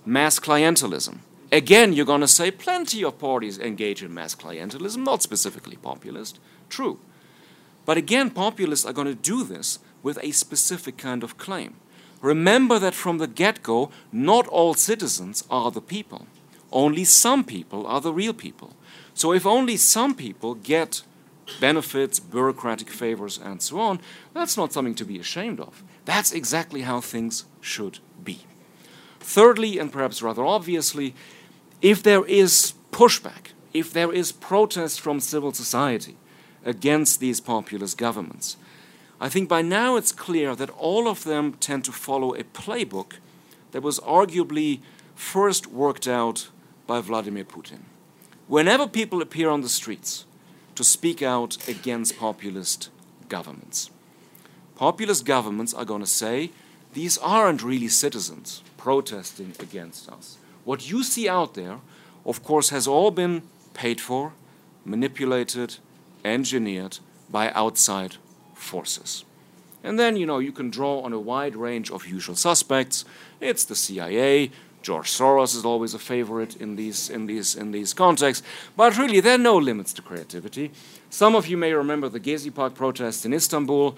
mass 0.05 0.39
clientelism. 0.39 1.21
Again, 1.51 1.93
you're 1.93 2.05
going 2.05 2.21
to 2.21 2.29
say 2.29 2.51
plenty 2.51 3.03
of 3.03 3.19
parties 3.19 3.59
engage 3.59 4.03
in 4.03 4.13
mass 4.13 4.35
clientelism, 4.35 5.05
not 5.05 5.23
specifically 5.23 5.77
populist. 5.77 6.39
True. 6.69 7.01
But 7.87 7.97
again, 7.97 8.31
populists 8.31 8.85
are 8.85 8.93
going 8.93 9.07
to 9.07 9.15
do 9.15 9.45
this 9.45 9.79
with 10.03 10.19
a 10.23 10.33
specific 10.33 10.99
kind 10.99 11.25
of 11.25 11.39
claim. 11.39 11.77
Remember 12.21 12.79
that 12.79 12.95
from 12.95 13.19
the 13.19 13.27
get 13.27 13.63
go, 13.63 13.91
not 14.13 14.47
all 14.49 14.75
citizens 14.75 15.45
are 15.51 15.71
the 15.71 15.81
people. 15.81 16.27
Only 16.71 17.05
some 17.05 17.45
people 17.45 17.87
are 17.87 18.01
the 18.01 18.13
real 18.13 18.35
people. 18.35 18.75
So 19.15 19.33
if 19.33 19.47
only 19.47 19.77
some 19.77 20.15
people 20.15 20.55
get 20.55 21.03
benefits, 21.61 22.21
bureaucratic 22.21 22.91
favors, 22.91 23.39
and 23.39 23.63
so 23.63 23.81
on, 23.81 24.01
that's 24.35 24.57
not 24.57 24.73
something 24.73 24.95
to 24.97 25.05
be 25.05 25.19
ashamed 25.19 25.61
of. 25.61 25.83
That's 26.05 26.33
exactly 26.33 26.83
how 26.83 27.01
things 27.01 27.47
should 27.61 28.01
be. 28.23 28.41
Thirdly, 29.21 29.79
and 29.79 29.93
perhaps 29.93 30.23
rather 30.23 30.45
obviously, 30.45 31.15
if 31.81 32.03
there 32.03 32.25
is 32.25 32.75
pushback, 32.93 33.53
if 33.73 33.93
there 33.93 34.13
is 34.13 34.33
protest 34.33 35.01
from 35.01 35.21
civil 35.21 35.53
society 35.53 36.17
against 36.65 37.21
these 37.21 37.41
populist 37.41 37.97
governments, 37.99 38.57
I 39.21 39.29
think 39.29 39.49
by 39.49 39.63
now 39.63 39.97
it's 39.97 40.13
clear 40.13 40.55
that 40.55 40.71
all 40.71 41.09
of 41.09 41.25
them 41.25 41.55
tend 41.55 41.85
to 41.85 41.93
follow 41.93 42.35
a 42.35 42.45
playbook 42.45 43.15
that 43.73 43.83
was 43.83 43.99
arguably 44.01 44.81
first 45.15 45.67
worked 45.67 46.07
out 46.07 46.49
by 46.87 47.01
Vladimir 47.01 47.45
Putin. 47.45 47.81
Whenever 48.47 48.87
people 48.87 49.21
appear 49.21 49.51
on 49.51 49.61
the 49.61 49.69
streets 49.69 50.25
to 50.75 50.85
speak 50.85 51.21
out 51.21 51.69
against 51.69 52.17
populist 52.17 52.89
governments, 53.29 53.91
populist 54.77 55.27
governments 55.27 55.75
are 55.75 55.85
going 55.85 56.01
to 56.01 56.07
say, 56.07 56.51
these 56.95 57.19
aren't 57.19 57.63
really 57.63 57.89
citizens 57.89 58.63
protesting 58.77 59.55
against 59.61 60.09
us. 60.09 60.38
What 60.69 60.91
you 60.91 61.03
see 61.03 61.31
out 61.31 61.55
there, 61.55 61.79
of 62.27 62.45
course, 62.45 62.69
has 62.69 62.87
all 62.87 63.11
been 63.11 63.41
paid 63.73 64.03
for, 64.03 64.35
manipulated, 64.85 65.77
engineered 66.27 66.99
by 67.31 67.51
outside 67.53 68.17
forces. 68.53 69.25
And 69.83 69.99
then, 69.99 70.17
you 70.17 70.27
know, 70.27 70.41
you 70.41 70.53
can 70.53 70.69
draw 70.69 71.01
on 71.01 71.15
a 71.15 71.19
wide 71.19 71.57
range 71.57 71.91
of 71.91 72.07
usual 72.07 72.37
suspects. 72.37 73.07
It's 73.41 73.65
the 73.65 73.75
CIA. 73.75 74.51
George 74.83 75.11
Soros 75.11 75.57
is 75.57 75.65
always 75.65 75.95
a 75.95 75.99
favorite 75.99 76.55
in 76.57 76.77
these, 76.77 77.09
in, 77.09 77.25
these, 77.25 77.57
in 77.57 77.73
these 77.73 77.95
contexts. 77.95 78.47
But 78.77 78.99
really, 78.99 79.21
there 79.21 79.37
are 79.37 79.39
no 79.53 79.57
limits 79.57 79.95
to 79.95 80.03
creativity. 80.03 80.71
Some 81.09 81.35
of 81.35 81.47
you 81.47 81.57
may 81.57 81.73
remember 81.73 82.11
the 82.11 82.21
Gezi 82.21 82.55
Park 82.55 82.75
protests 82.75 83.25
in 83.25 83.33
Istanbul, 83.33 83.97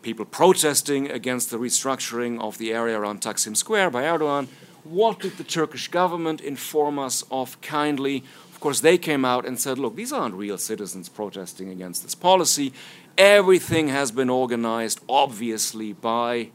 people 0.00 0.24
protesting 0.24 1.10
against 1.10 1.50
the 1.50 1.58
restructuring 1.58 2.40
of 2.40 2.56
the 2.56 2.72
area 2.72 2.98
around 2.98 3.20
Taksim 3.20 3.54
Square 3.54 3.90
by 3.90 4.04
Erdogan. 4.04 4.48
What 4.88 5.20
did 5.20 5.36
the 5.36 5.44
Turkish 5.44 5.88
government 5.88 6.40
inform 6.40 6.98
us 6.98 7.24
of 7.30 7.60
kindly? 7.60 8.22
Of 8.52 8.60
course, 8.60 8.80
they 8.80 8.98
came 8.98 9.24
out 9.24 9.44
and 9.44 9.58
said, 9.58 9.78
look, 9.78 9.96
these 9.96 10.12
aren't 10.12 10.34
real 10.34 10.58
citizens 10.58 11.08
protesting 11.08 11.70
against 11.70 12.04
this 12.04 12.14
policy. 12.14 12.72
Everything 13.18 13.88
has 13.88 14.12
been 14.12 14.30
organized, 14.30 15.00
obviously, 15.08 15.92
by 15.92 16.50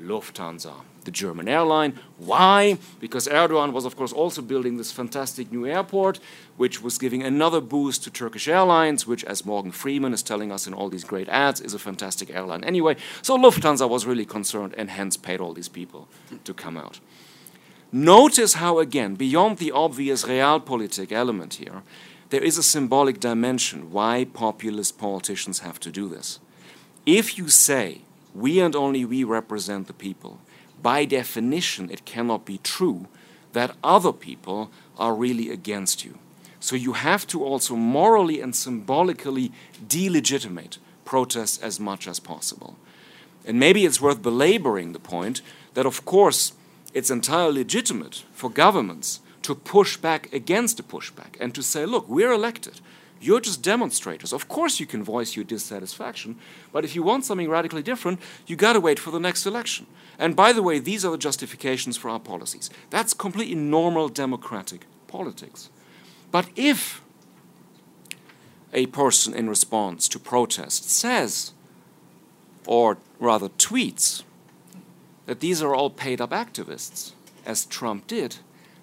Lufthansa, 0.00 0.72
the 1.04 1.10
German 1.10 1.46
airline. 1.46 1.98
Why? 2.16 2.78
Because 2.98 3.28
Erdogan 3.28 3.72
was, 3.72 3.84
of 3.84 3.94
course, 3.94 4.12
also 4.12 4.40
building 4.40 4.76
this 4.78 4.90
fantastic 4.90 5.52
new 5.52 5.66
airport, 5.66 6.20
which 6.56 6.82
was 6.82 6.96
giving 6.96 7.22
another 7.22 7.60
boost 7.60 8.04
to 8.04 8.10
Turkish 8.10 8.48
Airlines, 8.48 9.06
which, 9.06 9.22
as 9.24 9.44
Morgan 9.44 9.70
Freeman 9.70 10.14
is 10.14 10.22
telling 10.22 10.50
us 10.50 10.66
in 10.66 10.72
all 10.72 10.88
these 10.88 11.04
great 11.04 11.28
ads, 11.28 11.60
is 11.60 11.74
a 11.74 11.78
fantastic 11.78 12.30
airline 12.34 12.64
anyway. 12.64 12.96
So 13.22 13.36
Lufthansa 13.36 13.88
was 13.88 14.06
really 14.06 14.24
concerned 14.24 14.74
and 14.78 14.88
hence 14.88 15.16
paid 15.16 15.40
all 15.40 15.52
these 15.52 15.68
people 15.68 16.08
to 16.44 16.54
come 16.54 16.78
out. 16.78 17.00
Notice 17.94 18.54
how, 18.54 18.80
again, 18.80 19.14
beyond 19.14 19.58
the 19.58 19.70
obvious 19.70 20.24
realpolitik 20.24 21.12
element 21.12 21.54
here, 21.54 21.84
there 22.30 22.42
is 22.42 22.58
a 22.58 22.62
symbolic 22.64 23.20
dimension 23.20 23.92
why 23.92 24.24
populist 24.24 24.98
politicians 24.98 25.60
have 25.60 25.78
to 25.78 25.92
do 25.92 26.08
this. 26.08 26.40
If 27.06 27.38
you 27.38 27.48
say, 27.48 28.00
we 28.34 28.58
and 28.58 28.74
only 28.74 29.04
we 29.04 29.22
represent 29.22 29.86
the 29.86 29.92
people, 29.92 30.40
by 30.82 31.04
definition, 31.04 31.88
it 31.88 32.04
cannot 32.04 32.44
be 32.44 32.58
true 32.58 33.06
that 33.52 33.76
other 33.84 34.12
people 34.12 34.72
are 34.98 35.14
really 35.14 35.50
against 35.50 36.04
you. 36.04 36.18
So 36.58 36.74
you 36.74 36.94
have 36.94 37.28
to 37.28 37.44
also 37.44 37.76
morally 37.76 38.40
and 38.40 38.56
symbolically 38.56 39.52
delegitimate 39.86 40.78
protests 41.04 41.58
as 41.58 41.78
much 41.78 42.08
as 42.08 42.18
possible. 42.18 42.74
And 43.46 43.60
maybe 43.60 43.84
it's 43.84 44.00
worth 44.00 44.20
belaboring 44.20 44.94
the 44.94 44.98
point 44.98 45.42
that, 45.74 45.86
of 45.86 46.04
course, 46.04 46.54
it's 46.94 47.10
entirely 47.10 47.58
legitimate 47.58 48.24
for 48.32 48.48
governments 48.48 49.20
to 49.42 49.54
push 49.54 49.98
back 49.98 50.32
against 50.32 50.78
the 50.78 50.82
pushback 50.82 51.38
and 51.38 51.54
to 51.54 51.62
say, 51.62 51.84
look, 51.84 52.08
we're 52.08 52.32
elected. 52.32 52.80
You're 53.20 53.40
just 53.40 53.62
demonstrators. 53.62 54.32
Of 54.32 54.48
course, 54.48 54.80
you 54.80 54.86
can 54.86 55.02
voice 55.02 55.36
your 55.36 55.44
dissatisfaction, 55.44 56.36
but 56.72 56.84
if 56.84 56.94
you 56.94 57.02
want 57.02 57.24
something 57.24 57.48
radically 57.48 57.82
different, 57.82 58.20
you 58.46 58.56
got 58.56 58.74
to 58.74 58.80
wait 58.80 58.98
for 58.98 59.10
the 59.10 59.20
next 59.20 59.44
election. 59.44 59.86
And 60.18 60.36
by 60.36 60.52
the 60.52 60.62
way, 60.62 60.78
these 60.78 61.04
are 61.04 61.10
the 61.10 61.18
justifications 61.18 61.96
for 61.96 62.08
our 62.10 62.20
policies. 62.20 62.70
That's 62.90 63.12
completely 63.12 63.54
normal 63.54 64.08
democratic 64.08 64.86
politics. 65.08 65.70
But 66.30 66.48
if 66.54 67.02
a 68.72 68.86
person 68.86 69.34
in 69.34 69.48
response 69.48 70.08
to 70.08 70.18
protest 70.18 70.90
says, 70.90 71.52
or 72.66 72.98
rather 73.18 73.48
tweets, 73.50 74.22
that 75.26 75.40
these 75.40 75.62
are 75.62 75.74
all 75.74 75.90
paid 75.90 76.20
up 76.20 76.30
activists, 76.30 77.12
as 77.46 77.64
Trump 77.66 78.06
did, 78.06 78.36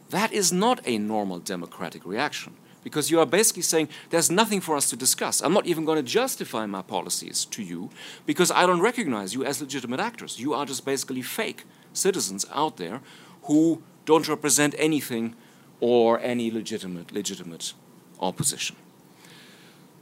that 0.09 0.31
is 0.33 0.51
not 0.51 0.79
a 0.85 0.97
normal 0.97 1.39
democratic 1.39 2.05
reaction. 2.05 2.53
Because 2.83 3.11
you 3.11 3.19
are 3.19 3.27
basically 3.27 3.61
saying 3.61 3.89
there's 4.09 4.31
nothing 4.31 4.59
for 4.59 4.75
us 4.75 4.89
to 4.89 4.95
discuss. 4.95 5.41
I'm 5.41 5.53
not 5.53 5.67
even 5.67 5.85
going 5.85 5.97
to 5.97 6.03
justify 6.03 6.65
my 6.65 6.81
policies 6.81 7.45
to 7.45 7.61
you 7.61 7.91
because 8.25 8.49
I 8.49 8.65
don't 8.65 8.81
recognize 8.81 9.35
you 9.35 9.45
as 9.45 9.61
legitimate 9.61 9.99
actors. 9.99 10.39
You 10.39 10.55
are 10.55 10.65
just 10.65 10.83
basically 10.83 11.21
fake 11.21 11.63
citizens 11.93 12.45
out 12.51 12.77
there 12.77 13.01
who 13.43 13.83
don't 14.05 14.27
represent 14.27 14.73
anything 14.79 15.35
or 15.79 16.19
any 16.19 16.49
legitimate 16.49 17.11
legitimate 17.11 17.73
opposition. 18.19 18.75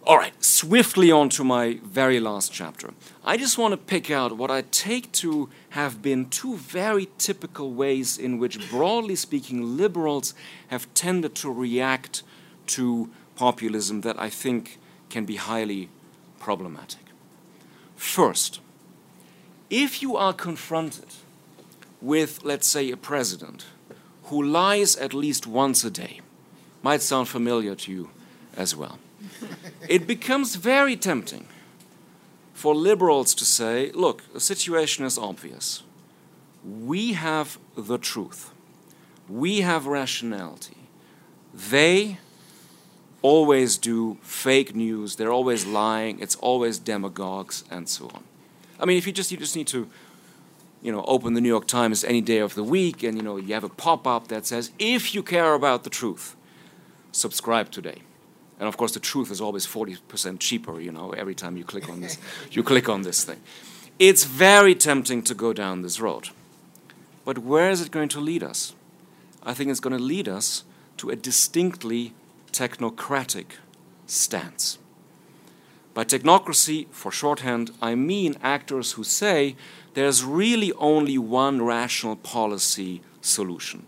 All 0.06 0.18
right, 0.18 0.34
swiftly 0.44 1.12
on 1.12 1.30
to 1.30 1.44
my 1.44 1.80
very 1.84 2.20
last 2.20 2.52
chapter. 2.52 2.94
I 3.24 3.38
just 3.38 3.58
want 3.58 3.74
to 3.74 3.78
pick 3.78 4.10
out 4.10 4.38
what 4.38 4.50
I 4.50 4.62
take 4.72 5.12
to 5.14 5.50
have 5.72 6.02
been 6.02 6.30
two 6.30 6.56
very 6.56 7.10
typical 7.18 7.74
ways 7.74 8.18
in 8.18 8.40
which, 8.40 8.70
broadly 8.72 9.16
speaking, 9.16 9.78
liberals 9.78 10.34
have 10.70 10.92
tended 10.94 11.36
to 11.36 11.52
react 11.52 12.24
to 12.68 13.10
populism 13.36 14.02
that 14.02 14.20
I 14.20 14.30
think 14.30 14.80
can 15.10 15.26
be 15.26 15.36
highly 15.36 15.90
problematic. 16.40 17.02
First, 17.96 18.62
if 19.70 20.02
you 20.02 20.16
are 20.16 20.34
confronted 20.34 21.14
with, 22.02 22.44
let's 22.44 22.68
say, 22.68 22.90
a 22.90 22.98
president 22.98 23.66
who 24.24 24.42
lies 24.42 24.96
at 24.96 25.14
least 25.14 25.46
once 25.46 25.84
a 25.84 25.92
day, 25.92 26.22
might 26.82 27.02
sound 27.02 27.28
familiar 27.28 27.76
to 27.76 27.92
you 27.92 28.10
as 28.56 28.76
well. 28.76 28.98
It 29.88 30.08
becomes 30.08 30.56
very 30.56 30.96
tempting 30.96 31.46
for 32.54 32.76
liberals 32.76 33.34
to 33.36 33.46
say, 33.46 33.92
look, 33.94 34.34
the 34.34 34.40
situation 34.40 35.06
is 35.06 35.18
obvious. 35.18 35.84
We 36.64 37.14
have 37.14 37.58
the 37.78 37.98
truth, 37.98 38.52
we 39.30 39.62
have 39.62 39.88
rationality. 39.88 40.78
They 41.54 42.18
always 43.22 43.78
do 43.78 44.18
fake 44.22 44.76
news, 44.76 45.16
they're 45.16 45.32
always 45.32 45.66
lying, 45.66 46.20
it's 46.20 46.36
always 46.36 46.80
demagogues, 46.80 47.64
and 47.70 47.88
so 47.88 48.06
on. 48.14 48.24
I 48.80 48.86
mean, 48.86 48.98
if 48.98 49.06
you 49.08 49.12
just, 49.14 49.32
you 49.32 49.38
just 49.38 49.56
need 49.56 49.68
to 49.68 49.90
you 50.82 50.92
know, 50.92 51.04
open 51.08 51.34
the 51.34 51.42
New 51.42 51.50
York 51.50 51.68
Times 51.68 52.04
any 52.04 52.22
day 52.22 52.38
of 52.38 52.56
the 52.56 52.64
week 52.64 53.04
and 53.04 53.18
you 53.18 53.24
know 53.24 53.38
you 53.38 53.54
have 53.54 53.64
a 53.64 53.70
pop-up 53.70 54.28
that 54.30 54.46
says 54.46 54.72
if 54.80 55.14
you 55.14 55.22
care 55.22 55.54
about 55.54 55.84
the 55.84 55.90
truth 55.90 56.36
subscribe 57.12 57.72
today 57.72 58.02
and 58.60 58.68
of 58.68 58.78
course 58.78 58.92
the 58.92 59.00
truth 59.00 59.32
is 59.32 59.42
always 59.42 59.66
40% 59.66 60.40
cheaper 60.40 60.80
you 60.80 60.92
know 60.92 61.12
every 61.12 61.36
time 61.36 61.58
you 61.58 61.64
click 61.64 61.90
on 61.90 62.02
this 62.02 62.18
you 62.52 62.64
click 62.64 62.90
on 62.90 63.02
this 63.04 63.24
thing. 63.24 63.40
It's 63.98 64.24
very 64.24 64.76
tempting 64.76 65.24
to 65.24 65.34
go 65.34 65.52
down 65.52 65.82
this 65.82 66.00
road. 66.00 66.30
But 67.26 67.40
where 67.40 67.70
is 67.70 67.82
it 67.82 67.92
going 67.92 68.10
to 68.10 68.22
lead 68.22 68.44
us? 68.44 68.74
I 69.44 69.54
think 69.54 69.70
it's 69.70 69.82
going 69.82 69.98
to 69.98 70.04
lead 70.04 70.28
us 70.28 70.64
to 70.98 71.10
a 71.10 71.16
distinctly 71.16 72.14
technocratic 72.52 73.46
stance. 74.06 74.78
By 75.94 76.04
technocracy 76.06 76.88
for 76.92 77.12
shorthand 77.12 77.72
i 77.82 77.96
mean 77.96 78.36
actors 78.42 78.94
who 78.94 79.04
say 79.04 79.56
there's 79.94 80.24
really 80.24 80.72
only 80.74 81.18
one 81.18 81.62
rational 81.62 82.16
policy 82.16 83.02
solution. 83.22 83.86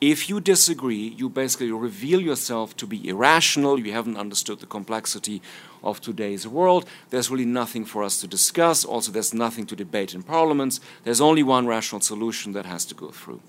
If 0.00 0.30
you 0.30 0.40
disagree, 0.40 1.14
you 1.18 1.28
basically 1.28 1.70
reveal 1.70 2.22
yourself 2.22 2.74
to 2.78 2.86
be 2.86 3.06
irrational, 3.06 3.78
you 3.78 3.92
haven't 3.92 4.16
understood 4.16 4.60
the 4.60 4.66
complexity 4.66 5.42
of 5.84 6.00
today's 6.00 6.48
world, 6.48 6.86
there's 7.10 7.30
really 7.30 7.44
nothing 7.44 7.84
for 7.84 8.02
us 8.02 8.18
to 8.22 8.26
discuss, 8.26 8.82
also, 8.82 9.12
there's 9.12 9.34
nothing 9.34 9.66
to 9.66 9.76
debate 9.76 10.14
in 10.14 10.22
parliaments, 10.22 10.80
there's 11.04 11.20
only 11.20 11.42
one 11.42 11.66
rational 11.66 12.00
solution 12.00 12.54
that 12.54 12.64
has 12.64 12.86
to 12.86 12.94
go 12.94 13.10
through. 13.10 13.42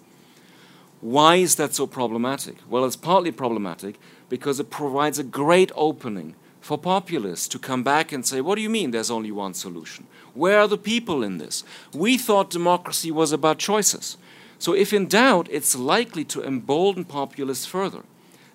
Why 1.00 1.38
is 1.38 1.56
that 1.56 1.74
so 1.74 1.88
problematic? 1.88 2.58
Well, 2.70 2.84
it's 2.84 2.98
partly 2.98 3.32
problematic 3.32 3.98
because 4.28 4.60
it 4.60 4.70
provides 4.70 5.20
a 5.20 5.24
great 5.24 5.72
opening 5.74 6.36
for 6.60 6.78
populists 6.78 7.48
to 7.48 7.60
come 7.60 7.82
back 7.82 8.12
and 8.12 8.26
say, 8.26 8.42
What 8.42 8.56
do 8.56 8.62
you 8.62 8.70
mean 8.70 8.92
there's 8.92 9.10
only 9.10 9.32
one 9.32 9.54
solution? 9.54 10.06
Where 10.34 10.60
are 10.60 10.68
the 10.68 10.78
people 10.78 11.24
in 11.24 11.40
this? 11.40 11.64
We 11.92 12.18
thought 12.18 12.52
democracy 12.52 13.10
was 13.10 13.32
about 13.32 13.58
choices. 13.58 14.18
So, 14.62 14.74
if 14.74 14.94
in 14.94 15.08
doubt, 15.08 15.48
it's 15.50 15.76
likely 15.76 16.24
to 16.26 16.44
embolden 16.44 17.04
populists 17.04 17.66
further. 17.66 18.04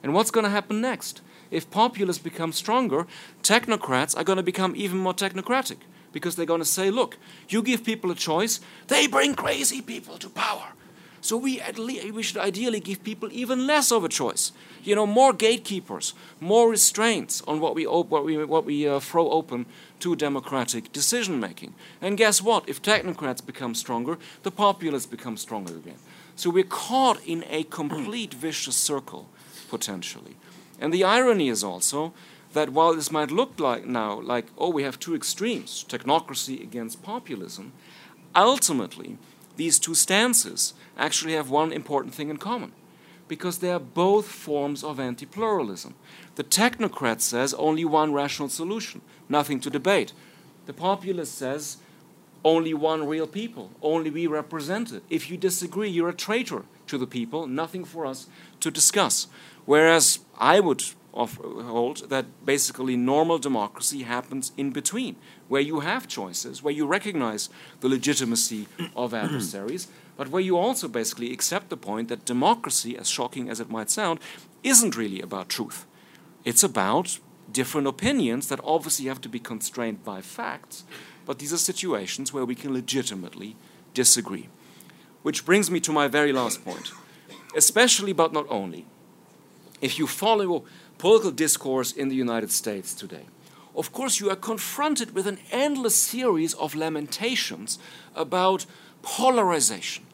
And 0.05 0.15
what's 0.15 0.31
going 0.31 0.45
to 0.45 0.51
happen 0.51 0.81
next? 0.81 1.21
If 1.51 1.69
populists 1.69 2.21
become 2.23 2.53
stronger, 2.53 3.09
technocrats 3.43 4.17
are 4.17 4.23
going 4.23 4.37
to 4.37 4.45
become 4.45 4.77
even 4.77 4.99
more 4.99 5.15
technocratic 5.15 5.79
because 6.13 6.37
they're 6.37 6.47
going 6.47 6.61
to 6.61 6.65
say, 6.65 6.93
Look, 6.93 7.19
you 7.49 7.61
give 7.61 7.83
people 7.83 8.13
a 8.13 8.15
choice, 8.15 8.61
they 8.87 9.09
bring 9.09 9.35
crazy 9.35 9.83
people 9.83 10.17
to 10.19 10.29
power. 10.29 10.75
So 11.27 11.37
we, 11.37 11.61
we 12.13 12.23
should 12.23 12.37
ideally 12.37 12.79
give 12.79 13.03
people 13.03 13.29
even 13.33 13.67
less 13.67 13.91
of 13.91 14.05
a 14.05 14.09
choice. 14.09 14.53
You 14.85 14.95
know, 14.95 15.09
more 15.09 15.33
gatekeepers, 15.33 16.15
more 16.39 16.71
restraints 16.71 17.43
on 17.49 17.59
what 17.59 17.75
we, 17.75 17.85
what 17.85 18.25
we, 18.25 18.45
what 18.45 18.65
we 18.65 18.87
uh, 18.87 19.01
throw 19.01 19.29
open 19.31 19.67
to 19.99 20.15
democratic 20.15 20.93
decision 20.93 21.41
making. 21.41 21.75
And 22.01 22.17
guess 22.17 22.41
what? 22.41 22.69
If 22.69 22.81
technocrats 22.81 23.45
become 23.45 23.75
stronger, 23.75 24.19
the 24.45 24.53
populists 24.53 25.07
become 25.07 25.37
stronger 25.37 25.75
again. 25.75 25.99
So 26.37 26.49
we're 26.49 26.63
caught 26.63 27.21
in 27.27 27.45
a 27.51 27.65
complete 27.65 28.33
vicious 28.47 28.77
circle, 28.77 29.27
potentially. 29.69 30.37
And 30.81 30.95
the 30.95 31.03
irony 31.03 31.49
is 31.49 31.65
also 31.65 32.13
that 32.53 32.71
while 32.71 32.95
this 32.95 33.11
might 33.11 33.33
look 33.33 33.59
like 33.59 33.85
now 33.85 34.21
like, 34.21 34.47
oh, 34.57 34.71
we 34.71 34.85
have 34.85 35.01
two 35.01 35.17
extremes, 35.17 35.85
technocracy 35.89 36.63
against 36.63 37.03
populism, 37.03 37.73
ultimately, 38.37 39.19
these 39.57 39.81
two 39.81 39.97
stances 39.97 40.75
actually 40.97 41.35
have 41.35 41.51
one 41.51 41.73
important 41.73 42.15
thing 42.15 42.31
in 42.31 42.37
common 42.37 42.73
because 43.29 43.59
they 43.59 43.71
are 43.71 43.81
both 43.81 44.27
forms 44.27 44.85
of 44.85 45.01
anti 45.01 45.27
pluralism. 45.27 45.95
The 46.37 46.45
technocrat 46.45 47.21
says 47.21 47.55
only 47.55 47.85
one 47.85 48.13
rational 48.13 48.49
solution, 48.49 49.01
nothing 49.29 49.61
to 49.61 49.71
debate. 49.71 50.13
The 50.67 50.73
populist 50.73 51.35
says 51.35 51.79
only 52.45 52.75
one 52.75 53.07
real 53.07 53.27
people, 53.27 53.71
only 53.83 54.11
we 54.11 54.27
represented. 54.27 55.03
If 55.11 55.31
you 55.31 55.37
disagree, 55.37 55.89
you're 55.89 56.11
a 56.11 56.15
traitor 56.15 56.65
to 56.87 56.99
the 56.99 57.07
people, 57.07 57.47
nothing 57.47 57.85
for 57.85 58.07
us 58.07 58.29
to 58.61 58.71
discuss. 58.71 59.27
Whereas 59.65 60.21
I 60.39 60.61
would 60.61 60.85
hold 61.13 62.09
that 62.11 62.27
basically 62.45 62.97
normal 62.97 63.39
democracy 63.39 64.03
happens 64.03 64.53
in 64.57 64.71
between, 64.71 65.17
where 65.49 65.63
you 65.63 65.81
have 65.81 66.07
choices, 66.07 66.63
where 66.63 66.75
you 66.75 66.87
recognize 66.87 67.49
the 67.81 67.89
legitimacy 67.89 68.69
of 68.95 69.15
adversaries, 69.15 69.89
but 70.17 70.29
where 70.29 70.43
you 70.43 70.57
also 70.57 70.89
basically 70.89 71.33
accept 71.33 71.69
the 71.69 71.77
point 71.77 72.09
that 72.09 72.25
democracy, 72.25 72.97
as 72.97 73.09
shocking 73.09 73.49
as 73.49 73.61
it 73.61 73.71
might 73.71 73.91
sound, 73.91 74.21
isn't 74.63 74.97
really 74.97 75.21
about 75.21 75.49
truth. 75.49 75.87
It's 76.45 76.63
about 76.63 77.19
different 77.53 77.87
opinions 77.87 78.49
that 78.49 78.61
obviously 78.65 79.07
have 79.07 79.21
to 79.21 79.29
be 79.29 79.39
constrained 79.39 80.05
by 80.05 80.21
facts, 80.21 80.85
but 81.27 81.39
these 81.39 81.53
are 81.53 81.59
situations 81.59 82.33
where 82.33 82.45
we 82.45 82.55
can 82.55 82.73
legitimately 82.73 83.57
disagree. 83.95 84.49
Which 85.23 85.45
brings 85.45 85.71
me 85.71 85.81
to 85.81 85.93
my 85.93 86.09
very 86.09 86.33
last 86.33 86.65
point. 86.65 86.93
Especially, 87.57 88.13
but 88.13 88.33
not 88.33 88.47
only, 88.49 88.87
if 89.81 89.99
you 89.99 90.07
follow 90.07 90.65
political 90.99 91.31
discourse 91.31 91.93
in 91.93 92.09
the 92.09 92.15
United 92.15 92.51
States 92.51 92.95
today, 92.95 93.27
of 93.75 93.93
course, 93.93 94.21
you 94.21 94.31
are 94.31 94.37
confronted 94.37 95.15
with 95.15 95.27
an 95.27 95.39
endless 95.53 95.95
series 95.95 96.55
of 96.55 96.75
lamentations 96.75 97.79
about 98.15 98.65
polarization. 99.03 100.06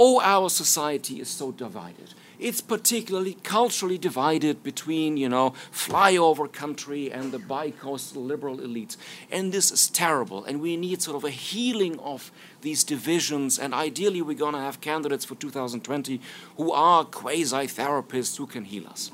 Oh, 0.00 0.20
our 0.20 0.48
society 0.48 1.20
is 1.20 1.28
so 1.28 1.50
divided. 1.50 2.14
It's 2.38 2.60
particularly 2.60 3.36
culturally 3.42 3.98
divided 3.98 4.62
between, 4.62 5.16
you 5.16 5.28
know, 5.28 5.54
flyover 5.72 6.50
country 6.50 7.10
and 7.10 7.32
the 7.32 7.40
bi-coastal 7.40 8.22
liberal 8.22 8.58
elites. 8.58 8.96
And 9.28 9.50
this 9.50 9.72
is 9.72 9.90
terrible. 9.90 10.44
And 10.44 10.60
we 10.60 10.76
need 10.76 11.02
sort 11.02 11.16
of 11.16 11.24
a 11.24 11.30
healing 11.30 11.98
of 11.98 12.30
these 12.60 12.84
divisions. 12.84 13.58
And 13.58 13.74
ideally, 13.74 14.22
we're 14.22 14.38
going 14.38 14.54
to 14.54 14.60
have 14.60 14.80
candidates 14.80 15.24
for 15.24 15.34
2020 15.34 16.20
who 16.56 16.70
are 16.70 17.04
quasi 17.04 17.66
therapists 17.66 18.36
who 18.36 18.46
can 18.46 18.66
heal 18.66 18.86
us. 18.86 19.10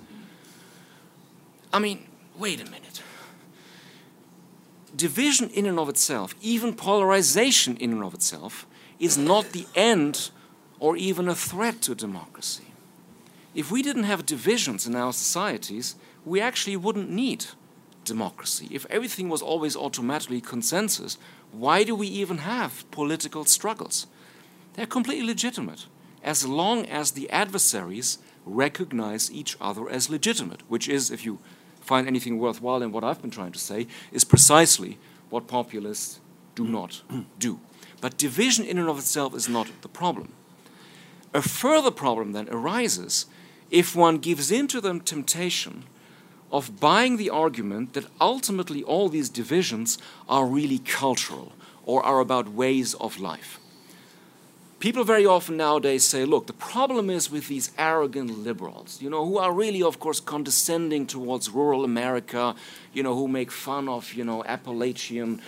I 1.72 1.78
mean, 1.78 2.07
wait 2.39 2.61
a 2.61 2.66
minute. 2.66 3.01
Division 4.95 5.49
in 5.49 5.64
and 5.64 5.78
of 5.78 5.89
itself, 5.89 6.35
even 6.43 6.74
polarization 6.74 7.78
in 7.78 7.91
and 7.91 8.05
of 8.05 8.12
itself, 8.12 8.66
is 9.01 9.16
not 9.16 9.53
the 9.53 9.66
end 9.74 10.30
or 10.85 10.99
even 10.99 11.28
a 11.28 11.35
threat 11.35 11.80
to 11.80 11.95
democracy. 11.95 12.66
If 13.55 13.70
we 13.70 13.82
didn't 13.82 14.05
have 14.05 14.26
divisions 14.26 14.87
in 14.87 14.95
our 14.95 15.14
societies, 15.14 15.97
we 16.26 16.43
actually 16.43 16.76
wouldn't 16.76 17.09
need 17.09 17.47
democracy. 18.05 18.68
If 18.70 18.85
everything 18.91 19.30
was 19.30 19.41
always 19.41 19.76
automatically 19.76 20.43
consensus, 20.43 21.16
why 21.53 21.85
do 21.85 21.95
we 21.95 22.07
even 22.09 22.37
have 22.37 22.85
political 22.91 23.47
struggles? 23.47 24.07
They're 24.74 24.85
completely 24.85 25.26
legitimate 25.26 25.87
as 26.22 26.47
long 26.47 26.85
as 26.85 27.12
the 27.12 27.30
adversaries 27.30 28.18
recognize 28.45 29.32
each 29.32 29.57
other 29.62 29.89
as 29.89 30.11
legitimate, 30.11 30.61
which 30.68 30.87
is, 30.87 31.11
if 31.11 31.24
you 31.24 31.39
find 31.80 32.07
anything 32.07 32.39
worthwhile 32.39 32.82
in 32.82 32.93
what 32.93 33.05
I've 33.05 33.22
been 33.22 33.30
trying 33.30 33.53
to 33.53 33.59
say, 33.59 33.87
is 34.12 34.24
precisely 34.24 34.99
what 35.30 35.47
populists 35.47 36.20
do 36.55 36.66
not 36.66 37.01
do. 37.39 37.59
But 38.03 38.18
division 38.18 38.66
in 38.66 38.76
and 38.76 38.91
of 38.91 38.99
itself 38.99 39.35
is 39.35 39.49
not 39.49 39.70
the 39.80 39.89
problem. 39.89 40.35
A 41.35 41.43
further 41.43 41.91
problem 41.91 42.32
then 42.32 42.49
arises 42.49 43.26
if 43.70 43.97
one 43.97 44.18
gives 44.18 44.53
in 44.53 44.68
to 44.68 44.80
the 44.80 45.01
temptation 45.01 45.85
of 46.53 46.78
buying 46.78 47.16
the 47.16 47.28
argument 47.28 47.95
that 47.95 48.07
ultimately 48.20 48.85
all 48.85 49.09
these 49.09 49.28
divisions 49.28 49.99
are 50.28 50.47
really 50.47 50.78
cultural 50.78 51.53
or 51.85 52.05
are 52.05 52.20
about 52.20 52.49
ways 52.49 52.95
of 52.95 53.18
life. 53.18 53.59
People 54.78 55.03
very 55.03 55.26
often 55.26 55.57
nowadays 55.57 56.05
say, 56.05 56.24
look, 56.24 56.47
the 56.47 56.53
problem 56.53 57.11
is 57.11 57.30
with 57.30 57.49
these 57.49 57.72
arrogant 57.78 58.39
liberals, 58.45 59.01
you 59.01 59.11
know, 59.11 59.24
who 59.24 59.39
are 59.39 59.53
really, 59.53 59.82
of 59.82 59.99
course, 59.99 60.20
condescending 60.20 61.07
towards 61.07 61.51
rural 61.51 61.85
America, 61.85 62.55
you 62.93 63.03
know, 63.03 63.14
who 63.14 63.26
make 63.26 63.51
fun 63.51 63.89
of, 63.89 64.12
you 64.12 64.24
know, 64.24 64.45
Appalachian 64.45 65.41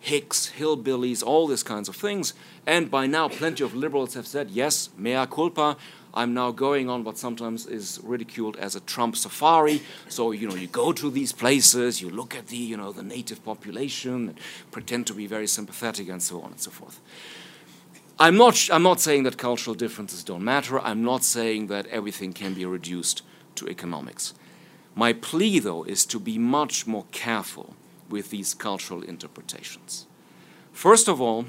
hicks, 0.00 0.52
hillbillies, 0.58 1.22
all 1.22 1.46
these 1.46 1.62
kinds 1.62 1.88
of 1.88 1.94
things. 1.94 2.34
And 2.66 2.90
by 2.90 3.06
now, 3.06 3.28
plenty 3.28 3.62
of 3.62 3.74
liberals 3.74 4.14
have 4.14 4.26
said, 4.26 4.50
yes, 4.50 4.88
mea 4.96 5.26
culpa. 5.26 5.76
I'm 6.12 6.34
now 6.34 6.50
going 6.50 6.90
on 6.90 7.04
what 7.04 7.18
sometimes 7.18 7.66
is 7.66 8.00
ridiculed 8.02 8.56
as 8.56 8.74
a 8.74 8.80
Trump 8.80 9.14
safari. 9.14 9.82
So, 10.08 10.32
you 10.32 10.48
know, 10.48 10.56
you 10.56 10.66
go 10.66 10.92
to 10.92 11.10
these 11.10 11.32
places, 11.32 12.02
you 12.02 12.10
look 12.10 12.34
at 12.34 12.48
the, 12.48 12.56
you 12.56 12.76
know, 12.76 12.90
the 12.90 13.04
native 13.04 13.44
population, 13.44 14.30
and 14.30 14.38
pretend 14.72 15.06
to 15.06 15.14
be 15.14 15.28
very 15.28 15.46
sympathetic 15.46 16.08
and 16.08 16.20
so 16.20 16.40
on 16.40 16.52
and 16.52 16.60
so 16.60 16.72
forth. 16.72 16.98
I'm 18.18 18.36
not, 18.36 18.68
I'm 18.72 18.82
not 18.82 19.00
saying 19.00 19.22
that 19.22 19.38
cultural 19.38 19.74
differences 19.74 20.24
don't 20.24 20.42
matter. 20.42 20.80
I'm 20.80 21.04
not 21.04 21.22
saying 21.22 21.68
that 21.68 21.86
everything 21.86 22.32
can 22.32 22.54
be 22.54 22.66
reduced 22.66 23.22
to 23.54 23.68
economics. 23.68 24.34
My 24.94 25.12
plea, 25.12 25.60
though, 25.60 25.84
is 25.84 26.04
to 26.06 26.18
be 26.18 26.38
much 26.38 26.86
more 26.86 27.04
careful 27.12 27.76
with 28.10 28.30
these 28.30 28.54
cultural 28.54 29.02
interpretations. 29.02 30.06
First 30.72 31.08
of 31.08 31.20
all, 31.20 31.46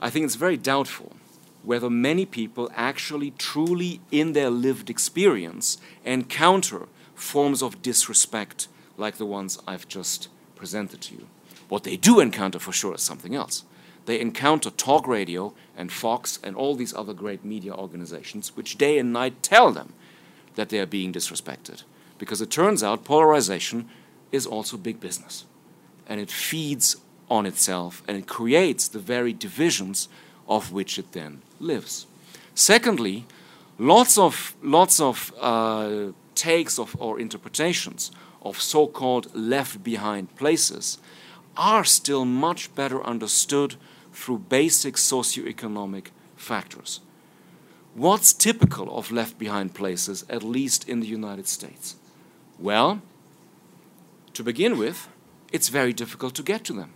I 0.00 0.10
think 0.10 0.26
it's 0.26 0.34
very 0.36 0.56
doubtful 0.56 1.16
whether 1.64 1.88
many 1.88 2.26
people 2.26 2.70
actually, 2.74 3.30
truly, 3.32 4.00
in 4.10 4.34
their 4.34 4.50
lived 4.50 4.90
experience, 4.90 5.78
encounter 6.04 6.86
forms 7.14 7.62
of 7.62 7.80
disrespect 7.82 8.68
like 8.96 9.16
the 9.16 9.26
ones 9.26 9.58
I've 9.66 9.88
just 9.88 10.28
presented 10.54 11.00
to 11.02 11.14
you. 11.14 11.26
What 11.68 11.84
they 11.84 11.96
do 11.96 12.20
encounter 12.20 12.58
for 12.58 12.72
sure 12.72 12.94
is 12.94 13.02
something 13.02 13.34
else. 13.34 13.64
They 14.06 14.20
encounter 14.20 14.70
talk 14.70 15.08
radio 15.08 15.54
and 15.76 15.90
Fox 15.90 16.38
and 16.42 16.54
all 16.54 16.74
these 16.74 16.94
other 16.94 17.14
great 17.14 17.44
media 17.44 17.74
organizations, 17.74 18.54
which 18.54 18.76
day 18.76 18.98
and 18.98 19.12
night 19.12 19.42
tell 19.42 19.72
them 19.72 19.94
that 20.56 20.68
they 20.68 20.78
are 20.78 20.86
being 20.86 21.12
disrespected. 21.12 21.84
Because 22.18 22.42
it 22.42 22.50
turns 22.50 22.82
out 22.82 23.04
polarization 23.04 23.88
is 24.30 24.46
also 24.46 24.76
big 24.76 25.00
business. 25.00 25.46
And 26.06 26.20
it 26.20 26.30
feeds 26.30 26.96
on 27.30 27.46
itself 27.46 28.02
and 28.06 28.16
it 28.16 28.26
creates 28.26 28.88
the 28.88 28.98
very 28.98 29.32
divisions 29.32 30.08
of 30.48 30.72
which 30.72 30.98
it 30.98 31.12
then 31.12 31.40
lives. 31.58 32.06
Secondly, 32.54 33.24
lots 33.78 34.18
of, 34.18 34.54
lots 34.62 35.00
of 35.00 35.32
uh, 35.40 36.12
takes 36.34 36.78
of, 36.78 36.94
or 36.98 37.18
interpretations 37.18 38.10
of 38.42 38.60
so 38.60 38.86
called 38.86 39.34
left 39.34 39.82
behind 39.82 40.36
places 40.36 40.98
are 41.56 41.84
still 41.84 42.24
much 42.24 42.74
better 42.74 43.02
understood 43.04 43.76
through 44.12 44.38
basic 44.38 44.94
socioeconomic 44.96 46.06
factors. 46.36 47.00
What's 47.94 48.32
typical 48.32 48.96
of 48.96 49.12
left 49.12 49.38
behind 49.38 49.74
places, 49.74 50.24
at 50.28 50.42
least 50.42 50.88
in 50.88 51.00
the 51.00 51.06
United 51.06 51.46
States? 51.46 51.96
Well, 52.58 53.00
to 54.34 54.42
begin 54.42 54.76
with, 54.76 55.08
it's 55.54 55.68
very 55.68 55.92
difficult 55.92 56.34
to 56.34 56.42
get 56.42 56.64
to 56.64 56.72
them. 56.72 56.90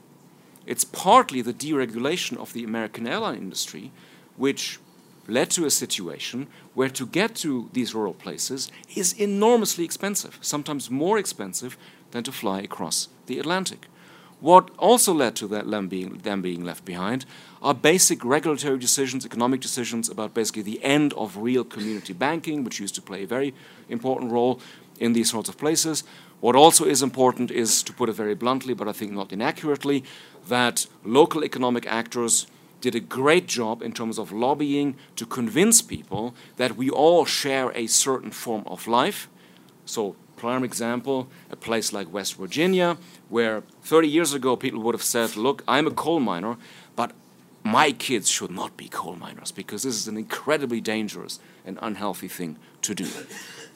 It's 0.66 0.82
partly 0.82 1.42
the 1.42 1.54
deregulation 1.54 2.36
of 2.36 2.52
the 2.52 2.64
American 2.64 3.06
airline 3.06 3.38
industry, 3.38 3.92
which 4.36 4.80
led 5.28 5.50
to 5.50 5.64
a 5.64 5.70
situation 5.70 6.48
where 6.74 6.88
to 6.88 7.06
get 7.06 7.36
to 7.36 7.70
these 7.72 7.94
rural 7.94 8.14
places 8.14 8.68
is 8.96 9.12
enormously 9.12 9.84
expensive, 9.84 10.38
sometimes 10.40 10.90
more 10.90 11.18
expensive 11.18 11.78
than 12.10 12.24
to 12.24 12.32
fly 12.32 12.58
across 12.60 13.08
the 13.26 13.38
Atlantic. 13.38 13.86
What 14.40 14.70
also 14.76 15.14
led 15.14 15.36
to 15.36 15.46
that 15.48 15.70
them 15.70 15.86
being, 15.86 16.18
them 16.18 16.42
being 16.42 16.64
left 16.64 16.84
behind 16.84 17.26
are 17.62 17.74
basic 17.74 18.24
regulatory 18.24 18.78
decisions, 18.78 19.24
economic 19.24 19.60
decisions 19.60 20.08
about 20.08 20.34
basically 20.34 20.62
the 20.62 20.82
end 20.82 21.12
of 21.12 21.36
real 21.36 21.62
community 21.62 22.12
banking, 22.12 22.64
which 22.64 22.80
used 22.80 22.96
to 22.96 23.02
play 23.02 23.22
a 23.22 23.26
very 23.26 23.54
important 23.88 24.32
role 24.32 24.60
in 24.98 25.12
these 25.12 25.30
sorts 25.30 25.48
of 25.48 25.56
places. 25.58 26.02
What 26.40 26.54
also 26.54 26.84
is 26.84 27.02
important 27.02 27.50
is, 27.50 27.82
to 27.82 27.92
put 27.92 28.08
it 28.08 28.12
very 28.12 28.34
bluntly, 28.34 28.74
but 28.74 28.88
I 28.88 28.92
think 28.92 29.12
not 29.12 29.32
inaccurately, 29.32 30.04
that 30.48 30.86
local 31.04 31.44
economic 31.44 31.86
actors 31.86 32.46
did 32.80 32.94
a 32.94 33.00
great 33.00 33.46
job 33.46 33.82
in 33.82 33.92
terms 33.92 34.18
of 34.18 34.30
lobbying 34.30 34.96
to 35.16 35.26
convince 35.26 35.82
people 35.82 36.34
that 36.56 36.76
we 36.76 36.88
all 36.88 37.24
share 37.24 37.72
a 37.74 37.88
certain 37.88 38.30
form 38.30 38.62
of 38.66 38.86
life. 38.86 39.28
So, 39.84 40.14
prime 40.36 40.62
example, 40.62 41.28
a 41.50 41.56
place 41.56 41.92
like 41.92 42.12
West 42.12 42.36
Virginia, 42.36 42.96
where 43.28 43.64
30 43.82 44.08
years 44.08 44.32
ago 44.32 44.54
people 44.54 44.80
would 44.82 44.94
have 44.94 45.02
said, 45.02 45.36
Look, 45.36 45.64
I'm 45.66 45.88
a 45.88 45.90
coal 45.90 46.20
miner, 46.20 46.56
but 46.94 47.12
my 47.64 47.90
kids 47.90 48.28
should 48.30 48.52
not 48.52 48.76
be 48.76 48.88
coal 48.88 49.16
miners 49.16 49.50
because 49.50 49.82
this 49.82 49.96
is 49.96 50.06
an 50.06 50.16
incredibly 50.16 50.80
dangerous 50.80 51.40
and 51.66 51.78
unhealthy 51.82 52.28
thing 52.28 52.56
to 52.82 52.94
do. 52.94 53.08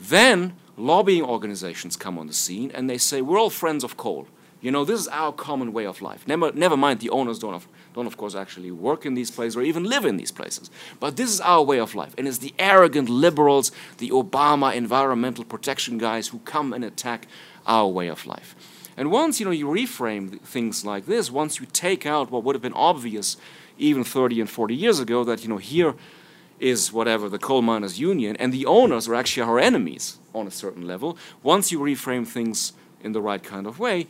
then 0.00 0.54
lobbying 0.76 1.24
organizations 1.24 1.96
come 1.96 2.18
on 2.18 2.26
the 2.26 2.32
scene 2.32 2.70
and 2.72 2.88
they 2.88 2.98
say, 2.98 3.22
We're 3.22 3.38
all 3.38 3.50
friends 3.50 3.84
of 3.84 3.96
coal. 3.96 4.26
You 4.60 4.70
know, 4.70 4.84
this 4.84 5.00
is 5.00 5.08
our 5.08 5.32
common 5.32 5.72
way 5.72 5.86
of 5.86 6.00
life. 6.00 6.26
Never, 6.28 6.52
never 6.52 6.76
mind 6.76 7.00
the 7.00 7.10
owners 7.10 7.40
don't 7.40 7.66
don't, 7.94 8.06
of 8.06 8.16
course, 8.16 8.34
actually 8.34 8.70
work 8.70 9.04
in 9.04 9.14
these 9.14 9.30
places 9.30 9.56
or 9.56 9.62
even 9.62 9.84
live 9.84 10.04
in 10.04 10.16
these 10.16 10.30
places. 10.30 10.70
But 10.98 11.16
this 11.16 11.30
is 11.30 11.40
our 11.40 11.62
way 11.62 11.78
of 11.78 11.94
life. 11.94 12.14
And 12.16 12.26
it's 12.26 12.38
the 12.38 12.54
arrogant 12.58 13.08
liberals, 13.08 13.72
the 13.98 14.10
Obama 14.10 14.74
environmental 14.74 15.44
protection 15.44 15.98
guys 15.98 16.28
who 16.28 16.38
come 16.40 16.72
and 16.72 16.84
attack 16.84 17.26
our 17.66 17.88
way 17.88 18.08
of 18.08 18.24
life. 18.24 18.54
And 18.96 19.10
once 19.10 19.40
you 19.40 19.46
know 19.46 19.52
you 19.52 19.66
reframe 19.66 20.40
things 20.40 20.84
like 20.84 21.06
this, 21.06 21.30
once 21.30 21.60
you 21.60 21.66
take 21.66 22.06
out 22.06 22.30
what 22.30 22.44
would 22.44 22.54
have 22.54 22.62
been 22.62 22.72
obvious 22.74 23.36
even 23.78 24.04
30 24.04 24.42
and 24.42 24.50
40 24.50 24.74
years 24.74 25.00
ago, 25.00 25.24
that 25.24 25.42
you 25.42 25.48
know 25.48 25.56
here 25.56 25.94
is 26.62 26.92
whatever 26.92 27.28
the 27.28 27.38
coal 27.38 27.60
miners 27.60 27.98
union, 27.98 28.36
and 28.36 28.52
the 28.52 28.66
owners 28.66 29.08
are 29.08 29.14
actually 29.14 29.42
our 29.42 29.58
enemies 29.58 30.18
on 30.32 30.46
a 30.46 30.50
certain 30.50 30.86
level. 30.86 31.18
Once 31.42 31.72
you 31.72 31.78
reframe 31.78 32.26
things 32.26 32.72
in 33.02 33.12
the 33.12 33.20
right 33.20 33.42
kind 33.42 33.66
of 33.66 33.78
way, 33.78 34.06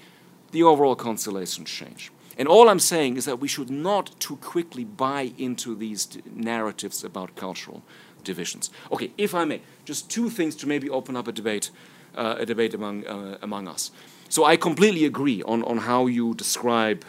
the 0.51 0.63
overall 0.63 0.95
constellations 0.95 1.71
change. 1.71 2.13
And 2.39 2.49
all 2.49 2.69
I'm 2.69 2.79
saying 2.79 3.17
is 3.17 3.25
that 3.25 3.41
we 3.41 3.49
should 3.49 3.71
not 3.71 4.19
too 4.21 4.37
quickly 4.37 4.85
buy 4.85 5.33
into 5.39 5.75
these 5.75 6.09
narratives 6.27 7.05
about 7.05 7.37
cultural 7.37 7.83
divisions. 8.25 8.71
Okay, 8.91 9.11
if 9.17 9.35
I 9.35 9.45
may, 9.45 9.63
just 9.85 10.11
two 10.11 10.31
things 10.31 10.55
to 10.57 10.67
maybe 10.67 10.89
open 10.91 11.17
up 11.17 11.29
a 11.29 11.33
debate, 11.33 11.71
uh, 12.15 12.37
a 12.39 12.47
debate 12.47 12.75
among 12.75 13.07
uh, 13.07 13.39
among 13.43 13.69
us. 13.69 13.91
So 14.29 14.45
I 14.45 14.57
completely 14.57 15.05
agree 15.05 15.43
on, 15.43 15.63
on 15.65 15.79
how 15.79 16.07
you 16.07 16.35
describe 16.35 17.05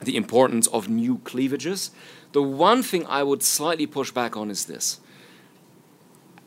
the 0.00 0.16
importance 0.16 0.68
of 0.68 0.88
new 0.88 1.18
cleavages. 1.18 1.90
The 2.32 2.42
one 2.42 2.82
thing 2.82 3.06
I 3.06 3.22
would 3.22 3.42
slightly 3.42 3.86
push 3.86 4.10
back 4.10 4.36
on 4.36 4.50
is 4.50 4.66
this. 4.66 5.00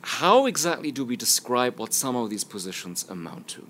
How 0.01 0.45
exactly 0.45 0.91
do 0.91 1.05
we 1.05 1.15
describe 1.15 1.79
what 1.79 1.93
some 1.93 2.15
of 2.15 2.29
these 2.29 2.43
positions 2.43 3.05
amount 3.09 3.47
to? 3.49 3.67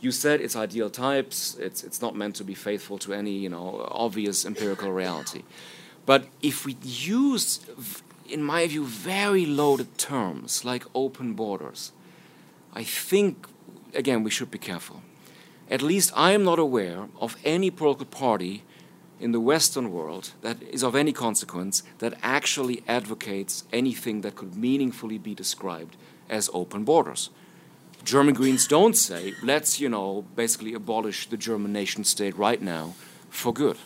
You 0.00 0.10
said 0.10 0.40
it's 0.40 0.56
ideal 0.56 0.90
types, 0.90 1.56
it's, 1.58 1.82
it's 1.82 2.02
not 2.02 2.14
meant 2.14 2.36
to 2.36 2.44
be 2.44 2.54
faithful 2.54 2.98
to 2.98 3.14
any 3.14 3.32
you 3.32 3.48
know, 3.48 3.88
obvious 3.90 4.44
empirical 4.44 4.92
reality. 4.92 5.42
But 6.06 6.26
if 6.42 6.66
we 6.66 6.76
use, 6.82 7.60
in 8.28 8.42
my 8.42 8.66
view, 8.66 8.84
very 8.84 9.46
loaded 9.46 9.96
terms 9.96 10.64
like 10.64 10.84
open 10.94 11.32
borders, 11.34 11.92
I 12.74 12.84
think, 12.84 13.46
again, 13.94 14.22
we 14.24 14.30
should 14.30 14.50
be 14.50 14.58
careful. 14.58 15.02
At 15.70 15.80
least 15.80 16.12
I 16.14 16.32
am 16.32 16.44
not 16.44 16.58
aware 16.58 17.08
of 17.20 17.36
any 17.44 17.70
political 17.70 18.06
party 18.06 18.64
in 19.20 19.32
the 19.32 19.40
Western 19.40 19.90
world 19.92 20.32
that 20.42 20.62
is 20.62 20.82
of 20.82 20.94
any 20.94 21.12
consequence 21.12 21.82
that 21.98 22.14
actually 22.22 22.82
advocates 22.88 23.64
anything 23.72 24.20
that 24.22 24.34
could 24.34 24.56
meaningfully 24.56 25.18
be 25.18 25.34
described 25.34 25.96
as 26.28 26.50
open 26.52 26.84
borders. 26.84 27.30
German 28.04 28.34
Greens 28.34 28.66
don't 28.66 28.96
say, 28.96 29.34
let's, 29.42 29.80
you 29.80 29.88
know, 29.88 30.26
basically 30.36 30.74
abolish 30.74 31.28
the 31.28 31.36
German 31.36 31.72
nation 31.72 32.04
state 32.04 32.36
right 32.36 32.60
now 32.60 32.94
for 33.30 33.52
good. 33.52 33.78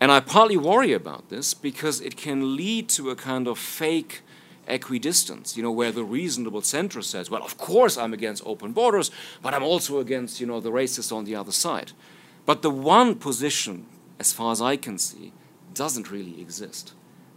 And 0.00 0.12
I 0.12 0.20
partly 0.20 0.56
worry 0.56 0.92
about 0.92 1.28
this 1.28 1.54
because 1.54 2.00
it 2.00 2.16
can 2.16 2.54
lead 2.54 2.88
to 2.90 3.10
a 3.10 3.16
kind 3.16 3.48
of 3.48 3.58
fake 3.58 4.20
equidistance, 4.68 5.56
you 5.56 5.62
know, 5.62 5.72
where 5.72 5.90
the 5.90 6.04
reasonable 6.04 6.60
centrist 6.60 7.04
says, 7.04 7.30
well, 7.30 7.42
of 7.42 7.58
course 7.58 7.96
I'm 7.96 8.12
against 8.12 8.46
open 8.46 8.72
borders, 8.72 9.10
but 9.42 9.54
I'm 9.54 9.64
also 9.64 9.98
against, 9.98 10.40
you 10.40 10.46
know, 10.46 10.60
the 10.60 10.70
racists 10.70 11.10
on 11.10 11.24
the 11.24 11.34
other 11.34 11.52
side. 11.52 11.92
But 12.46 12.62
the 12.62 12.70
one 12.70 13.16
position, 13.16 13.86
as 14.18 14.32
far 14.32 14.52
as 14.52 14.60
I 14.60 14.76
can 14.76 14.98
see, 14.98 15.32
doesn't 15.74 16.10
really 16.10 16.40
exist. 16.40 16.92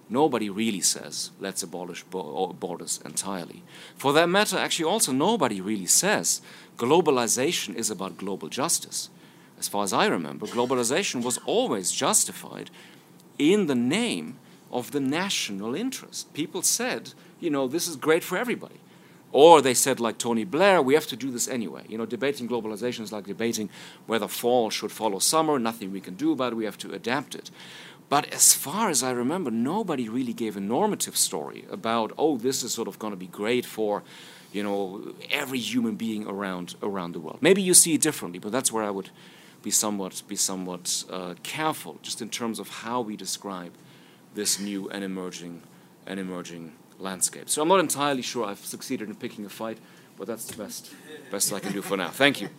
Nobody 0.09 0.49
really 0.49 0.81
says, 0.81 1.31
let's 1.39 1.63
abolish 1.63 2.03
borders 2.03 2.99
entirely. 3.05 3.63
For 3.95 4.11
that 4.11 4.27
matter, 4.27 4.57
actually, 4.57 4.85
also, 4.85 5.13
nobody 5.13 5.61
really 5.61 5.85
says 5.85 6.41
globalization 6.77 7.75
is 7.75 7.89
about 7.89 8.17
global 8.17 8.49
justice. 8.49 9.09
As 9.57 9.69
far 9.69 9.83
as 9.83 9.93
I 9.93 10.07
remember, 10.07 10.47
globalization 10.47 11.23
was 11.23 11.37
always 11.45 11.93
justified 11.93 12.69
in 13.39 13.67
the 13.67 13.75
name 13.75 14.37
of 14.69 14.91
the 14.91 14.99
national 14.99 15.75
interest. 15.75 16.33
People 16.33 16.61
said, 16.61 17.13
you 17.39 17.49
know, 17.49 17.67
this 17.69 17.87
is 17.87 17.95
great 17.95 18.23
for 18.23 18.37
everybody. 18.37 18.80
Or 19.31 19.61
they 19.61 19.73
said, 19.73 19.99
like 19.99 20.17
Tony 20.17 20.43
Blair, 20.43 20.81
we 20.81 20.93
have 20.93 21.07
to 21.07 21.15
do 21.15 21.31
this 21.31 21.47
anyway. 21.47 21.85
You 21.87 21.97
know, 21.97 22.05
debating 22.05 22.49
globalization 22.49 23.01
is 23.01 23.11
like 23.11 23.25
debating 23.25 23.69
whether 24.05 24.27
fall 24.27 24.69
should 24.69 24.91
follow 24.91 25.19
summer, 25.19 25.57
nothing 25.57 25.91
we 25.91 26.01
can 26.01 26.15
do 26.15 26.31
about 26.31 26.53
it, 26.53 26.55
we 26.55 26.65
have 26.65 26.77
to 26.79 26.91
adapt 26.91 27.35
it. 27.35 27.49
But 28.09 28.33
as 28.33 28.53
far 28.53 28.89
as 28.89 29.03
I 29.03 29.11
remember, 29.11 29.51
nobody 29.51 30.09
really 30.09 30.33
gave 30.33 30.57
a 30.57 30.59
normative 30.59 31.15
story 31.15 31.63
about, 31.71 32.11
oh, 32.17 32.37
this 32.37 32.61
is 32.61 32.73
sort 32.73 32.89
of 32.89 32.99
going 32.99 33.11
to 33.11 33.17
be 33.17 33.27
great 33.27 33.65
for, 33.65 34.03
you 34.51 34.63
know, 34.63 35.13
every 35.29 35.59
human 35.59 35.95
being 35.95 36.27
around 36.27 36.75
around 36.83 37.13
the 37.13 37.21
world. 37.21 37.37
Maybe 37.39 37.61
you 37.61 37.73
see 37.73 37.93
it 37.93 38.01
differently, 38.01 38.37
but 38.39 38.51
that's 38.51 38.69
where 38.69 38.83
I 38.83 38.89
would 38.89 39.11
be 39.63 39.71
somewhat 39.71 40.23
be 40.27 40.35
somewhat 40.35 41.05
uh, 41.09 41.35
careful, 41.41 41.99
just 42.01 42.21
in 42.21 42.29
terms 42.29 42.59
of 42.59 42.67
how 42.83 42.99
we 42.99 43.15
describe 43.15 43.71
this 44.35 44.59
new 44.59 44.89
and 44.89 45.05
emerging 45.05 45.61
and 46.05 46.19
emerging 46.19 46.73
landscape. 47.01 47.49
So 47.49 47.61
I'm 47.61 47.67
not 47.67 47.79
entirely 47.79 48.21
sure 48.21 48.45
I've 48.45 48.65
succeeded 48.65 49.09
in 49.09 49.15
picking 49.15 49.45
a 49.45 49.49
fight, 49.49 49.77
but 50.17 50.27
that's 50.27 50.45
the 50.45 50.57
best 50.61 50.93
best 51.31 51.51
I 51.53 51.59
can 51.59 51.71
do 51.71 51.81
for 51.81 51.97
now. 51.97 52.09
Thank 52.09 52.41
you. 52.41 52.49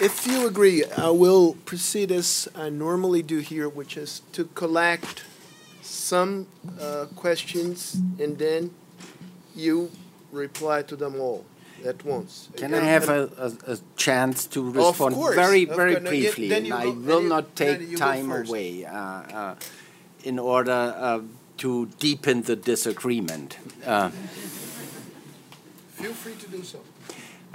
If 0.00 0.26
you 0.26 0.46
agree, 0.46 0.84
I 0.98 1.08
will 1.10 1.54
proceed 1.64 2.10
as 2.10 2.48
I 2.54 2.68
normally 2.68 3.22
do 3.22 3.38
here, 3.38 3.68
which 3.68 3.96
is 3.96 4.22
to 4.32 4.44
collect 4.44 5.24
some 5.80 6.46
uh, 6.80 7.06
questions 7.14 7.94
and 8.18 8.36
then 8.36 8.70
you 9.54 9.90
reply 10.32 10.82
to 10.82 10.96
them 10.96 11.20
all 11.20 11.44
at 11.84 12.04
once. 12.04 12.48
Can 12.56 12.74
And- 12.74 12.84
I 12.84 12.88
have 12.88 13.08
a, 13.08 13.30
a, 13.38 13.72
a 13.72 13.78
chance 13.96 14.46
to 14.48 14.70
respond 14.70 15.16
very, 15.34 15.64
very. 15.64 16.00
Briefly? 16.00 16.66
you 16.66 16.74
I 16.74 16.86
will 16.86 17.22
not 17.22 17.54
take 17.56 17.80
you 17.80 17.96
time 17.96 18.30
away 18.30 18.84
uh, 18.84 18.96
uh, 18.96 19.54
in 20.22 20.38
order 20.38 20.94
uh, 20.96 21.20
to 21.58 21.86
deepen 21.98 22.42
the 22.42 22.56
disagreement. 22.56 23.58
Uh, 23.84 24.10
Feel 25.92 26.12
free 26.12 26.34
to 26.34 26.48
do 26.48 26.62
so. 26.62 26.80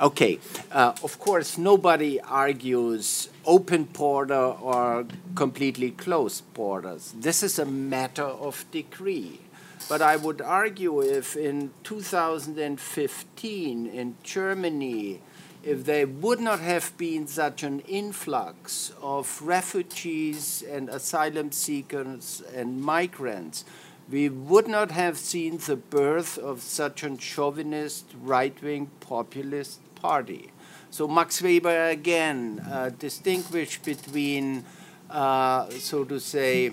Okay, 0.01 0.39
uh, 0.71 0.93
of 1.03 1.19
course, 1.19 1.57
nobody 1.57 2.21
argues 2.21 3.27
open 3.45 3.84
border 3.84 4.55
or 4.61 5.05
completely 5.36 5.91
closed 5.91 6.43
borders. 6.53 7.13
This 7.17 7.43
is 7.43 7.59
a 7.59 7.65
matter 7.65 8.23
of 8.23 8.63
degree. 8.71 9.41
But 9.88 10.01
I 10.01 10.17
would 10.17 10.41
argue 10.41 11.01
if 11.01 11.36
in 11.36 11.71
2015 11.84 13.88
in 13.88 14.15
Germany, 14.23 15.21
if 15.63 15.86
there 15.86 16.07
would 16.07 16.39
not 16.39 16.59
have 16.59 16.95
been 16.97 17.27
such 17.27 17.63
an 17.63 17.82
influx 17.82 18.93
of 19.01 19.41
refugees 19.41 20.63
and 20.69 20.89
asylum 20.89 21.51
seekers 21.51 22.41
and 22.55 22.82
migrants, 22.82 23.65
we 24.09 24.30
would 24.30 24.67
not 24.67 24.91
have 24.91 25.17
seen 25.17 25.57
the 25.57 25.75
birth 25.75 26.38
of 26.38 26.61
such 26.61 27.03
a 27.03 27.17
chauvinist, 27.17 28.05
right 28.21 28.61
wing 28.63 28.89
populist 28.99 29.80
party. 29.95 30.51
So 30.91 31.07
Max 31.07 31.41
Weber 31.41 31.89
again 31.89 32.65
uh, 32.67 32.89
distinguished 32.97 33.84
between, 33.84 34.65
uh, 35.09 35.69
so 35.69 36.03
to 36.05 36.19
say, 36.19 36.71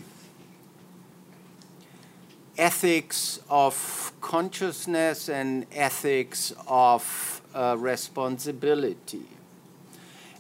ethics 2.59 3.41
of 3.49 4.13
consciousness 4.21 5.29
and 5.29 5.67
ethics 5.73 6.53
of 6.67 7.43
uh, 7.55 7.77
responsibility. 7.79 9.27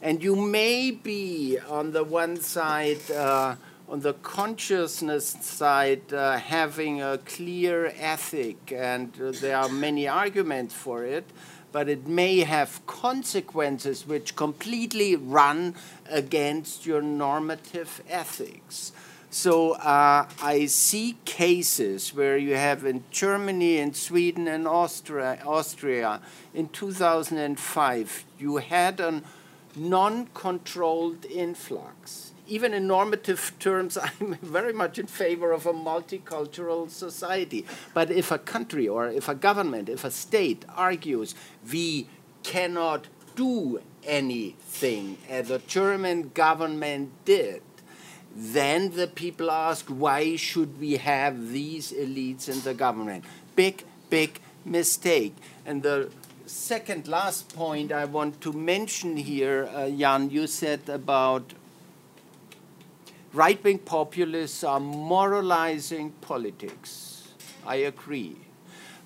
And 0.03 0.23
you 0.23 0.37
may 0.37 0.91
be 0.91 1.59
on 1.69 1.93
the 1.93 2.05
one 2.05 2.37
side, 2.41 3.11
uh, 3.11 3.57
on 3.89 4.01
the 4.01 4.15
consciousness 4.15 5.37
side, 5.41 6.13
uh, 6.13 6.39
having 6.39 7.03
a 7.03 7.19
clear 7.19 7.93
ethic, 7.99 8.73
and 8.73 9.11
uh, 9.21 9.33
there 9.41 9.57
are 9.57 9.69
many 9.69 10.07
arguments 10.07 10.75
for 10.75 11.05
it, 11.05 11.25
but 11.73 11.89
it 11.89 12.07
may 12.07 12.41
have 12.41 12.85
consequences 12.87 14.07
which 14.07 14.37
completely 14.37 15.17
run 15.17 15.75
against 16.09 16.87
your 16.87 17.03
normative 17.03 18.03
ethics. 18.09 18.93
So 19.31 19.73
uh, 19.73 20.29
I 20.43 20.67
see 20.67 21.19
cases 21.25 22.15
where 22.15 22.39
you 22.39 22.55
have 22.55 22.85
in 22.85 23.05
Germany, 23.11 23.79
in 23.79 23.93
Sweden, 23.93 24.47
and 24.47 24.67
Austria, 24.67 25.39
Austria 25.45 26.21
in 26.55 26.69
2005, 26.69 28.25
you 28.39 28.57
had 28.59 29.01
a 29.01 29.23
non-controlled 29.75 31.27
influx. 31.27 32.33
Even 32.47 32.73
in 32.73 32.87
normative 32.87 33.53
terms, 33.59 33.99
I'm 34.21 34.37
very 34.37 34.73
much 34.73 34.99
in 34.99 35.07
favor 35.07 35.53
of 35.53 35.67
a 35.67 35.73
multicultural 35.73 36.89
society. 36.89 37.67
But 37.93 38.11
if 38.11 38.31
a 38.31 38.39
country 38.39 38.89
or 38.89 39.09
if 39.09 39.29
a 39.29 39.35
government, 39.35 39.89
if 39.89 40.05
a 40.05 40.11
state 40.11 40.65
argues 40.75 41.35
we 41.71 42.09
cannot 42.43 43.09
do 43.35 43.83
anything 44.05 45.19
as 45.29 45.49
the 45.49 45.59
German 45.67 46.31
government 46.33 47.11
did, 47.25 47.61
then 48.39 48.91
the 48.91 49.07
people 49.07 49.51
ask, 49.51 49.87
why 49.87 50.37
should 50.37 50.79
we 50.79 50.99
have 50.99 51.53
these 51.53 51.91
elites 51.91 52.51
in 52.51 52.61
the 52.61 52.75
government? 52.75 53.25
Big, 53.55 53.83
big 54.11 54.41
mistake. 54.63 55.35
And 55.65 55.83
the 55.83 56.11
second 56.45 57.09
last 57.09 57.55
point 57.57 57.93
I 57.93 58.05
want 58.05 58.43
to 58.43 58.53
mention 58.53 59.17
here, 59.17 59.71
uh, 59.75 59.89
Jan, 59.89 60.29
you 60.29 60.47
said 60.47 60.87
about 60.89 61.55
right 63.33 63.63
wing 63.65 63.79
populists 63.79 64.63
are 64.63 64.81
moralizing 64.81 66.11
politics. 66.21 67.29
I 67.67 67.77
agree. 67.77 68.37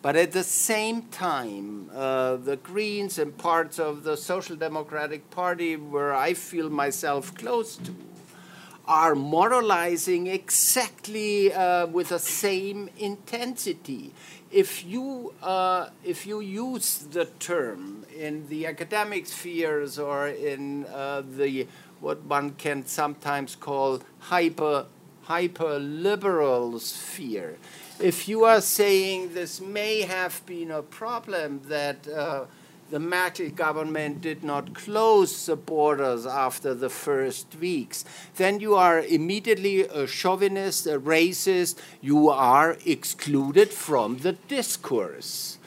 But 0.02 0.16
at 0.16 0.32
the 0.32 0.44
same 0.44 1.02
time, 1.02 1.90
uh, 1.94 2.36
the 2.36 2.56
Greens 2.56 3.18
and 3.18 3.36
parts 3.36 3.78
of 3.78 4.02
the 4.02 4.16
Social 4.16 4.56
Democratic 4.56 5.30
Party, 5.30 5.76
where 5.76 6.14
I 6.14 6.34
feel 6.34 6.70
myself 6.70 7.34
close 7.34 7.76
to, 7.76 7.94
are 8.90 9.14
moralizing 9.14 10.26
exactly 10.26 11.54
uh, 11.54 11.86
with 11.86 12.08
the 12.08 12.18
same 12.18 12.90
intensity. 12.98 14.12
If 14.50 14.84
you, 14.84 15.32
uh, 15.40 15.90
if 16.04 16.26
you 16.26 16.40
use 16.40 16.98
the 16.98 17.26
term 17.38 18.04
in 18.18 18.48
the 18.48 18.66
academic 18.66 19.26
spheres 19.26 19.96
or 19.96 20.26
in 20.26 20.86
uh, 20.86 21.22
the 21.24 21.68
what 22.00 22.24
one 22.24 22.50
can 22.54 22.84
sometimes 22.84 23.54
call 23.54 24.00
hyper 24.18 24.86
hyper 25.22 25.78
liberal 25.78 26.80
sphere, 26.80 27.58
if 28.00 28.26
you 28.26 28.42
are 28.44 28.60
saying 28.60 29.34
this 29.34 29.60
may 29.60 30.00
have 30.00 30.44
been 30.46 30.72
a 30.72 30.82
problem 30.82 31.60
that 31.68 32.08
uh, 32.08 32.46
the 32.90 33.00
Merkel 33.00 33.50
government 33.50 34.20
did 34.20 34.42
not 34.42 34.74
close 34.74 35.46
the 35.46 35.56
borders 35.56 36.26
after 36.26 36.74
the 36.74 36.90
first 36.90 37.54
weeks, 37.60 38.04
then 38.36 38.60
you 38.60 38.74
are 38.74 39.00
immediately 39.00 39.82
a 39.82 40.06
chauvinist, 40.06 40.86
a 40.86 40.98
racist, 40.98 41.78
you 42.00 42.28
are 42.28 42.76
excluded 42.84 43.70
from 43.70 44.18
the 44.18 44.32
discourse. 44.32 45.58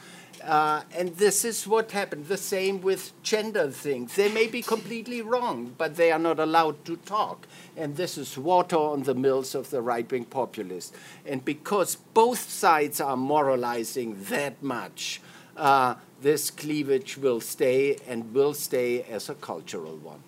Uh, 0.42 0.82
and 0.94 1.16
this 1.16 1.42
is 1.42 1.66
what 1.66 1.92
happened. 1.92 2.26
The 2.26 2.36
same 2.36 2.82
with 2.82 3.12
gender 3.22 3.70
things. 3.70 4.14
They 4.14 4.30
may 4.30 4.46
be 4.46 4.60
completely 4.60 5.22
wrong, 5.22 5.74
but 5.78 5.96
they 5.96 6.12
are 6.12 6.18
not 6.18 6.38
allowed 6.38 6.84
to 6.84 6.96
talk. 6.96 7.46
And 7.78 7.96
this 7.96 8.18
is 8.18 8.36
water 8.36 8.76
on 8.76 9.04
the 9.04 9.14
mills 9.14 9.54
of 9.54 9.70
the 9.70 9.80
right 9.80 10.10
wing 10.10 10.26
populists. 10.26 10.92
And 11.24 11.42
because 11.42 11.96
both 12.12 12.50
sides 12.50 13.00
are 13.00 13.16
moralizing 13.16 14.22
that 14.24 14.62
much, 14.62 15.22
uh, 15.56 15.94
this 16.24 16.50
cleavage 16.50 17.18
will 17.18 17.38
stay 17.38 17.98
and 18.08 18.32
will 18.32 18.54
stay 18.54 19.02
as 19.02 19.28
a 19.28 19.34
cultural 19.34 19.96
one. 19.98 20.20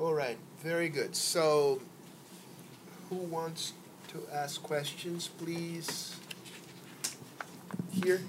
All 0.00 0.14
right, 0.14 0.36
very 0.60 0.88
good. 0.88 1.14
So, 1.14 1.80
who 3.08 3.18
wants 3.36 3.72
to 4.08 4.18
ask 4.34 4.60
questions, 4.60 5.28
please? 5.28 6.16
Here. 7.92 8.20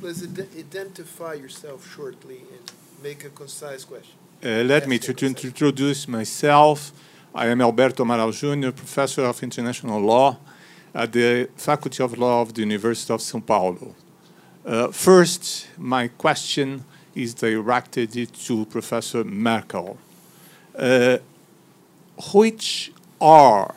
Please 0.00 0.22
ide- 0.22 0.48
identify 0.56 1.34
yourself 1.34 1.86
shortly 1.94 2.40
and 2.54 2.72
make 3.02 3.24
a 3.24 3.28
concise 3.28 3.84
question. 3.84 4.16
Uh, 4.42 4.64
let 4.64 4.88
me 4.88 4.98
to, 4.98 5.12
to 5.12 5.26
introduce 5.26 6.08
myself. 6.08 6.92
I 7.38 7.46
am 7.46 7.60
Alberto 7.60 8.04
Amaral 8.04 8.32
Jr., 8.32 8.72
professor 8.72 9.24
of 9.24 9.40
international 9.44 10.00
law 10.00 10.38
at 10.92 11.12
the 11.12 11.48
Faculty 11.54 12.02
of 12.02 12.18
Law 12.18 12.42
of 12.42 12.52
the 12.52 12.62
University 12.62 13.14
of 13.14 13.20
São 13.20 13.40
Paulo. 13.46 13.94
Uh, 14.66 14.88
first, 14.88 15.68
my 15.78 16.08
question 16.08 16.84
is 17.14 17.34
directed 17.34 18.34
to 18.34 18.64
Professor 18.64 19.22
Merkel. 19.22 19.98
Uh, 20.76 21.18
which 22.34 22.90
are 23.20 23.72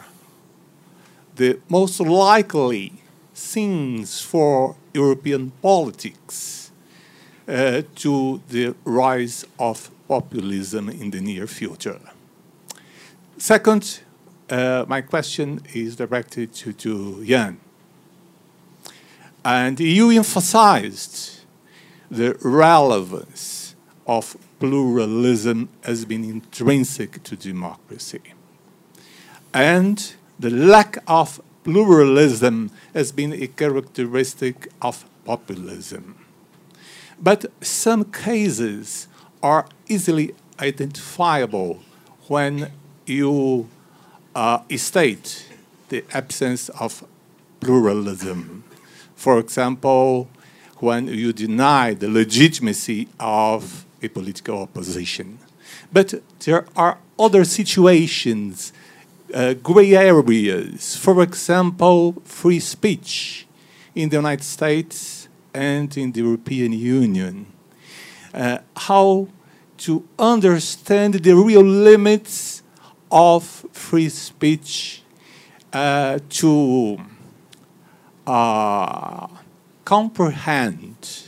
the 1.35 1.59
most 1.69 1.99
likely 1.99 2.93
things 3.35 4.21
for 4.21 4.75
European 4.91 5.51
politics 5.61 6.71
uh, 7.47 7.83
to 7.93 8.41
the 8.49 8.73
rise 8.85 9.45
of 9.59 9.91
populism 10.07 10.89
in 10.89 11.11
the 11.11 11.21
near 11.21 11.45
future. 11.45 11.99
Second, 13.41 14.01
uh, 14.51 14.85
my 14.87 15.01
question 15.01 15.61
is 15.73 15.95
directed 15.95 16.53
to, 16.53 16.73
to 16.73 17.25
Jan. 17.25 17.59
And 19.43 19.79
you 19.79 20.11
emphasized 20.11 21.39
the 22.11 22.37
relevance 22.43 23.73
of 24.05 24.37
pluralism 24.59 25.69
as 25.83 26.05
being 26.05 26.23
intrinsic 26.23 27.23
to 27.23 27.35
democracy. 27.35 28.21
And 29.51 30.13
the 30.39 30.51
lack 30.51 30.99
of 31.07 31.41
pluralism 31.63 32.69
has 32.93 33.11
been 33.11 33.33
a 33.33 33.47
characteristic 33.47 34.67
of 34.83 35.03
populism. 35.25 36.15
But 37.19 37.47
some 37.59 38.03
cases 38.03 39.07
are 39.41 39.65
easily 39.87 40.35
identifiable 40.59 41.79
when 42.27 42.71
you 43.05 43.67
uh, 44.35 44.59
state 44.77 45.47
the 45.89 46.03
absence 46.13 46.69
of 46.69 47.03
pluralism. 47.59 48.63
For 49.15 49.39
example, 49.39 50.29
when 50.77 51.07
you 51.07 51.31
deny 51.31 51.93
the 51.93 52.09
legitimacy 52.09 53.07
of 53.19 53.85
a 54.01 54.07
political 54.07 54.63
opposition. 54.63 55.37
But 55.93 56.21
there 56.39 56.65
are 56.75 56.97
other 57.19 57.43
situations, 57.43 58.73
uh, 59.33 59.53
gray 59.53 59.95
areas. 59.95 60.95
For 60.97 61.21
example, 61.21 62.13
free 62.25 62.59
speech 62.59 63.45
in 63.93 64.09
the 64.09 64.17
United 64.17 64.43
States 64.43 65.27
and 65.53 65.95
in 65.97 66.11
the 66.11 66.21
European 66.21 66.73
Union. 66.73 67.45
Uh, 68.33 68.59
how 68.75 69.27
to 69.77 70.07
understand 70.17 71.15
the 71.15 71.33
real 71.35 71.63
limits 71.63 72.60
of 73.11 73.43
free 73.71 74.09
speech 74.09 75.03
uh, 75.73 76.19
to 76.29 76.99
uh, 78.25 79.27
comprehend 79.85 81.23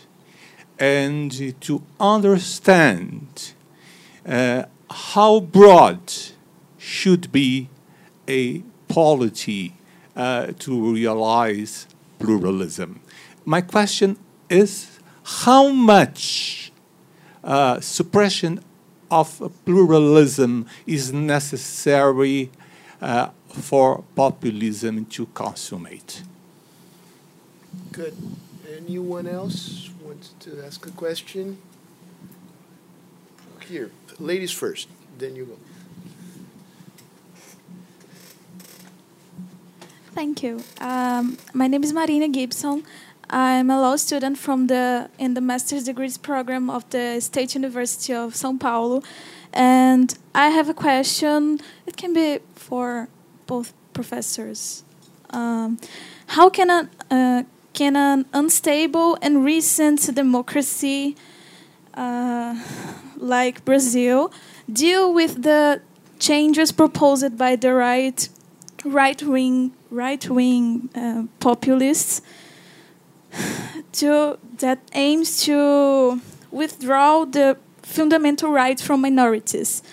and 0.79 1.59
to 1.61 1.81
understand 1.99 3.53
uh, 4.25 4.63
how 4.89 5.39
broad 5.39 6.13
should 6.77 7.31
be 7.31 7.69
a 8.27 8.59
polity 8.87 9.73
uh, 10.15 10.47
to 10.59 10.93
realize 10.93 11.87
pluralism. 12.19 12.99
My 13.45 13.61
question 13.61 14.17
is 14.49 14.99
how 15.23 15.69
much 15.69 16.71
uh, 17.43 17.79
suppression 17.79 18.63
of 19.13 19.51
pluralism 19.63 20.65
is 20.87 21.13
necessary 21.13 22.49
uh, 22.99 23.29
for 23.47 24.03
populism 24.15 25.05
to 25.05 25.27
consummate? 25.27 26.23
Good. 27.91 28.15
Anyone 28.75 29.27
else 29.27 29.89
wants 30.03 30.33
to 30.39 30.65
ask 30.65 30.85
a 30.87 30.91
question? 30.91 31.57
Here, 33.67 33.91
ladies 34.19 34.51
first, 34.51 34.87
then 35.19 35.35
you 35.35 35.45
go. 35.45 35.57
Thank 40.15 40.43
you. 40.43 40.63
Um, 40.79 41.37
my 41.53 41.67
name 41.67 41.83
is 41.83 41.93
Marina 41.93 42.27
Gibson. 42.27 42.83
I'm 43.29 43.69
a 43.69 43.79
law 43.79 43.95
student 43.95 44.37
from 44.37 44.67
the 44.67 45.09
in 45.17 45.33
the 45.33 45.41
master's 45.41 45.85
degrees 45.85 46.17
program 46.17 46.69
of 46.69 46.89
the 46.89 47.19
State 47.19 47.55
University 47.55 48.13
of 48.13 48.33
São 48.33 48.59
Paulo, 48.59 49.01
and 49.53 50.17
I 50.35 50.49
have 50.49 50.69
a 50.69 50.73
question. 50.73 51.59
It 51.85 51.97
can 51.97 52.13
be 52.13 52.39
for 52.55 53.07
both 53.47 53.73
professors. 53.93 54.83
Um, 55.29 55.79
how 56.27 56.49
can 56.49 56.69
a 56.69 56.89
uh, 57.09 57.43
can 57.73 57.95
an 57.95 58.25
unstable 58.33 59.17
and 59.21 59.43
recent 59.43 60.13
democracy 60.13 61.15
uh, 61.95 62.55
like 63.17 63.65
Brazil 63.65 64.31
deal 64.71 65.13
with 65.13 65.43
the 65.43 65.81
changes 66.19 66.71
proposed 66.71 67.37
by 67.37 67.55
the 67.55 67.73
right 67.73 68.29
right 68.85 69.21
wing 69.23 69.71
right 69.89 70.29
wing 70.29 70.89
uh, 70.95 71.23
populists 71.39 72.21
to 73.93 74.37
that 74.59 74.79
aims 74.93 75.43
to 75.43 76.21
withdraw 76.51 77.25
the 77.25 77.57
fundamental 77.81 78.51
rights 78.51 78.81
from 78.81 79.01
minorities, 79.01 79.83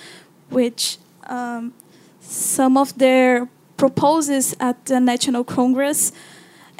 which 0.49 0.99
um, 1.27 1.73
some 2.21 2.77
of 2.77 2.97
their 2.99 3.49
proposals 3.77 4.55
at 4.61 4.85
the 4.87 5.01
National 5.01 5.45
Congress 5.45 6.13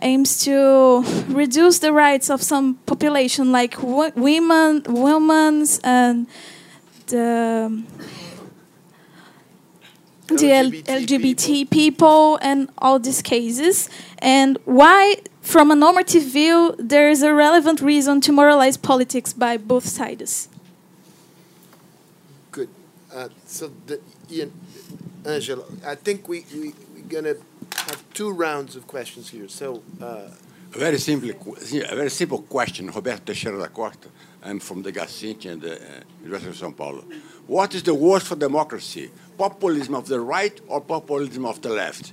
aims 0.03 0.43
to 0.45 1.03
reduce 1.29 1.79
the 1.79 1.93
rights 1.93 2.31
of 2.31 2.43
some 2.43 2.75
population, 2.87 3.53
like 3.53 3.77
women, 3.83 4.83
women's, 4.89 5.79
and 5.81 6.27
the 7.07 7.83
the 10.29 10.51
LGBT, 10.87 11.47
people. 11.47 11.67
people. 11.71 12.39
and 12.41 12.71
all 12.79 12.99
these 12.99 13.23
cases, 13.23 13.89
and 14.19 14.59
why, 14.65 15.17
from 15.51 15.73
a 15.73 15.75
normative 15.75 16.23
view, 16.23 16.77
there 16.79 17.11
is 17.11 17.23
a 17.23 17.35
relevant 17.35 17.81
reason 17.81 18.21
to 18.21 18.31
moralize 18.33 18.77
politics 18.77 19.33
by 19.33 19.57
both 19.57 19.85
sides. 19.85 20.49
Good. 22.53 22.69
Uh, 23.13 23.29
so, 23.47 23.73
the, 23.87 24.01
Ian, 24.31 24.53
Angela, 25.27 25.65
I 25.85 25.97
think 25.97 26.29
we, 26.29 26.45
we, 26.55 26.73
we're 26.95 27.09
going 27.09 27.25
to 27.25 27.37
have 27.87 28.05
two 28.15 28.31
rounds 28.31 28.77
of 28.77 28.87
questions 28.87 29.29
here. 29.29 29.49
So, 29.49 29.83
uh, 30.01 30.29
a 30.73 30.79
very 30.79 30.99
simple, 30.99 31.31
a 31.31 31.97
very 31.97 32.11
simple 32.11 32.43
question, 32.43 32.87
Roberto 32.87 33.25
Teixeira 33.25 33.59
da 33.59 33.67
Costa. 33.67 34.09
I'm 34.45 34.61
from 34.61 34.83
the 34.83 34.93
GACINT 34.93 35.51
and 35.51 35.61
the 35.61 35.75
uh, 35.75 36.01
University 36.23 36.51
of 36.51 36.57
São 36.57 36.77
Paulo. 36.77 37.05
What 37.49 37.75
is 37.75 37.83
the 37.83 37.95
worst 37.95 38.29
for 38.29 38.37
democracy? 38.37 39.11
Populism 39.37 39.97
of 39.97 40.07
the 40.07 40.21
right 40.21 40.61
or 40.69 40.81
populism 40.81 41.45
of 41.45 41.61
the 41.61 41.71
left? 41.71 42.13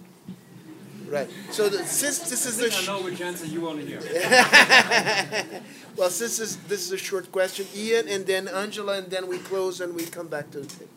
Right. 1.09 1.29
So 1.51 1.69
the, 1.69 1.85
since 1.85 2.19
this 2.19 2.45
is 2.45 2.59
I, 2.61 2.81
I 2.81 2.85
know 2.85 3.03
which 3.03 3.21
answer 3.21 3.45
you 3.45 3.61
want 3.61 3.79
to 3.79 3.85
hear. 3.85 3.99
well, 5.95 6.09
since 6.09 6.37
this, 6.37 6.39
is 6.39 6.57
this 6.67 6.81
is 6.85 6.91
a 6.91 6.97
short 6.97 7.31
question, 7.31 7.65
Ian, 7.75 8.07
and 8.09 8.25
then 8.25 8.47
Angela, 8.47 8.97
and 8.97 9.09
then 9.09 9.27
we 9.27 9.37
close 9.37 9.79
and 9.79 9.95
we 9.95 10.03
come 10.05 10.27
back 10.27 10.51
to 10.51 10.59
the 10.59 10.65
thing. 10.65 10.89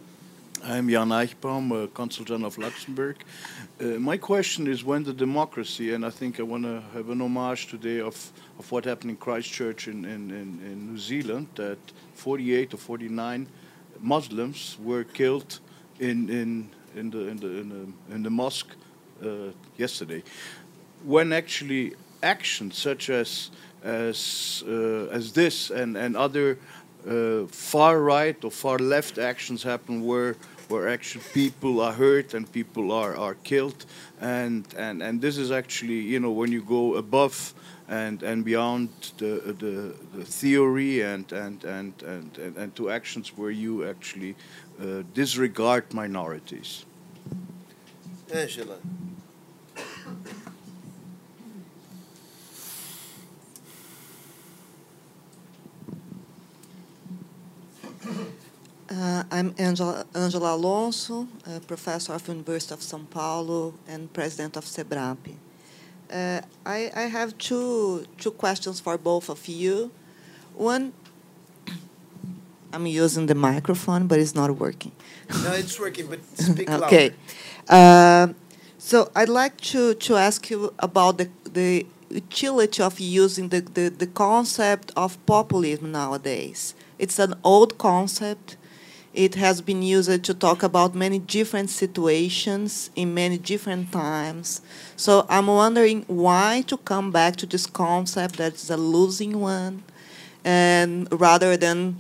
I'm 0.62 0.90
Jan 0.90 1.08
Eichbaum, 1.08 1.84
a 1.84 1.88
consul 1.88 2.24
general 2.24 2.48
of 2.48 2.58
Luxembourg. 2.58 3.16
Uh, 3.80 3.84
my 3.98 4.18
question 4.18 4.66
is 4.66 4.84
when 4.84 5.04
the 5.04 5.14
democracy, 5.14 5.94
and 5.94 6.04
I 6.04 6.11
think 6.11 6.38
I 6.38 6.42
want 6.42 6.64
to 6.64 6.82
have 6.92 7.08
an 7.08 7.22
homage 7.22 7.68
today 7.68 8.00
of, 8.00 8.30
of 8.58 8.70
what 8.70 8.84
happened 8.84 9.12
in 9.12 9.16
Christchurch 9.16 9.88
in, 9.88 10.04
in, 10.04 10.30
in, 10.30 10.61
in 10.62 10.92
New 10.92 10.98
Zealand, 10.98 11.48
that 11.54 11.78
48 12.14 12.74
or 12.74 12.76
49 12.76 13.46
Muslims 14.00 14.76
were 14.82 15.04
killed 15.04 15.61
in, 15.98 16.28
in, 16.28 16.68
in, 16.94 17.11
the, 17.11 17.28
in, 17.28 17.36
the, 17.38 17.48
in, 17.48 17.68
the, 17.68 18.14
in 18.14 18.22
the 18.22 18.30
mosque 18.30 18.68
uh, 18.72 18.89
yesterday. 19.76 20.22
When 21.04 21.32
actually 21.32 21.94
actions 22.22 22.76
such 22.76 23.10
as, 23.10 23.50
as, 23.82 24.62
uh, 24.66 25.06
as 25.06 25.32
this 25.32 25.70
and, 25.70 25.96
and 25.96 26.16
other 26.16 26.58
uh, 27.08 27.46
far 27.46 28.00
right 28.00 28.44
or 28.44 28.50
far 28.50 28.78
left 28.78 29.18
actions 29.18 29.62
happen 29.62 30.04
where 30.04 30.36
where 30.70 30.88
actually 30.88 31.24
people 31.34 31.80
are 31.80 31.92
hurt 31.92 32.32
and 32.32 32.50
people 32.52 32.92
are, 32.92 33.16
are 33.16 33.34
killed. 33.34 33.84
And, 34.20 34.66
and, 34.76 35.02
and 35.02 35.20
this 35.20 35.36
is 35.36 35.50
actually, 35.50 35.98
you 35.98 36.20
know, 36.20 36.30
when 36.30 36.52
you 36.52 36.62
go 36.62 36.94
above 36.94 37.52
and, 37.88 38.22
and 38.22 38.44
beyond 38.44 38.88
the, 39.18 39.54
the, 39.58 39.94
the 40.16 40.24
theory 40.24 41.02
and, 41.02 41.30
and, 41.32 41.64
and, 41.64 42.00
and, 42.02 42.38
and, 42.38 42.56
and, 42.56 42.76
to 42.76 42.90
actions 42.90 43.36
where 43.36 43.50
you 43.50 43.88
actually 43.88 44.36
uh, 44.80 45.02
disregard 45.12 45.92
minorities. 45.92 46.84
Angela. 48.32 48.76
Uh, 58.92 59.22
I'm 59.41 59.55
Angela, 59.57 60.05
Angela 60.14 60.55
Alonso, 60.55 61.27
professor 61.66 62.12
of 62.12 62.23
the 62.27 62.32
University 62.32 62.74
of 62.74 62.81
São 62.81 63.09
Paulo 63.09 63.73
and 63.89 64.12
president 64.12 64.55
of 64.59 64.66
CEBRAP. 64.66 65.16
Uh, 66.12 66.43
I, 66.66 66.93
I, 66.94 67.02
have 67.09 67.39
two, 67.39 68.05
two 68.19 68.32
questions 68.32 68.81
for 68.81 68.98
both 68.98 69.31
of 69.31 69.48
you. 69.48 69.93
One, 70.55 70.93
I'm 72.74 72.85
using 72.85 73.24
the 73.24 73.35
microphone, 73.35 74.09
but 74.09 74.19
it's 74.19 74.35
not 74.35 74.51
working. 74.59 74.93
No, 75.43 75.52
it's 75.52 75.81
working, 75.81 76.09
but 76.09 76.23
speak 76.35 76.69
louder. 76.69 76.85
okay. 76.85 77.14
Uh, 77.66 78.35
so 78.77 79.10
I'd 79.16 79.31
like 79.31 79.56
to, 79.73 79.94
to 79.94 80.16
ask 80.16 80.51
you 80.51 80.74
about 80.81 81.16
the, 81.16 81.31
the 81.51 81.86
utility 82.10 82.82
of 82.82 83.01
using 83.01 83.48
the, 83.48 83.60
the, 83.60 83.89
the 83.89 84.06
concept 84.06 84.93
of 84.97 85.16
populism 85.24 85.93
nowadays. 85.93 86.74
It's 86.98 87.19
an 87.19 87.36
old 87.43 87.78
concept 87.78 88.59
it 89.12 89.35
has 89.35 89.61
been 89.61 89.82
used 89.82 90.24
to 90.24 90.35
talk 90.35 90.62
about 90.62 90.95
many 90.95 91.19
different 91.19 91.70
situations 91.70 92.91
in 92.95 93.12
many 93.12 93.39
different 93.39 93.91
times. 93.91 94.61
So 94.97 95.27
I'm 95.28 95.49
wondering 95.49 96.05
why 96.07 96.62
to 96.69 96.77
come 96.77 97.11
back 97.11 97.37
to 97.37 97.47
this 97.47 97.66
concept 97.66 98.37
that's 98.37 98.70
a 98.70 98.77
losing 98.77 99.41
one, 99.41 99.82
and 100.45 101.09
rather 101.11 101.57
than 101.57 101.97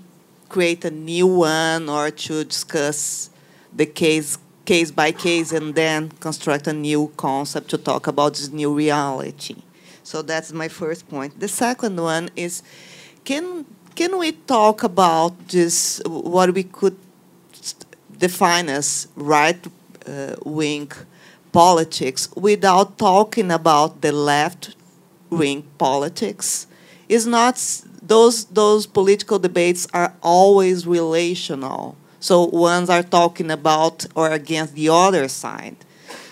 create 0.48 0.84
a 0.84 0.90
new 0.90 1.26
one 1.26 1.88
or 1.88 2.10
to 2.10 2.44
discuss 2.44 3.30
the 3.74 3.86
case 3.86 4.38
case 4.64 4.90
by 4.92 5.10
case 5.10 5.50
and 5.50 5.74
then 5.74 6.10
construct 6.20 6.66
a 6.68 6.72
new 6.72 7.10
concept 7.16 7.68
to 7.70 7.78
talk 7.78 8.06
about 8.06 8.34
this 8.34 8.50
new 8.50 8.72
reality. 8.72 9.56
So 10.04 10.22
that's 10.22 10.52
my 10.52 10.68
first 10.68 11.08
point. 11.08 11.40
The 11.40 11.48
second 11.48 12.00
one 12.00 12.30
is 12.36 12.62
can 13.24 13.66
can 14.00 14.16
we 14.16 14.32
talk 14.32 14.82
about 14.82 15.32
this, 15.48 16.00
what 16.06 16.54
we 16.54 16.62
could 16.62 16.96
define 18.16 18.70
as 18.70 19.08
right 19.14 19.60
uh, 20.06 20.36
wing 20.42 20.90
politics, 21.52 22.30
without 22.34 22.96
talking 22.96 23.50
about 23.50 24.00
the 24.00 24.10
left 24.10 24.74
wing 25.28 25.64
politics? 25.76 26.66
is 27.10 27.26
not 27.26 27.56
those 28.12 28.46
those 28.46 28.86
political 28.86 29.38
debates 29.38 29.86
are 29.92 30.14
always 30.22 30.86
relational. 30.86 31.94
So 32.20 32.44
ones 32.44 32.88
are 32.88 33.02
talking 33.02 33.50
about 33.50 34.06
or 34.14 34.30
against 34.30 34.74
the 34.76 34.88
other 34.88 35.28
side. 35.28 35.76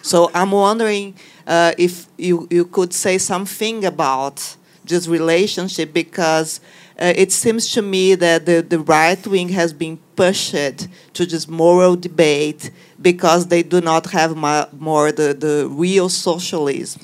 So 0.01 0.31
I'm 0.33 0.53
wondering 0.53 1.17
uh, 1.47 1.73
if 1.77 2.07
you, 2.17 2.47
you 2.51 2.65
could 2.65 2.93
say 2.95 3.19
something 3.19 3.85
about 3.85 4.57
this 4.85 5.07
relationship 5.09 5.93
because 5.93 6.61
uh, 7.01 7.13
it 7.15 7.31
seems 7.31 7.71
to 7.73 7.83
me 7.83 8.15
that 8.17 8.45
the, 8.45 8.61
the 8.61 8.81
right 8.81 9.25
wing 9.27 9.51
has 9.51 9.73
been 9.73 9.99
pushed 10.17 10.51
to 10.51 11.27
this 11.27 11.47
moral 11.47 11.95
debate 11.95 12.73
because 13.01 13.47
they 13.47 13.63
do 13.63 13.81
not 13.81 14.07
have 14.11 14.37
more 14.37 15.13
the, 15.13 15.33
the 15.33 15.69
real 15.71 16.09
socialism 16.09 17.03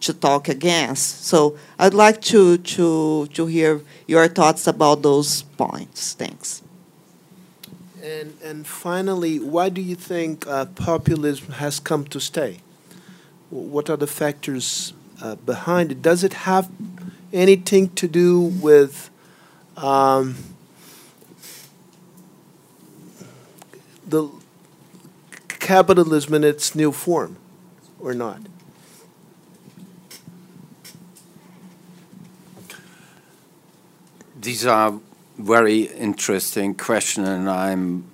to 0.00 0.12
talk 0.12 0.48
against. 0.48 1.24
So 1.24 1.56
I'd 1.78 1.94
like 1.94 2.20
to, 2.22 2.58
to, 2.58 3.26
to 3.28 3.46
hear 3.46 3.80
your 4.06 4.28
thoughts 4.28 4.66
about 4.66 5.02
those 5.02 5.42
points. 5.42 6.12
Thanks. 6.12 6.62
And, 8.02 8.36
and 8.44 8.66
finally, 8.66 9.38
why 9.38 9.68
do 9.68 9.80
you 9.80 9.94
think 9.94 10.46
uh, 10.46 10.66
populism 10.66 11.52
has 11.52 11.80
come 11.80 12.04
to 12.06 12.20
stay? 12.20 12.58
What 13.48 13.88
are 13.88 13.96
the 13.96 14.08
factors 14.08 14.92
uh, 15.22 15.36
behind 15.36 15.92
it? 15.92 16.02
Does 16.02 16.24
it 16.24 16.32
have 16.32 16.68
anything 17.32 17.90
to 17.94 18.08
do 18.08 18.40
with 18.40 19.08
um, 19.76 20.36
the 24.06 24.28
capitalism 25.48 26.34
in 26.34 26.44
its 26.44 26.74
new 26.74 26.92
form 26.92 27.36
or 28.00 28.14
not? 28.14 28.40
These 34.40 34.66
are 34.66 34.98
very 35.38 35.82
interesting 35.82 36.74
questions, 36.74 37.28
and 37.28 37.48
I'm 37.48 38.11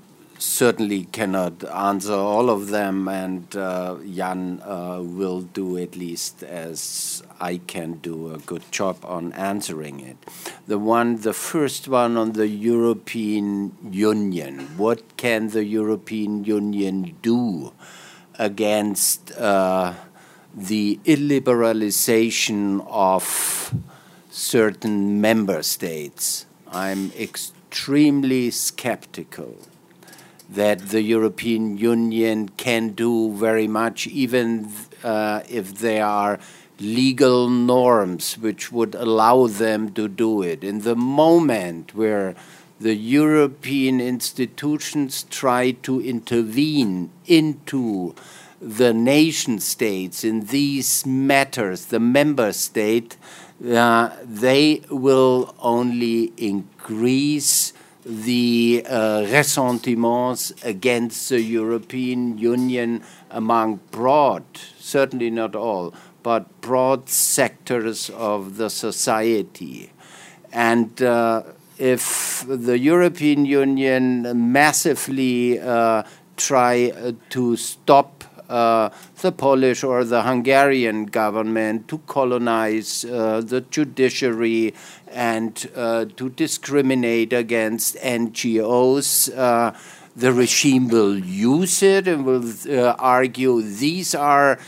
certainly 0.49 1.05
cannot 1.05 1.63
answer 1.65 2.15
all 2.15 2.49
of 2.49 2.69
them, 2.69 3.07
and 3.07 3.55
uh, 3.55 3.97
Jan 4.13 4.63
uh, 4.65 5.01
will 5.03 5.43
do 5.43 5.77
at 5.77 5.95
least 5.95 6.43
as 6.43 7.23
I 7.39 7.59
can 7.59 7.95
do 7.99 8.33
a 8.33 8.39
good 8.39 8.65
job 8.73 8.97
on 9.05 9.33
answering 9.35 10.01
it. 10.01 10.17
The 10.67 10.79
one, 10.79 11.21
the 11.21 11.35
first 11.35 11.87
one 11.87 12.17
on 12.17 12.33
the 12.33 12.49
European 12.49 13.77
Union. 13.91 14.77
What 14.77 15.17
can 15.17 15.51
the 15.51 15.65
European 15.65 16.45
Union 16.45 17.17
do 17.21 17.73
against 18.39 19.33
uh, 19.33 19.95
the 20.55 20.99
illiberalization 21.05 22.87
of 22.89 23.75
certain 24.31 25.21
member 25.21 25.63
states? 25.63 26.47
I'm 26.73 27.13
extremely 27.13 28.51
skeptical 28.51 29.57
that 30.49 30.89
the 30.89 31.03
European 31.03 31.77
Union 31.77 32.49
can 32.51 32.91
do 32.91 33.33
very 33.35 33.69
much, 33.69 34.07
even 34.07 34.71
uh, 35.05 35.43
if 35.49 35.75
there 35.75 36.05
are 36.05 36.39
legal 36.81 37.49
norms 37.51 38.39
which 38.39 38.73
would 38.73 38.95
allow 38.95 39.47
them 39.47 39.93
to 39.93 40.09
do 40.09 40.43
it. 40.43 40.63
In 40.65 40.81
the 40.81 40.97
moment 40.97 41.95
where 41.95 42.35
the 42.81 42.95
European 42.95 44.01
institutions 44.01 45.25
try 45.25 45.73
to 45.73 46.01
intervene 46.01 47.11
into 47.27 48.15
the 48.61 48.95
nation 48.95 49.59
states 49.59 50.25
in 50.25 50.47
these 50.47 51.05
matters, 51.05 51.87
the 51.87 52.01
member 52.01 52.53
state, 52.53 53.17
uh, 53.67 54.11
they 54.25 54.83
will 54.89 55.55
only 55.59 56.33
increase 56.37 57.73
the 58.09 58.83
uh, 58.89 59.21
ressentiments 59.27 60.65
against 60.65 61.29
the 61.29 61.43
European 61.43 62.39
Union 62.39 63.03
among 63.31 63.81
broad, 63.91 64.45
certainly 64.79 65.29
not 65.29 65.55
all, 65.55 65.93
but 66.23 66.61
broad 66.63 67.11
sectors 67.11 68.09
of 68.11 68.57
the 68.57 68.71
society. 68.71 69.93
And 70.53 71.03
uh, 71.03 71.43
if 71.77 72.47
the 72.49 72.79
European 72.79 73.45
Union 73.45 74.53
massively 74.53 75.61
uh, 75.61 76.03
try 76.39 76.91
uh, 76.91 77.13
to 77.29 77.57
stop 77.57 78.18
uh, 78.49 78.91
the 79.21 79.33
Polish 79.33 79.85
or 79.85 80.05
the 80.05 80.23
Hungarian 80.23 81.07
government 81.07 81.89
to 81.89 81.99
colonize 82.07 83.05
uh, 83.05 83.43
the 83.45 83.61
judiciary 83.61 84.75
and 85.09 85.71
uh, 85.75 86.07
to 86.17 86.31
discriminate 86.31 87.33
against 87.33 87.97
NGOs. 87.97 89.37
Uh, 89.37 89.77
the 90.17 90.33
regime 90.33 90.89
will 90.89 91.17
use 91.19 91.83
it 91.83 92.09
and 92.09 92.27
will 92.27 92.45
argue 92.99 93.63
these 93.63 94.15
are 94.15 94.59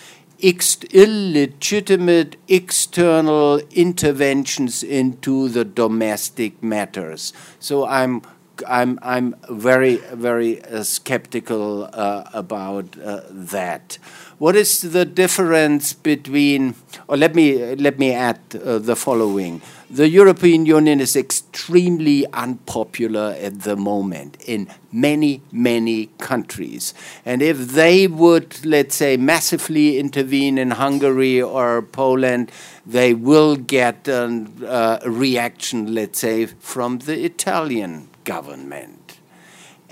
ex 0.42 0.78
illegitimate 0.92 2.36
external 2.48 3.58
interventions 3.70 4.82
into 4.82 5.48
the 5.48 5.64
domestic 5.64 6.62
matters. 6.62 7.32
So 7.58 7.86
I'm 7.86 8.22
I'm 8.66 8.98
I'm 9.02 9.36
very 9.48 9.96
very 10.12 10.62
uh, 10.64 10.82
skeptical 10.82 11.88
uh, 11.92 12.24
about 12.32 12.96
uh, 12.98 13.20
that. 13.30 13.98
What 14.38 14.56
is 14.56 14.80
the 14.80 15.04
difference 15.04 15.92
between? 15.92 16.74
Or 17.08 17.16
let 17.16 17.34
me 17.34 17.74
let 17.76 17.98
me 17.98 18.12
add 18.12 18.40
uh, 18.54 18.78
the 18.78 18.96
following: 18.96 19.62
the 19.90 20.08
European 20.08 20.66
Union 20.66 21.00
is 21.00 21.16
extremely 21.16 22.26
unpopular 22.32 23.36
at 23.40 23.62
the 23.62 23.76
moment 23.76 24.36
in 24.46 24.68
many 24.92 25.42
many 25.52 26.06
countries, 26.18 26.94
and 27.24 27.42
if 27.42 27.58
they 27.72 28.06
would, 28.06 28.64
let's 28.64 28.94
say, 28.96 29.16
massively 29.16 29.98
intervene 29.98 30.58
in 30.58 30.72
Hungary 30.72 31.40
or 31.42 31.82
Poland, 31.82 32.52
they 32.86 33.14
will 33.14 33.56
get 33.56 34.08
a 34.08 34.46
uh, 34.66 34.98
reaction, 35.06 35.94
let's 35.94 36.18
say, 36.18 36.46
from 36.46 36.98
the 37.00 37.24
Italian 37.24 38.09
government. 38.34 39.18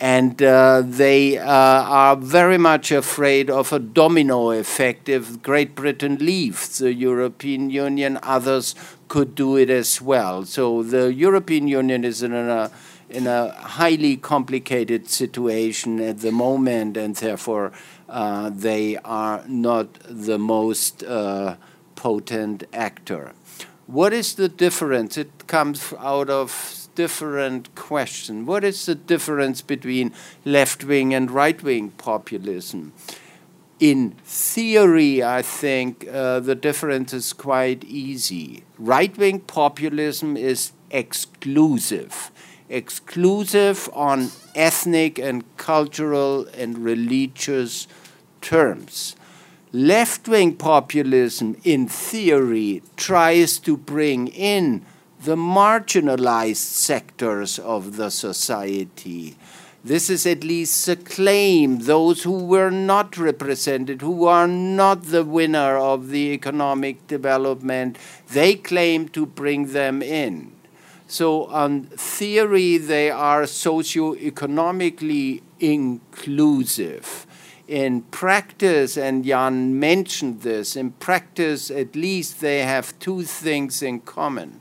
And 0.01 0.41
uh, 0.41 0.83
they 0.85 1.39
uh, 1.39 1.45
are 2.01 2.17
very 2.17 2.59
much 2.71 2.93
afraid 2.93 3.51
of 3.51 3.73
a 3.73 3.81
domino 3.81 4.53
effect. 4.53 5.09
If 5.09 5.43
Great 5.43 5.75
Britain 5.75 6.15
leaves 6.21 6.79
the 6.79 6.93
European 6.95 7.69
Union, 7.71 8.19
others 8.23 8.77
could 9.09 9.35
do 9.35 9.57
it 9.57 9.71
as 9.71 10.01
well. 10.01 10.45
So 10.45 10.85
the 10.85 11.13
European 11.13 11.67
Union 11.67 12.05
is 12.05 12.23
in 12.23 12.33
a 12.33 12.71
in 13.11 13.27
a 13.27 13.53
highly 13.81 14.17
complicated 14.19 15.09
situation 15.09 15.99
at 15.99 16.19
the 16.21 16.31
moment, 16.31 16.97
and 16.97 17.17
therefore 17.17 17.73
uh, 18.09 18.51
they 18.53 18.99
are 18.99 19.43
not 19.49 19.87
the 20.29 20.39
most 20.39 21.03
uh, 21.03 21.57
potent 21.97 22.65
actor. 22.73 23.33
What 23.87 24.13
is 24.13 24.35
the 24.35 24.49
difference? 24.49 25.17
It 25.17 25.47
comes 25.47 25.95
out 25.99 26.29
of 26.29 26.51
different 26.99 27.73
question. 27.77 28.45
What 28.45 28.65
is 28.65 28.87
the 28.87 28.97
difference 28.97 29.63
between 29.63 30.13
left 30.45 30.83
wing 30.83 31.15
and 31.15 31.31
right 31.31 31.63
wing 31.63 31.91
populism? 31.91 32.93
In 33.79 34.17
theory, 34.25 35.23
I 35.23 35.43
think 35.43 36.09
uh, 36.09 36.41
the 36.41 36.57
difference 36.57 37.13
is 37.13 37.33
quite 37.33 37.85
easy. 37.85 38.65
Right 38.77 39.17
wing 39.17 39.39
populism 39.39 40.37
is 40.37 40.73
exclusive, 40.91 42.33
exclusive 42.69 43.89
on 43.93 44.33
ethnic 44.57 45.21
and 45.21 45.45
cultural 45.57 46.49
and 46.49 46.79
religious 46.79 47.87
terms. 48.41 49.15
Left 49.73 50.27
wing 50.27 50.57
populism, 50.57 51.57
in 51.63 51.87
theory, 51.87 52.83
tries 52.97 53.61
to 53.61 53.77
bring 53.77 54.27
in 54.27 54.85
the 55.21 55.37
marginalized 55.37 56.57
sectors 56.57 57.59
of 57.59 57.97
the 57.97 58.11
society. 58.11 59.37
This 59.83 60.11
is 60.11 60.27
at 60.27 60.45
least 60.45 60.89
a 60.89 60.97
claim. 60.97 61.81
Those 61.81 62.23
who 62.23 62.45
were 62.45 62.71
not 62.71 63.17
represented, 63.17 64.01
who 64.03 64.27
are 64.27 64.47
not 64.47 65.05
the 65.05 65.25
winner 65.25 65.77
of 65.77 66.11
the 66.11 66.33
economic 66.33 67.07
development, 67.07 67.99
they 68.31 68.55
claim 68.55 69.09
to 69.11 69.25
bring 69.27 69.73
them 69.73 70.03
in. 70.03 70.53
So, 71.07 71.47
on 71.47 71.85
theory, 71.85 72.77
they 72.77 73.11
are 73.11 73.47
socio-economically 73.47 75.43
inclusive. 75.59 77.27
In 77.67 78.03
practice, 78.03 78.97
and 78.99 79.25
Jan 79.25 79.79
mentioned 79.79 80.43
this, 80.43 80.77
in 80.77 80.91
practice, 80.93 81.71
at 81.71 81.97
least 81.97 82.41
they 82.41 82.61
have 82.61 82.99
two 82.99 83.23
things 83.23 83.83
in 83.83 84.01
common. 84.01 84.61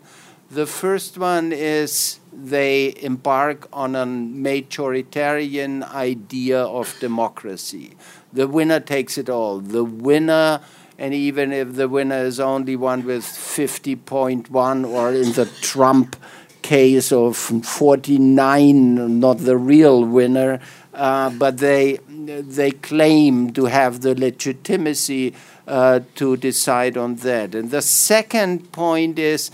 The 0.50 0.66
first 0.66 1.18
one 1.18 1.52
is 1.52 2.20
they 2.32 2.94
embark 3.02 3.68
on 3.74 3.96
a 3.96 4.06
majoritarian 4.06 5.84
idea 5.94 6.62
of 6.62 6.96
democracy. 7.00 7.98
The 8.32 8.48
winner 8.48 8.80
takes 8.80 9.18
it 9.18 9.30
all. 9.30 9.60
The 9.60 9.84
winner 9.84 10.62
And 11.00 11.14
even 11.14 11.54
if 11.54 11.76
the 11.76 11.88
winner 11.88 12.26
is 12.26 12.40
only 12.40 12.76
one 12.76 13.06
with 13.06 13.24
50.1, 13.24 14.90
or 14.90 15.14
in 15.14 15.32
the 15.34 15.46
Trump 15.62 16.16
case 16.64 17.12
of 17.12 17.38
49, 17.38 19.20
not 19.20 19.38
the 19.38 19.58
real 19.58 20.04
winner, 20.04 20.60
uh, 20.94 21.30
but 21.30 21.60
they 21.60 22.00
they 22.08 22.72
claim 22.72 23.54
to 23.54 23.66
have 23.66 24.02
the 24.02 24.16
legitimacy 24.20 25.36
uh, 25.68 26.00
to 26.16 26.36
decide 26.36 26.98
on 26.98 27.16
that. 27.18 27.54
And 27.54 27.70
the 27.70 27.84
second 27.84 28.72
point 28.72 29.20
is 29.20 29.52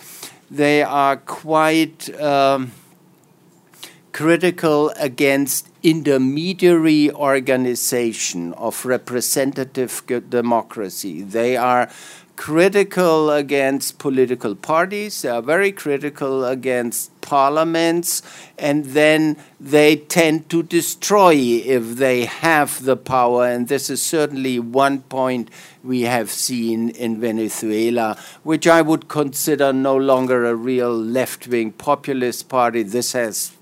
they 0.53 0.83
are 0.83 1.17
quite 1.17 2.13
um, 2.21 2.71
critical 4.11 4.91
against 4.97 5.67
intermediary 5.81 7.09
organization 7.11 8.53
of 8.53 8.85
representative 8.85 10.03
democracy. 10.29 11.23
They 11.23 11.57
are 11.57 11.89
critical 12.43 13.31
against 13.31 13.99
political 13.99 14.53
parties, 14.53 15.21
they 15.21 15.29
are 15.29 15.41
very 15.41 15.71
critical 15.71 16.43
against 16.43 17.09
parliaments, 17.21 18.21
and 18.57 18.83
then 18.83 19.37
they 19.61 19.95
tend 19.95 20.49
to 20.49 20.61
destroy 20.61 21.33
if 21.33 21.95
they 21.95 22.25
have 22.25 22.83
the 22.83 22.97
power. 22.97 23.47
And 23.47 23.69
this 23.69 23.89
is 23.89 24.01
certainly 24.01 24.59
one 24.59 25.03
point 25.03 25.49
we 25.85 26.01
have 26.01 26.29
seen 26.29 26.89
in 26.89 27.21
Venezuela, 27.21 28.17
which 28.43 28.67
I 28.67 28.81
would 28.81 29.07
consider 29.07 29.71
no 29.71 29.95
longer 29.95 30.43
a 30.43 30.53
real 30.53 30.93
left 30.93 31.47
wing 31.47 31.71
populist 31.71 32.49
party. 32.49 32.83
This 32.83 33.13
has 33.13 33.53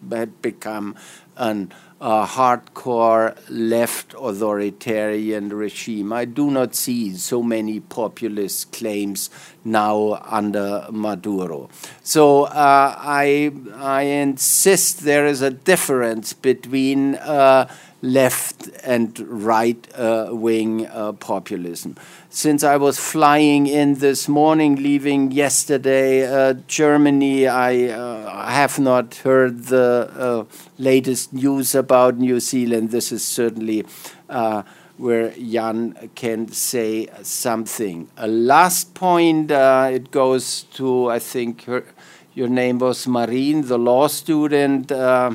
become 0.42 0.96
an 1.38 1.72
a 2.02 2.26
hardcore 2.26 3.38
left 3.48 4.16
authoritarian 4.20 5.50
regime. 5.50 6.12
I 6.12 6.26
do 6.26 6.50
not 6.50 6.74
see 6.74 7.16
so 7.16 7.44
many 7.44 7.80
populist 7.80 8.72
claims 8.72 9.30
now 9.64 10.22
under 10.26 10.88
Maduro. 10.92 11.70
So 12.04 12.44
uh, 12.44 12.96
I, 12.98 13.52
I 13.76 14.04
insist 14.04 15.02
there 15.02 15.26
is 15.26 15.42
a 15.42 15.52
difference 15.52 16.34
between 16.34 17.16
uh, 17.16 17.68
left 18.02 18.70
and 18.84 19.18
right 19.20 19.88
uh, 19.96 20.30
wing 20.32 20.88
uh, 20.88 21.14
populism 21.14 21.96
since 22.34 22.64
I 22.64 22.78
was 22.78 22.98
flying 22.98 23.68
in 23.68 23.96
this 23.96 24.30
morning, 24.30 24.78
leaving 24.78 25.34
yesterday 25.34 26.26
uh, 26.26 26.54
Germany, 26.66 27.46
I 27.46 27.90
uh, 27.90 28.46
have 28.48 28.80
not 28.80 29.16
heard 29.16 29.66
the 29.66 30.48
latest 30.80 31.34
news 31.34 31.76
about 31.76 32.18
New 32.18 32.40
Zealand. 32.40 32.92
This 32.92 33.12
is 33.12 33.22
certainly 33.22 33.86
where 35.02 35.32
Jan 35.32 36.10
can 36.14 36.48
say 36.52 37.08
something. 37.24 38.08
A 38.18 38.28
last 38.28 38.94
point, 38.94 39.50
uh, 39.50 39.90
it 39.92 40.12
goes 40.12 40.62
to, 40.76 41.10
I 41.10 41.18
think, 41.18 41.64
her, 41.64 41.84
your 42.36 42.48
name 42.48 42.78
was 42.78 43.08
Marine, 43.08 43.64
the 43.64 43.80
law 43.80 44.08
student 44.08 44.92
uh, 44.92 45.32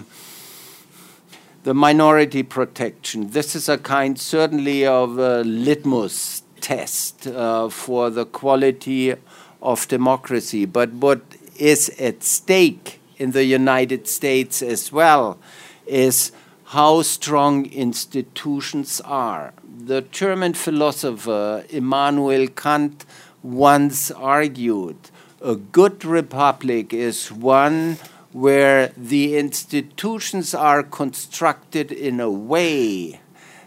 the 1.65 1.75
minority 1.75 2.45
protection. 2.45 3.31
This 3.31 3.57
is 3.57 3.69
a 3.69 3.77
kind, 3.77 4.17
certainly, 4.17 4.87
of 4.87 5.19
a 5.19 5.43
litmus 5.43 6.45
test 6.61 7.27
uh, 7.27 7.69
for 7.69 8.09
the 8.09 8.25
quality 8.25 9.17
of 9.61 9.89
democracy. 9.89 10.65
But 10.65 10.93
what 10.93 11.23
is 11.57 11.89
at 11.99 12.23
stake 12.23 13.01
in 13.19 13.33
the 13.33 13.43
United 13.43 14.07
States 14.07 14.63
as 14.63 14.93
well 14.93 15.41
is 15.89 16.31
how 16.77 17.01
strong 17.01 17.65
institutions 17.73 19.01
are. 19.01 19.55
The 19.65 20.03
German 20.03 20.53
philosopher 20.53 21.65
Immanuel 21.71 22.49
Kant 22.49 23.07
once 23.43 24.11
argued 24.11 24.99
a 25.41 25.57
good 25.57 26.05
republic 26.05 26.93
is 26.93 27.33
one 27.33 27.97
where 28.33 28.93
the 28.95 29.39
institutions 29.39 30.55
are 30.55 30.83
constructed 30.83 31.91
in 31.91 32.21
a 32.21 32.31
way 32.31 33.21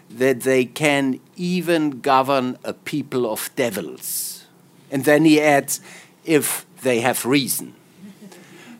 that 0.08 0.42
they 0.42 0.64
can 0.64 1.18
even 1.34 1.98
govern 1.98 2.58
a 2.62 2.72
people 2.72 3.28
of 3.28 3.50
devils. 3.56 4.46
And 4.88 5.04
then 5.04 5.24
he 5.24 5.40
adds, 5.40 5.80
if 6.24 6.64
they 6.82 7.00
have 7.00 7.26
reason. 7.26 7.74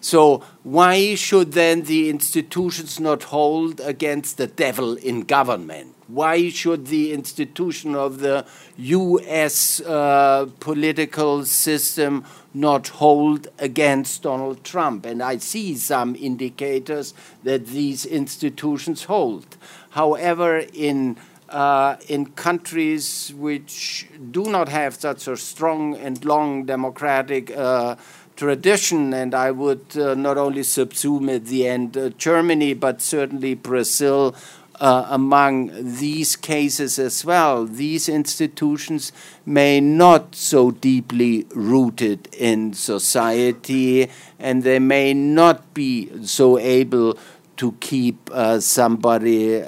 So, 0.00 0.42
why 0.62 1.14
should 1.14 1.52
then 1.52 1.82
the 1.82 2.08
institutions 2.08 2.98
not 2.98 3.24
hold 3.24 3.80
against 3.80 4.38
the 4.38 4.46
devil 4.46 4.96
in 4.96 5.22
government? 5.22 5.94
Why 6.08 6.48
should 6.48 6.86
the 6.86 7.12
institution 7.12 7.94
of 7.94 8.18
the 8.18 8.46
US 8.78 9.80
uh, 9.80 10.48
political 10.58 11.44
system 11.44 12.24
not 12.54 12.88
hold 12.88 13.48
against 13.58 14.22
Donald 14.22 14.64
Trump? 14.64 15.04
And 15.04 15.22
I 15.22 15.36
see 15.36 15.76
some 15.76 16.16
indicators 16.16 17.12
that 17.44 17.66
these 17.66 18.06
institutions 18.06 19.04
hold. 19.04 19.56
However, 19.90 20.64
in 20.72 21.18
uh, 21.50 21.96
in 22.08 22.26
countries 22.26 23.34
which 23.36 24.08
do 24.30 24.44
not 24.44 24.68
have 24.68 24.94
such 24.94 25.26
a 25.26 25.36
strong 25.36 25.96
and 25.96 26.24
long 26.24 26.64
democratic 26.64 27.50
uh, 27.50 27.96
tradition, 28.40 29.12
and 29.12 29.34
I 29.34 29.50
would 29.50 29.94
uh, 29.94 30.14
not 30.14 30.38
only 30.38 30.62
subsume 30.62 31.36
at 31.36 31.44
the 31.44 31.68
end 31.68 31.94
uh, 31.94 32.08
Germany, 32.16 32.72
but 32.72 33.02
certainly 33.02 33.54
Brazil. 33.54 34.34
Uh, 34.80 35.04
among 35.10 35.70
these 35.98 36.36
cases 36.36 36.98
as 36.98 37.22
well, 37.22 37.66
these 37.66 38.08
institutions 38.08 39.12
may 39.44 39.78
not 39.78 40.34
so 40.34 40.70
deeply 40.70 41.46
rooted 41.54 42.28
in 42.32 42.72
society, 42.72 44.08
and 44.38 44.62
they 44.62 44.78
may 44.78 45.12
not 45.12 45.74
be 45.74 46.08
so 46.24 46.58
able 46.58 47.18
to 47.58 47.72
keep 47.72 48.30
uh, 48.32 48.58
somebody 48.58 49.60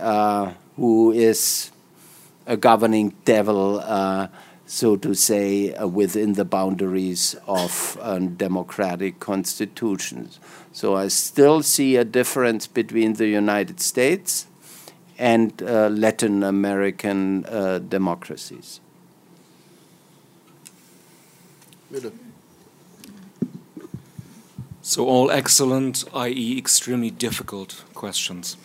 who 0.76 1.12
is 1.12 1.70
a 2.46 2.56
governing 2.56 3.14
devil, 3.26 3.80
uh, 3.80 4.28
so 4.72 4.96
to 4.96 5.12
say, 5.12 5.74
uh, 5.74 5.86
within 5.86 6.32
the 6.32 6.46
boundaries 6.46 7.36
of 7.46 7.98
a 8.00 8.18
democratic 8.18 9.20
constitutions. 9.20 10.40
So 10.72 10.94
I 10.96 11.08
still 11.08 11.62
see 11.62 11.96
a 11.96 12.06
difference 12.06 12.66
between 12.66 13.12
the 13.12 13.26
United 13.26 13.80
States 13.80 14.46
and 15.18 15.62
uh, 15.62 15.88
Latin 15.90 16.42
American 16.42 17.44
uh, 17.44 17.80
democracies. 17.80 18.80
So, 24.80 25.06
all 25.06 25.30
excellent, 25.30 26.04
i.e., 26.14 26.56
extremely 26.56 27.10
difficult 27.10 27.84
questions. 27.92 28.56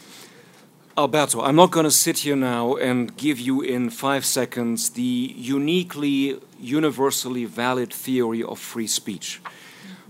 Alberto, 1.00 1.42
I'm 1.42 1.56
not 1.56 1.70
going 1.70 1.84
to 1.84 1.92
sit 1.92 2.18
here 2.20 2.36
now 2.36 2.76
and 2.76 3.16
give 3.16 3.40
you 3.40 3.62
in 3.62 3.92
five 3.92 4.26
seconds 4.26 4.90
the 4.90 5.32
uniquely, 5.38 6.40
universally 6.60 7.46
valid 7.46 7.94
theory 7.94 8.42
of 8.42 8.58
free 8.58 8.88
speech. 8.88 9.40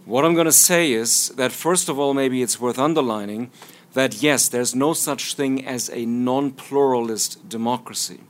What 0.06 0.24
I'm 0.24 0.34
going 0.34 0.46
to 0.46 0.52
say 0.54 0.94
is 0.94 1.28
that, 1.36 1.52
first 1.52 1.90
of 1.90 2.00
all, 2.00 2.14
maybe 2.14 2.42
it's 2.42 2.62
worth 2.62 2.80
underlining 2.80 3.52
that 3.96 4.24
yes, 4.24 4.48
there's 4.48 4.74
no 4.74 4.94
such 4.94 5.34
thing 5.34 5.66
as 5.66 5.90
a 5.90 6.06
non 6.06 6.52
pluralist 6.52 7.50
democracy. 7.50 8.22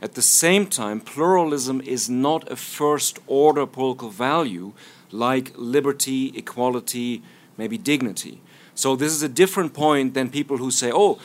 At 0.00 0.14
the 0.14 0.22
same 0.22 0.68
time, 0.68 1.00
pluralism 1.00 1.80
is 1.80 2.08
not 2.08 2.48
a 2.48 2.54
first 2.54 3.18
order 3.26 3.66
political 3.66 4.10
value 4.10 4.72
like 5.10 5.50
liberty, 5.56 6.32
equality, 6.36 7.24
maybe 7.56 7.76
dignity. 7.76 8.40
So, 8.76 8.94
this 8.94 9.12
is 9.12 9.24
a 9.24 9.28
different 9.28 9.74
point 9.74 10.14
than 10.14 10.30
people 10.30 10.58
who 10.58 10.70
say, 10.70 10.92
oh, 10.94 11.18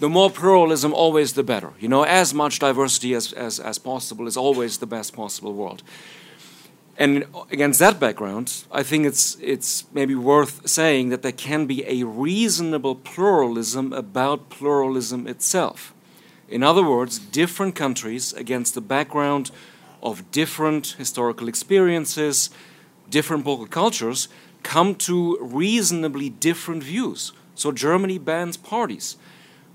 the 0.00 0.08
more 0.08 0.30
pluralism, 0.30 0.92
always 0.92 1.34
the 1.34 1.42
better. 1.42 1.72
You 1.78 1.88
know, 1.88 2.04
as 2.04 2.34
much 2.34 2.58
diversity 2.58 3.14
as, 3.14 3.32
as, 3.34 3.60
as 3.60 3.78
possible 3.78 4.26
is 4.26 4.36
always 4.36 4.78
the 4.78 4.86
best 4.86 5.14
possible 5.14 5.52
world. 5.52 5.82
And 6.96 7.24
against 7.50 7.78
that 7.80 8.00
background, 8.00 8.64
I 8.72 8.82
think 8.82 9.06
it's, 9.06 9.36
it's 9.40 9.84
maybe 9.92 10.14
worth 10.14 10.68
saying 10.68 11.10
that 11.10 11.22
there 11.22 11.32
can 11.32 11.66
be 11.66 11.84
a 11.86 12.04
reasonable 12.04 12.94
pluralism 12.94 13.92
about 13.92 14.50
pluralism 14.50 15.26
itself. 15.26 15.94
In 16.48 16.62
other 16.62 16.82
words, 16.82 17.18
different 17.18 17.74
countries, 17.74 18.32
against 18.32 18.74
the 18.74 18.80
background 18.80 19.50
of 20.02 20.30
different 20.30 20.96
historical 20.98 21.46
experiences, 21.46 22.50
different 23.08 23.44
political 23.44 23.68
cultures, 23.68 24.28
come 24.62 24.94
to 24.94 25.38
reasonably 25.40 26.30
different 26.30 26.82
views. 26.82 27.32
So 27.54 27.70
Germany 27.70 28.18
bans 28.18 28.56
parties. 28.56 29.16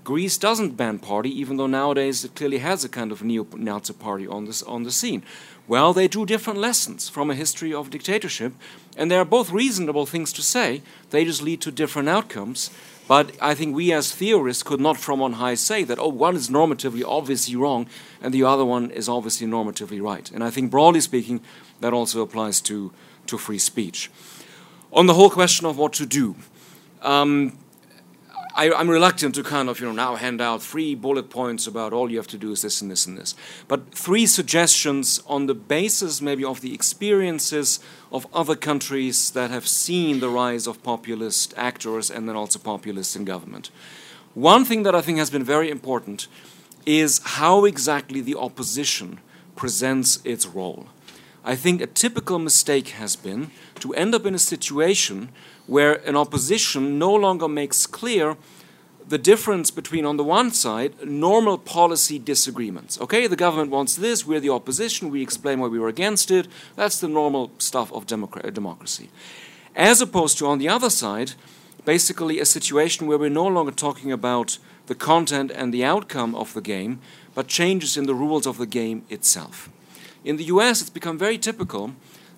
Greece 0.06 0.38
doesn't 0.38 0.76
ban 0.76 1.00
party, 1.00 1.28
even 1.30 1.56
though 1.56 1.66
nowadays 1.66 2.24
it 2.24 2.36
clearly 2.36 2.58
has 2.58 2.84
a 2.84 2.88
kind 2.88 3.10
of 3.10 3.24
neo-Nazi 3.24 3.92
party 3.92 4.24
on 4.24 4.44
this 4.44 4.62
on 4.62 4.84
the 4.84 4.92
scene. 4.92 5.24
Well, 5.66 5.92
they 5.92 6.06
drew 6.06 6.24
different 6.24 6.60
lessons 6.60 7.08
from 7.08 7.28
a 7.28 7.34
history 7.34 7.74
of 7.74 7.90
dictatorship, 7.90 8.52
and 8.96 9.10
they 9.10 9.16
are 9.16 9.24
both 9.24 9.50
reasonable 9.50 10.06
things 10.06 10.32
to 10.34 10.42
say. 10.42 10.82
They 11.10 11.24
just 11.24 11.42
lead 11.42 11.60
to 11.62 11.72
different 11.72 12.08
outcomes. 12.08 12.70
But 13.08 13.32
I 13.42 13.56
think 13.56 13.74
we 13.74 13.92
as 13.92 14.14
theorists 14.14 14.62
could 14.62 14.80
not 14.80 14.96
from 14.96 15.20
on 15.20 15.32
high 15.34 15.56
say 15.56 15.82
that, 15.82 15.98
oh, 15.98 16.06
one 16.06 16.36
is 16.36 16.50
normatively 16.50 17.02
obviously 17.04 17.56
wrong 17.56 17.88
and 18.22 18.32
the 18.32 18.44
other 18.44 18.64
one 18.64 18.92
is 18.92 19.08
obviously 19.08 19.48
normatively 19.48 20.00
right. 20.00 20.30
And 20.30 20.44
I 20.44 20.50
think 20.50 20.70
broadly 20.70 21.00
speaking, 21.00 21.40
that 21.80 21.92
also 21.92 22.22
applies 22.22 22.60
to, 22.62 22.92
to 23.26 23.38
free 23.38 23.58
speech. 23.58 24.08
On 24.92 25.06
the 25.06 25.14
whole 25.14 25.30
question 25.30 25.66
of 25.66 25.76
what 25.76 25.92
to 25.94 26.06
do, 26.06 26.36
um, 27.02 27.58
I, 28.56 28.80
am 28.80 28.88
reluctant 28.88 29.34
to 29.34 29.42
kind 29.42 29.68
of, 29.68 29.80
you 29.80 29.86
know, 29.86 29.92
now 29.92 30.14
hand 30.16 30.40
out 30.40 30.62
three 30.62 30.94
bullet 30.94 31.28
points 31.28 31.66
about 31.66 31.92
all 31.92 32.10
you 32.10 32.16
have 32.16 32.26
to 32.28 32.38
do 32.38 32.52
is 32.52 32.62
this 32.62 32.80
and 32.80 32.90
this 32.90 33.04
and 33.04 33.18
this. 33.18 33.34
But 33.68 33.94
three 33.94 34.26
suggestions 34.26 35.22
on 35.26 35.44
the 35.44 35.54
basis 35.54 36.22
maybe 36.22 36.42
of 36.42 36.62
the 36.62 36.72
experiences 36.72 37.80
of 38.10 38.26
other 38.32 38.56
countries 38.56 39.30
that 39.32 39.50
have 39.50 39.68
seen 39.68 40.20
the 40.20 40.30
rise 40.30 40.66
of 40.66 40.82
populist 40.82 41.52
actors 41.58 42.10
and 42.10 42.26
then 42.26 42.34
also 42.34 42.58
populists 42.58 43.14
in 43.14 43.26
government. 43.26 43.70
One 44.32 44.64
thing 44.64 44.84
that 44.84 44.94
I 44.94 45.02
think 45.02 45.18
has 45.18 45.30
been 45.30 45.44
very 45.44 45.68
important 45.68 46.26
is 46.86 47.20
how 47.22 47.66
exactly 47.66 48.22
the 48.22 48.36
opposition 48.36 49.20
presents 49.54 50.18
its 50.24 50.46
role. 50.46 50.86
I 51.44 51.56
think 51.56 51.82
a 51.82 51.86
typical 51.86 52.38
mistake 52.38 52.88
has 52.88 53.16
been 53.16 53.50
to 53.80 53.92
end 53.92 54.14
up 54.14 54.24
in 54.24 54.34
a 54.34 54.38
situation 54.38 55.28
where 55.66 55.94
an 56.08 56.16
opposition 56.16 56.98
no 56.98 57.12
longer 57.12 57.48
makes 57.48 57.86
clear 57.86 58.36
the 59.08 59.18
difference 59.18 59.70
between, 59.70 60.04
on 60.04 60.16
the 60.16 60.24
one 60.24 60.50
side, 60.50 60.92
normal 61.04 61.58
policy 61.58 62.18
disagreements. 62.18 63.00
Okay, 63.00 63.26
the 63.26 63.36
government 63.36 63.70
wants 63.70 63.94
this, 63.94 64.26
we're 64.26 64.40
the 64.40 64.50
opposition, 64.50 65.10
we 65.10 65.22
explain 65.22 65.60
why 65.60 65.68
we 65.68 65.78
were 65.78 65.88
against 65.88 66.30
it. 66.30 66.48
That's 66.74 67.00
the 67.00 67.08
normal 67.08 67.52
stuff 67.58 67.92
of 67.92 68.10
uh, 68.10 68.50
democracy. 68.50 69.08
As 69.76 70.00
opposed 70.00 70.38
to, 70.38 70.46
on 70.46 70.58
the 70.58 70.68
other 70.68 70.90
side, 70.90 71.32
basically 71.84 72.40
a 72.40 72.44
situation 72.44 73.06
where 73.06 73.18
we're 73.18 73.30
no 73.30 73.46
longer 73.46 73.70
talking 73.70 74.10
about 74.10 74.58
the 74.86 74.94
content 74.94 75.52
and 75.52 75.72
the 75.72 75.84
outcome 75.84 76.34
of 76.34 76.52
the 76.54 76.60
game, 76.60 76.98
but 77.34 77.46
changes 77.46 77.96
in 77.96 78.06
the 78.06 78.14
rules 78.14 78.46
of 78.46 78.58
the 78.58 78.66
game 78.66 79.04
itself. 79.08 79.70
In 80.24 80.36
the 80.36 80.44
US, 80.44 80.80
it's 80.80 80.90
become 80.90 81.18
very 81.18 81.38
typical 81.38 81.92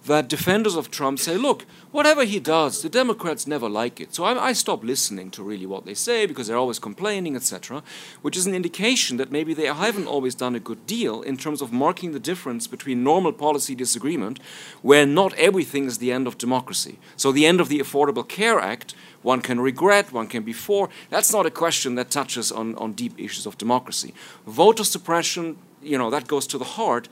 that 0.09 0.29
defenders 0.29 0.75
of 0.75 0.91
Trump 0.91 1.19
say, 1.19 1.37
look, 1.37 1.65
whatever 1.93 2.25
he 2.25 2.41
does, 2.41 2.83
the 2.83 2.89
Democrats 2.89 3.47
never 3.47 3.69
like 3.69 4.01
it. 4.01 4.15
So 4.15 4.25
I, 4.25 4.49
I 4.49 4.53
stop 4.53 4.83
listening 4.83 5.31
to 5.31 5.43
really 5.43 5.67
what 5.67 5.85
they 5.85 5.95
say 5.95 6.27
because 6.27 6.49
they're 6.49 6.57
always 6.57 6.79
complaining, 6.79 7.37
etc., 7.37 7.83
which 8.23 8.37
is 8.37 8.47
an 8.47 8.55
indication 8.55 9.17
that 9.19 9.31
maybe 9.31 9.55
they 9.55 9.67
haven't 9.67 10.07
always 10.07 10.35
done 10.35 10.55
a 10.55 10.61
good 10.61 10.87
deal 10.87 11.23
in 11.23 11.37
terms 11.37 11.63
of 11.63 11.73
marking 11.73 12.13
the 12.13 12.19
difference 12.19 12.67
between 12.67 13.05
normal 13.05 13.33
policy 13.33 13.75
disagreement, 13.75 14.41
where 14.83 15.07
not 15.07 15.33
everything 15.35 15.85
is 15.85 15.99
the 15.99 16.13
end 16.13 16.27
of 16.27 16.39
democracy. 16.39 16.99
So 17.17 17.31
the 17.31 17.47
end 17.47 17.61
of 17.61 17.69
the 17.69 17.79
Affordable 17.79 18.27
Care 18.27 18.59
Act, 18.59 18.95
one 19.23 19.41
can 19.41 19.61
regret, 19.61 20.13
one 20.13 20.27
can 20.27 20.43
be 20.43 20.53
for. 20.53 20.89
That's 21.11 21.33
not 21.33 21.47
a 21.47 21.51
question 21.51 21.95
that 21.95 22.11
touches 22.11 22.51
on, 22.51 22.75
on 22.77 22.93
deep 22.93 23.13
issues 23.19 23.47
of 23.47 23.59
democracy. 23.59 24.15
Voter 24.47 24.85
suppression, 24.85 25.59
you 25.83 25.99
know, 25.99 26.11
that 26.11 26.27
goes 26.27 26.47
to 26.49 26.59
the 26.59 26.65
heart 26.65 27.09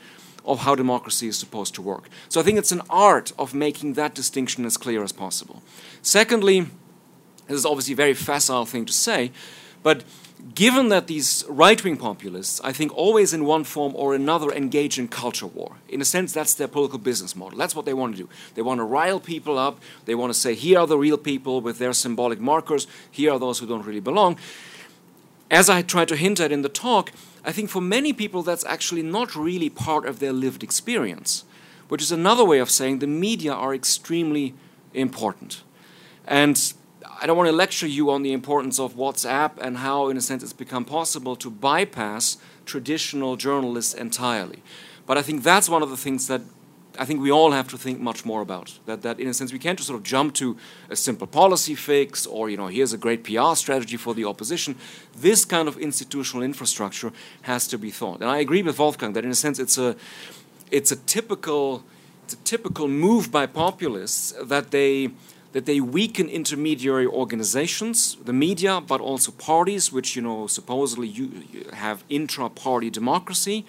of 0.47 0.61
how 0.61 0.75
democracy 0.75 1.29
is 1.29 1.37
supposed 1.39 1.75
to 1.75 1.83
work. 1.83 2.09
So 2.29 2.41
I 2.41 2.43
think 2.43 2.59
it's 2.59 2.73
an 2.73 2.83
art 2.89 3.33
of 3.39 3.55
making 3.55 3.95
that 3.95 4.15
distinction 4.15 4.65
as 4.65 4.77
clear 4.77 5.03
as 5.03 5.13
possible. 5.13 5.63
Secondly, 6.03 6.67
this 7.49 7.59
is 7.59 7.67
obviously 7.67 7.93
a 7.93 7.97
very 7.97 8.15
facile 8.15 8.65
thing 8.65 8.87
to 8.87 8.93
say, 8.93 9.33
but 9.83 10.05
given 10.55 10.89
that 10.89 11.07
these 11.07 11.45
right 11.49 11.83
wing 11.83 11.97
populists, 11.97 12.61
I 12.63 12.73
think, 12.73 12.97
always 12.97 13.33
in 13.33 13.45
one 13.45 13.65
form 13.65 13.95
or 13.97 14.15
another 14.15 14.51
engage 14.51 14.99
in 14.99 15.09
culture 15.09 15.47
war, 15.47 15.77
in 15.89 16.01
a 16.01 16.05
sense, 16.05 16.33
that's 16.33 16.55
their 16.55 16.69
political 16.69 16.99
business 16.99 17.35
model. 17.35 17.59
That's 17.59 17.75
what 17.75 17.85
they 17.85 17.95
want 17.95 18.17
to 18.17 18.23
do. 18.23 18.29
They 18.55 18.63
want 18.63 18.79
to 18.79 18.85
rile 18.85 19.21
people 19.21 19.59
up, 19.59 19.81
they 20.05 20.15
want 20.15 20.33
to 20.33 20.39
say, 20.39 20.55
here 20.55 20.81
are 20.81 20.87
the 20.87 20.99
real 20.99 21.19
people 21.19 21.61
with 21.61 21.79
their 21.79 21.93
symbolic 21.93 22.41
markers, 22.41 22.87
here 23.11 23.33
are 23.33 23.39
those 23.39 23.59
who 23.59 23.67
don't 23.67 23.85
really 23.85 24.01
belong. 24.01 24.39
As 25.51 25.71
I 25.71 25.83
tried 25.83 26.09
to 26.09 26.17
hint 26.17 26.41
at 26.41 26.51
in 26.51 26.63
the 26.63 26.69
talk, 26.69 27.13
I 27.47 27.53
think 27.53 27.71
for 27.71 27.81
many 27.81 28.13
people 28.13 28.43
that's 28.43 28.65
actually 28.65 29.03
not 29.03 29.37
really 29.37 29.71
part 29.71 30.05
of 30.05 30.19
their 30.19 30.33
lived 30.33 30.65
experience, 30.65 31.45
which 31.89 32.03
is 32.03 32.11
another 32.11 32.45
way 32.45 32.59
of 32.59 32.71
saying 32.71 32.99
the 32.99 33.07
media 33.07 33.53
are 33.53 33.73
extremely 33.73 34.55
important. 34.93 35.63
And 36.27 36.61
I 37.21 37.27
don't 37.27 37.37
want 37.37 37.49
to 37.49 37.55
lecture 37.55 37.87
you 37.87 38.11
on 38.11 38.25
the 38.25 38.33
importance 38.33 38.81
of 38.81 38.95
WhatsApp 38.95 39.53
and 39.59 39.79
how, 39.79 40.09
in 40.09 40.17
a 40.17 40.21
sense, 40.21 40.43
it's 40.43 40.53
become 40.53 40.85
possible 40.85 41.37
to 41.37 41.49
bypass 41.49 42.37
traditional 42.65 43.37
journalists 43.37 43.95
entirely. 43.95 44.63
But 45.07 45.17
I 45.17 45.23
think 45.23 45.45
that's 45.45 45.69
one 45.69 45.85
of 45.85 45.91
the 45.91 45.97
things 45.97 46.27
that 46.27 46.41
I 46.99 47.05
think 47.05 47.21
we 47.21 47.31
all 47.31 47.53
have 47.53 47.69
to 47.69 47.79
think 47.79 48.01
much 48.01 48.25
more 48.25 48.41
about. 48.41 48.79
That, 48.87 49.03
that 49.03 49.21
in 49.21 49.29
a 49.29 49.35
sense, 49.35 49.53
we 49.53 49.59
can't 49.59 49.79
just 49.79 49.89
sort 49.89 49.99
of 49.99 50.05
jump 50.05 50.35
to 50.35 50.57
a 50.91 50.97
simple 50.97 51.27
policy 51.27 51.75
fix 51.75 52.27
or, 52.27 52.51
you 52.51 52.57
know, 52.57 52.69
here's 52.69 52.93
a 52.93 52.99
great 52.99 53.25
PR 53.25 53.55
strategy 53.55 53.97
for 53.97 54.15
the 54.15 54.25
opposition. 54.25 54.77
This 55.17 55.45
kind 55.45 55.69
of 55.69 55.77
institutional 55.79 56.43
infrastructure 56.43 57.13
has 57.43 57.67
to 57.69 57.79
be 57.79 57.91
thought. 57.91 58.21
And 58.21 58.31
I 58.31 58.39
agree 58.39 58.63
with 58.63 58.79
Wolfgang 58.79 59.13
that 59.15 59.25
in 59.25 59.31
a 59.31 59.35
sense 59.35 59.59
it's 59.59 59.79
a, 59.79 59.97
it's 60.71 60.91
a 60.91 60.97
typical, 60.97 61.85
it's 62.25 62.35
a 62.35 62.39
typical 62.39 62.89
move 62.89 63.31
by 63.31 63.47
populists 63.47 64.33
that 64.43 64.71
they, 64.71 65.11
that 65.53 65.65
they 65.65 65.81
weaken 65.81 66.29
intermediary 66.29 67.07
organizations, 67.07 68.17
the 68.25 68.33
media, 68.33 68.81
but 68.81 69.01
also 69.01 69.33
parties, 69.33 69.93
which, 69.93 70.15
you 70.15 70.23
know, 70.23 70.47
supposedly 70.47 71.09
you, 71.09 71.31
have 71.73 72.05
intra-party 72.09 72.91
democracy 72.91 73.65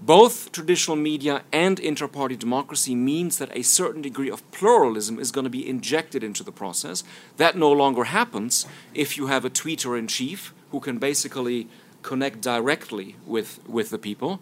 both 0.00 0.50
traditional 0.50 0.96
media 0.96 1.42
and 1.52 1.78
inter-party 1.78 2.34
democracy 2.36 2.94
means 2.94 3.36
that 3.38 3.54
a 3.54 3.62
certain 3.62 4.00
degree 4.00 4.30
of 4.30 4.50
pluralism 4.50 5.18
is 5.18 5.30
going 5.30 5.44
to 5.44 5.50
be 5.50 5.68
injected 5.68 6.24
into 6.24 6.42
the 6.42 6.52
process. 6.52 7.04
That 7.36 7.56
no 7.56 7.70
longer 7.70 8.04
happens 8.04 8.66
if 8.94 9.18
you 9.18 9.26
have 9.26 9.44
a 9.44 9.50
tweeter 9.50 9.98
in 9.98 10.06
chief 10.06 10.54
who 10.70 10.80
can 10.80 10.98
basically 10.98 11.68
connect 12.02 12.40
directly 12.40 13.16
with, 13.26 13.60
with 13.68 13.90
the 13.90 13.98
people. 13.98 14.40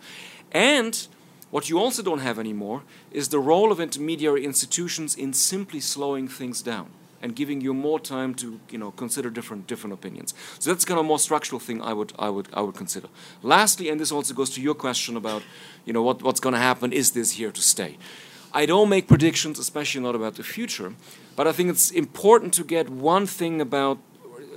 And 0.53 1.09
what 1.51 1.69
you 1.69 1.79
also 1.79 2.03
don't 2.05 2.21
have 2.21 2.39
anymore 2.39 2.85
is 3.11 3.29
the 3.29 3.41
role 3.41 3.73
of 3.73 3.81
intermediary 3.81 4.45
institutions 4.45 5.17
in 5.17 5.33
simply 5.33 5.81
slowing 5.81 6.29
things 6.29 6.63
down 6.63 6.91
and 7.23 7.35
giving 7.35 7.61
you 7.61 7.75
more 7.75 7.99
time 8.01 8.35
to 8.35 8.61
you 8.71 8.79
know 8.79 8.91
consider 8.93 9.31
different 9.31 9.67
different 9.67 9.95
opinions. 9.95 10.35
So 10.59 10.71
that's 10.71 10.85
kind 10.85 10.99
of 10.99 11.05
a 11.05 11.09
more 11.09 11.19
structural 11.19 11.61
thing 11.61 11.83
I 11.83 11.93
would 11.93 12.13
I 12.19 12.31
would 12.31 12.49
I 12.53 12.61
would 12.61 12.75
consider. 12.75 13.09
Lastly, 13.43 13.89
and 13.89 14.01
this 14.01 14.13
also 14.13 14.35
goes 14.35 14.51
to 14.51 14.61
your 14.61 14.75
question 14.75 15.17
about 15.17 15.43
you 15.85 15.93
know 15.93 16.03
what, 16.03 16.23
what's 16.23 16.41
going 16.41 16.55
to 16.55 16.61
happen. 16.61 16.93
Is 16.93 17.13
this 17.13 17.33
here 17.33 17.53
to 17.53 17.63
stay? 17.63 17.99
I 18.53 18.65
don't 18.67 18.89
make 18.89 19.09
predictions, 19.09 19.59
especially 19.59 20.01
not 20.01 20.15
about 20.15 20.37
the 20.37 20.43
future, 20.43 20.95
but 21.37 21.47
I 21.47 21.53
think 21.53 21.69
it's 21.71 21.91
important 21.91 22.55
to 22.55 22.65
get 22.65 22.89
one 22.89 23.27
thing 23.27 23.61
about 23.61 23.99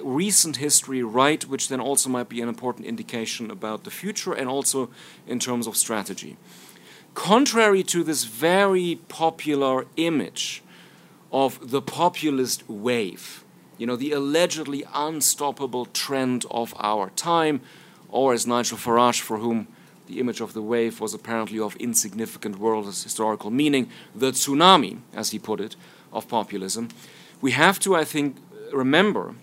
recent 0.04 0.58
history 0.58 1.04
right, 1.04 1.46
which 1.46 1.68
then 1.68 1.80
also 1.80 2.10
might 2.10 2.30
be 2.30 2.42
an 2.42 2.50
important 2.50 2.86
indication 2.86 3.52
about 3.52 3.84
the 3.84 3.92
future 3.92 4.34
and 4.34 4.50
also 4.50 4.90
in 5.28 5.40
terms 5.40 5.68
of 5.68 5.76
strategy. 5.76 6.38
Contrary 7.14 7.84
to 7.84 8.04
this 8.04 8.24
very 8.24 9.00
popular 9.08 9.86
image 9.98 10.64
of 11.32 11.72
the 11.72 11.82
populist 11.82 12.68
wave, 12.70 13.44
you 13.78 13.88
know, 13.88 13.95
the 13.95 14.12
allegedly 14.12 14.84
unstoppable 14.94 15.86
trend 15.86 16.45
of 16.52 16.74
our 16.78 17.10
time, 17.12 17.62
or 18.10 18.34
as 18.34 18.45
Nigel 18.45 18.78
Farage, 18.78 19.22
for 19.22 19.38
whom 19.38 19.68
the 20.08 20.20
image 20.20 20.41
of 20.41 20.53
the 20.53 20.62
wave 20.62 20.99
was 20.99 21.14
apparently 21.14 21.60
of 21.60 21.76
insignificant 21.78 22.60
world 22.60 22.86
historical 22.86 23.49
meaning, 23.49 23.90
the 24.14 24.32
tsunami, 24.32 24.99
as 25.14 25.32
he 25.32 25.40
put 25.40 25.62
it, 25.62 25.76
of 26.12 26.28
populism. 26.28 26.90
We 27.40 27.52
have 27.52 27.80
to, 27.80 27.95
I 27.95 28.03
think, 28.03 28.36
remember 28.74 29.36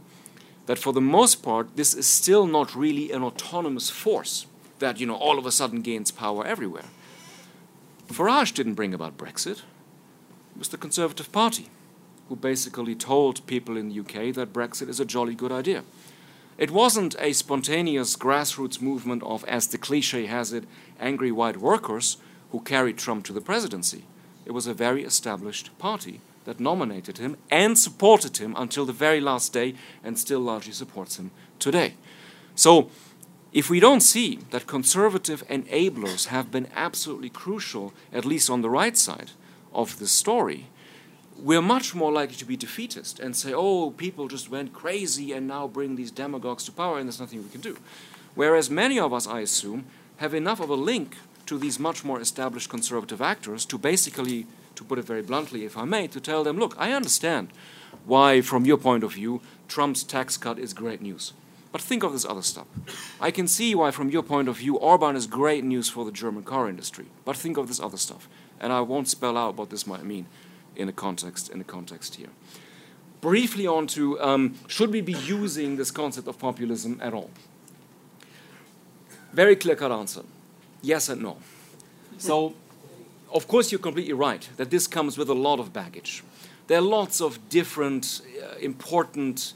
that 0.66 0.78
for 0.78 0.92
the 0.92 1.00
most 1.00 1.42
part, 1.42 1.76
this 1.76 1.94
is 1.94 2.06
still 2.06 2.46
not 2.46 2.76
really 2.76 3.10
an 3.10 3.22
autonomous 3.22 3.88
force 3.88 4.46
that, 4.78 5.00
you 5.00 5.06
know, 5.06 5.16
all 5.16 5.38
of 5.38 5.46
a 5.46 5.50
sudden 5.50 5.80
gains 5.80 6.10
power 6.10 6.46
everywhere. 6.46 6.84
Farage 8.08 8.52
didn't 8.52 8.74
bring 8.74 8.92
about 8.92 9.16
Brexit. 9.16 9.62
It 10.54 10.58
was 10.58 10.68
the 10.68 10.76
Conservative 10.76 11.32
Party 11.32 11.70
who 12.28 12.36
basically 12.36 12.94
told 12.94 13.46
people 13.46 13.76
in 13.76 13.88
the 13.88 14.00
UK 14.00 14.34
that 14.34 14.52
Brexit 14.52 14.88
is 14.88 15.00
a 15.00 15.04
jolly 15.04 15.34
good 15.34 15.52
idea. 15.52 15.82
It 16.58 16.70
wasn't 16.70 17.14
a 17.20 17.32
spontaneous 17.32 18.16
grassroots 18.16 18.82
movement 18.82 19.22
of, 19.22 19.44
as 19.44 19.68
the 19.68 19.78
cliche 19.78 20.26
has 20.26 20.52
it, 20.52 20.64
angry 20.98 21.30
white 21.30 21.58
workers 21.58 22.16
who 22.50 22.60
carried 22.60 22.98
Trump 22.98 23.24
to 23.26 23.32
the 23.32 23.40
presidency. 23.40 24.04
It 24.44 24.52
was 24.52 24.66
a 24.66 24.74
very 24.74 25.04
established 25.04 25.76
party 25.78 26.20
that 26.44 26.58
nominated 26.58 27.18
him 27.18 27.36
and 27.50 27.78
supported 27.78 28.38
him 28.38 28.54
until 28.56 28.86
the 28.86 28.92
very 28.92 29.20
last 29.20 29.52
day 29.52 29.74
and 30.02 30.18
still 30.18 30.40
largely 30.40 30.72
supports 30.72 31.18
him 31.18 31.30
today. 31.58 31.94
So, 32.54 32.90
if 33.52 33.70
we 33.70 33.80
don't 33.80 34.00
see 34.00 34.40
that 34.50 34.66
conservative 34.66 35.46
enablers 35.48 36.26
have 36.26 36.50
been 36.50 36.68
absolutely 36.74 37.30
crucial, 37.30 37.94
at 38.12 38.24
least 38.24 38.50
on 38.50 38.62
the 38.62 38.70
right 38.70 38.96
side 38.96 39.30
of 39.72 39.98
the 39.98 40.06
story, 40.06 40.66
we're 41.40 41.62
much 41.62 41.94
more 41.94 42.10
likely 42.10 42.36
to 42.36 42.44
be 42.44 42.56
defeatist 42.56 43.20
and 43.20 43.36
say, 43.36 43.52
oh, 43.54 43.90
people 43.92 44.28
just 44.28 44.50
went 44.50 44.72
crazy 44.72 45.32
and 45.32 45.46
now 45.46 45.68
bring 45.68 45.94
these 45.94 46.10
demagogues 46.10 46.64
to 46.64 46.72
power 46.72 46.98
and 46.98 47.06
there's 47.06 47.20
nothing 47.20 47.42
we 47.42 47.50
can 47.50 47.60
do. 47.60 47.76
Whereas 48.34 48.70
many 48.70 48.98
of 48.98 49.12
us, 49.12 49.26
I 49.26 49.40
assume, 49.40 49.86
have 50.16 50.34
enough 50.34 50.60
of 50.60 50.68
a 50.68 50.74
link 50.74 51.16
to 51.46 51.58
these 51.58 51.78
much 51.78 52.04
more 52.04 52.20
established 52.20 52.68
conservative 52.68 53.22
actors 53.22 53.64
to 53.66 53.78
basically 53.78 54.46
to 54.74 54.84
put 54.84 54.98
it 54.98 55.04
very 55.04 55.22
bluntly, 55.22 55.64
if 55.64 55.76
I 55.76 55.84
may, 55.84 56.06
to 56.08 56.20
tell 56.20 56.44
them, 56.44 56.58
look, 56.58 56.74
I 56.78 56.92
understand 56.92 57.48
why, 58.04 58.40
from 58.40 58.64
your 58.64 58.76
point 58.76 59.02
of 59.02 59.14
view, 59.14 59.40
Trump's 59.66 60.02
tax 60.04 60.36
cut 60.36 60.58
is 60.58 60.72
great 60.72 61.02
news. 61.02 61.32
But 61.72 61.82
think 61.82 62.02
of 62.02 62.12
this 62.12 62.24
other 62.24 62.42
stuff. 62.42 62.66
I 63.20 63.30
can 63.30 63.48
see 63.48 63.74
why, 63.74 63.90
from 63.90 64.10
your 64.10 64.22
point 64.22 64.48
of 64.48 64.58
view, 64.58 64.76
Orban 64.76 65.16
is 65.16 65.26
great 65.26 65.64
news 65.64 65.88
for 65.88 66.04
the 66.04 66.12
German 66.12 66.44
car 66.44 66.68
industry. 66.68 67.06
But 67.24 67.36
think 67.36 67.56
of 67.56 67.68
this 67.68 67.80
other 67.80 67.96
stuff, 67.96 68.28
and 68.60 68.72
I 68.72 68.80
won't 68.80 69.08
spell 69.08 69.36
out 69.36 69.56
what 69.56 69.70
this 69.70 69.86
might 69.86 70.04
mean 70.04 70.26
in 70.78 70.88
a 70.88 70.92
context 70.92 71.50
in 71.50 71.60
a 71.60 71.64
context 71.64 72.14
here. 72.14 72.30
Briefly 73.20 73.66
on 73.66 73.86
to 73.88 74.18
um, 74.20 74.54
should 74.68 74.92
we 74.92 75.00
be 75.00 75.12
using 75.12 75.76
this 75.76 75.90
concept 75.90 76.28
of 76.28 76.38
populism 76.38 76.98
at 77.02 77.12
all? 77.12 77.30
Very 79.32 79.56
clear-cut 79.56 79.92
answer: 79.92 80.22
yes 80.80 81.08
and 81.08 81.22
no. 81.22 81.36
So, 82.18 82.54
of 83.32 83.46
course, 83.46 83.70
you're 83.70 83.80
completely 83.80 84.12
right 84.12 84.48
that 84.56 84.70
this 84.70 84.86
comes 84.86 85.18
with 85.18 85.28
a 85.28 85.34
lot 85.34 85.60
of 85.60 85.72
baggage. 85.72 86.24
There 86.66 86.78
are 86.78 86.82
lots 86.82 87.20
of 87.20 87.48
different 87.48 88.22
uh, 88.42 88.56
important 88.58 89.54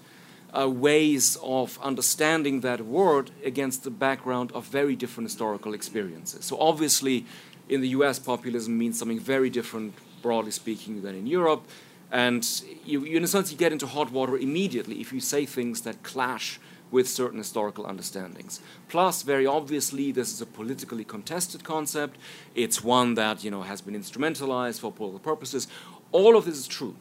uh, 0.57 0.69
ways 0.69 1.37
of 1.43 1.79
understanding 1.83 2.61
that 2.61 2.83
word 2.83 3.31
against 3.45 3.85
the 3.85 3.91
background 3.91 4.53
of 4.53 4.67
very 4.67 4.95
different 4.95 5.29
historical 5.29 5.75
experiences. 5.75 6.45
So, 6.45 6.57
obviously, 6.59 7.27
in 7.69 7.81
the 7.81 7.89
US, 7.89 8.19
populism 8.19 8.79
means 8.79 8.99
something 8.99 9.21
very 9.21 9.51
different, 9.51 9.95
broadly 10.23 10.53
speaking, 10.53 11.03
than 11.03 11.15
in 11.15 11.27
Europe. 11.27 11.65
And 12.11 12.47
you, 12.85 13.05
you, 13.05 13.17
in 13.17 13.25
a 13.25 13.27
sense, 13.27 13.51
you 13.51 13.59
get 13.59 13.73
into 13.73 13.87
hot 13.87 14.13
water 14.13 14.37
immediately 14.37 15.01
if 15.01 15.13
you 15.13 15.21
say 15.21 15.47
things 15.47 15.81
that 15.83 16.03
clash 16.03 16.61
with 16.91 17.09
certain 17.09 17.39
historical 17.39 17.87
understandings. 17.87 18.61
Plus, 18.89 19.23
very 19.23 19.47
obviously, 19.47 20.13
this 20.13 20.33
is 20.33 20.41
a 20.43 20.47
politically 20.47 21.05
contested 21.05 21.65
concept. 21.65 22.19
It's 22.55 22.85
one 22.85 23.15
that 23.15 23.43
you 23.43 23.51
know 23.51 23.63
has 23.63 23.81
been 23.81 23.95
instrumentalized 23.95 24.81
for 24.81 24.93
political 24.93 25.19
purposes. 25.19 25.67
All 26.13 26.37
of 26.37 26.45
this 26.45 26.59
is 26.59 26.69
true. 26.69 26.95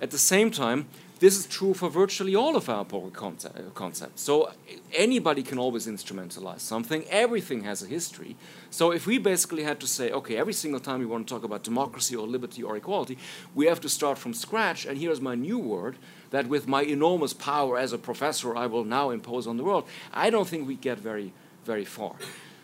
At 0.00 0.10
the 0.10 0.18
same 0.18 0.50
time, 0.50 0.86
this 1.24 1.38
is 1.38 1.46
true 1.46 1.72
for 1.72 1.88
virtually 1.88 2.36
all 2.36 2.54
of 2.54 2.68
our 2.68 2.84
political 2.84 3.28
uh, 3.28 3.70
concepts. 3.74 4.20
So 4.20 4.42
uh, 4.42 4.52
anybody 4.92 5.42
can 5.42 5.58
always 5.58 5.86
instrumentalize 5.86 6.60
something. 6.60 7.02
Everything 7.08 7.64
has 7.64 7.82
a 7.82 7.86
history. 7.86 8.36
So 8.68 8.90
if 8.90 9.06
we 9.06 9.16
basically 9.16 9.62
had 9.62 9.80
to 9.80 9.86
say, 9.86 10.10
okay, 10.10 10.36
every 10.36 10.52
single 10.52 10.80
time 10.80 11.00
we 11.00 11.06
want 11.06 11.26
to 11.26 11.34
talk 11.34 11.42
about 11.42 11.62
democracy 11.62 12.14
or 12.14 12.26
liberty 12.26 12.62
or 12.62 12.76
equality, 12.76 13.16
we 13.54 13.64
have 13.64 13.80
to 13.80 13.88
start 13.88 14.18
from 14.18 14.34
scratch. 14.34 14.84
And 14.84 14.98
here's 14.98 15.22
my 15.22 15.34
new 15.34 15.58
word 15.58 15.96
that 16.28 16.46
with 16.46 16.68
my 16.68 16.82
enormous 16.82 17.32
power 17.32 17.78
as 17.78 17.94
a 17.94 17.98
professor, 17.98 18.54
I 18.54 18.66
will 18.66 18.84
now 18.84 19.08
impose 19.08 19.46
on 19.46 19.56
the 19.56 19.64
world. 19.64 19.84
I 20.12 20.28
don't 20.28 20.46
think 20.46 20.68
we 20.68 20.74
get 20.74 20.98
very, 20.98 21.32
very 21.64 21.86
far. 21.86 22.16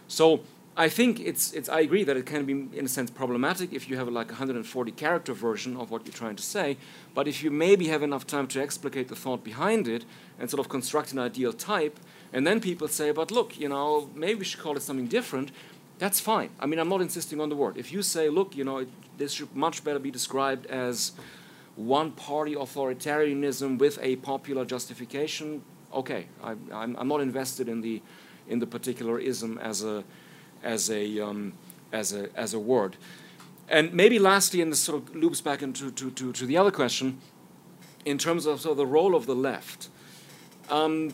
So 0.07 0.41
I 0.81 0.89
think 0.89 1.21
it's, 1.21 1.53
it's, 1.53 1.69
I 1.69 1.81
agree 1.81 2.05
that 2.05 2.17
it 2.17 2.25
can 2.25 2.47
be, 2.47 2.53
in 2.79 2.87
a 2.87 2.89
sense, 2.89 3.11
problematic 3.11 3.75
if 3.75 3.91
you 3.91 3.99
have 3.99 4.09
like 4.09 4.29
a 4.29 4.41
140 4.41 4.93
character 4.93 5.35
version 5.35 5.77
of 5.77 5.91
what 5.91 6.07
you're 6.07 6.15
trying 6.15 6.37
to 6.37 6.43
say. 6.43 6.79
But 7.13 7.29
if 7.29 7.43
you 7.43 7.51
maybe 7.51 7.89
have 7.89 8.03
enough 8.03 8.27
time 8.27 8.47
to 8.47 8.63
explicate 8.63 9.09
the 9.09 9.15
thought 9.15 9.45
behind 9.45 9.87
it 9.87 10.07
and 10.39 10.49
sort 10.49 10.59
of 10.59 10.71
construct 10.71 11.13
an 11.13 11.19
ideal 11.19 11.53
type, 11.53 12.01
and 12.33 12.47
then 12.47 12.61
people 12.61 12.89
say, 12.89 13.11
but 13.11 13.31
look, 13.31 13.61
you 13.61 13.69
know, 13.69 14.09
maybe 14.15 14.39
we 14.39 14.45
should 14.47 14.61
call 14.61 14.75
it 14.75 14.81
something 14.81 15.07
different, 15.07 15.51
that's 15.99 16.19
fine. 16.19 16.49
I 16.59 16.65
mean, 16.65 16.79
I'm 16.79 16.89
not 16.89 17.03
insisting 17.03 17.43
on 17.43 17.51
the 17.51 17.57
word. 17.57 17.77
If 17.77 17.93
you 17.93 18.01
say, 18.01 18.31
look, 18.31 18.57
you 18.57 18.65
know, 18.65 18.79
it, 18.79 18.89
this 19.19 19.33
should 19.33 19.55
much 19.55 19.85
better 19.85 19.99
be 19.99 20.11
described 20.11 20.65
as 20.65 21.13
one 21.77 22.13
party 22.13 22.55
authoritarianism 22.55 23.77
with 23.77 23.99
a 24.01 24.17
popular 24.17 24.65
justification, 24.65 25.63
okay, 25.93 26.29
I, 26.43 26.53
I'm, 26.73 26.97
I'm 26.97 27.09
not 27.09 27.21
invested 27.21 27.69
in 27.69 27.83
the, 27.83 28.01
in 28.49 28.61
the 28.61 28.67
particular 28.67 29.19
ism 29.19 29.59
as 29.59 29.85
a 29.85 30.05
as 30.63 30.91
a, 30.91 31.21
um, 31.21 31.53
as 31.93 32.13
a, 32.13 32.29
as 32.37 32.55
a 32.55 32.59
word. 32.59 32.97
And 33.69 33.93
maybe 33.93 34.19
lastly, 34.19 34.61
and 34.61 34.73
this 34.73 34.81
sort 34.81 35.03
of 35.03 35.15
loops 35.15 35.41
back 35.41 35.63
into 35.63 35.91
to, 35.91 36.11
to, 36.11 36.33
to 36.33 36.47
the 36.47 36.57
other 36.57 36.71
question, 36.71 37.21
in 38.05 38.19
terms 38.19 38.47
of, 38.47 38.61
sort 38.61 38.73
of 38.73 38.77
the 38.79 38.87
role 38.87 39.15
of 39.15 39.27
the 39.27 39.35
left. 39.35 39.89
Um, 40.69 41.13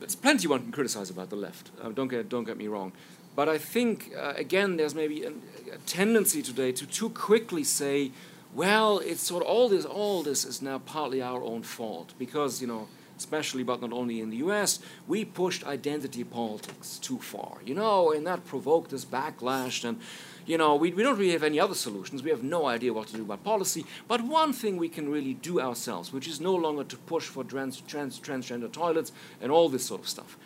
there's 0.00 0.14
plenty 0.14 0.46
one 0.46 0.62
can 0.62 0.72
criticize 0.72 1.10
about 1.10 1.30
the 1.30 1.36
left. 1.36 1.70
Uh, 1.82 1.90
don't 1.90 2.08
get 2.08 2.28
don't 2.28 2.44
get 2.44 2.56
me 2.56 2.68
wrong, 2.68 2.92
but 3.34 3.48
I 3.48 3.58
think 3.58 4.12
uh, 4.16 4.34
again 4.36 4.76
there's 4.76 4.94
maybe 4.94 5.24
a, 5.24 5.30
a, 5.30 5.78
tendency 5.86 6.42
today 6.42 6.72
to 6.72 6.86
too 6.86 7.10
quickly 7.10 7.64
say, 7.64 8.12
well, 8.54 8.98
it's 8.98 9.22
sort 9.22 9.42
of 9.42 9.48
all 9.48 9.68
this 9.68 9.84
all 9.84 10.22
this 10.22 10.44
is 10.44 10.60
now 10.62 10.78
partly 10.78 11.22
our 11.22 11.42
own 11.42 11.62
fault 11.62 12.12
because 12.18 12.60
you 12.60 12.66
know 12.66 12.88
especially 13.16 13.62
but 13.62 13.80
not 13.80 13.92
only 13.92 14.20
in 14.20 14.30
the 14.30 14.36
US, 14.38 14.80
we 15.06 15.24
pushed 15.24 15.64
identity 15.64 16.24
politics 16.24 16.98
too 16.98 17.18
far, 17.18 17.58
you 17.64 17.74
know, 17.74 18.12
and 18.12 18.26
that 18.26 18.44
provoked 18.44 18.90
this 18.90 19.04
backlash. 19.04 19.84
And, 19.84 20.00
you 20.46 20.58
know, 20.58 20.76
we, 20.76 20.92
we 20.92 21.02
don't 21.02 21.18
really 21.18 21.32
have 21.32 21.42
any 21.42 21.58
other 21.58 21.74
solutions. 21.74 22.22
We 22.22 22.30
have 22.30 22.42
no 22.42 22.66
idea 22.66 22.92
what 22.92 23.08
to 23.08 23.16
do 23.16 23.22
about 23.22 23.42
policy. 23.42 23.84
But 24.06 24.20
one 24.22 24.52
thing 24.52 24.76
we 24.76 24.88
can 24.88 25.10
really 25.10 25.34
do 25.34 25.60
ourselves, 25.60 26.12
which 26.12 26.28
is 26.28 26.40
no 26.40 26.54
longer 26.54 26.84
to 26.84 26.96
push 26.96 27.24
for 27.24 27.42
trans, 27.42 27.80
trans, 27.80 28.20
transgender 28.20 28.70
toilets 28.70 29.12
and 29.40 29.50
all 29.50 29.68
this 29.68 29.86
sort 29.86 30.02
of 30.02 30.08
stuff. 30.08 30.36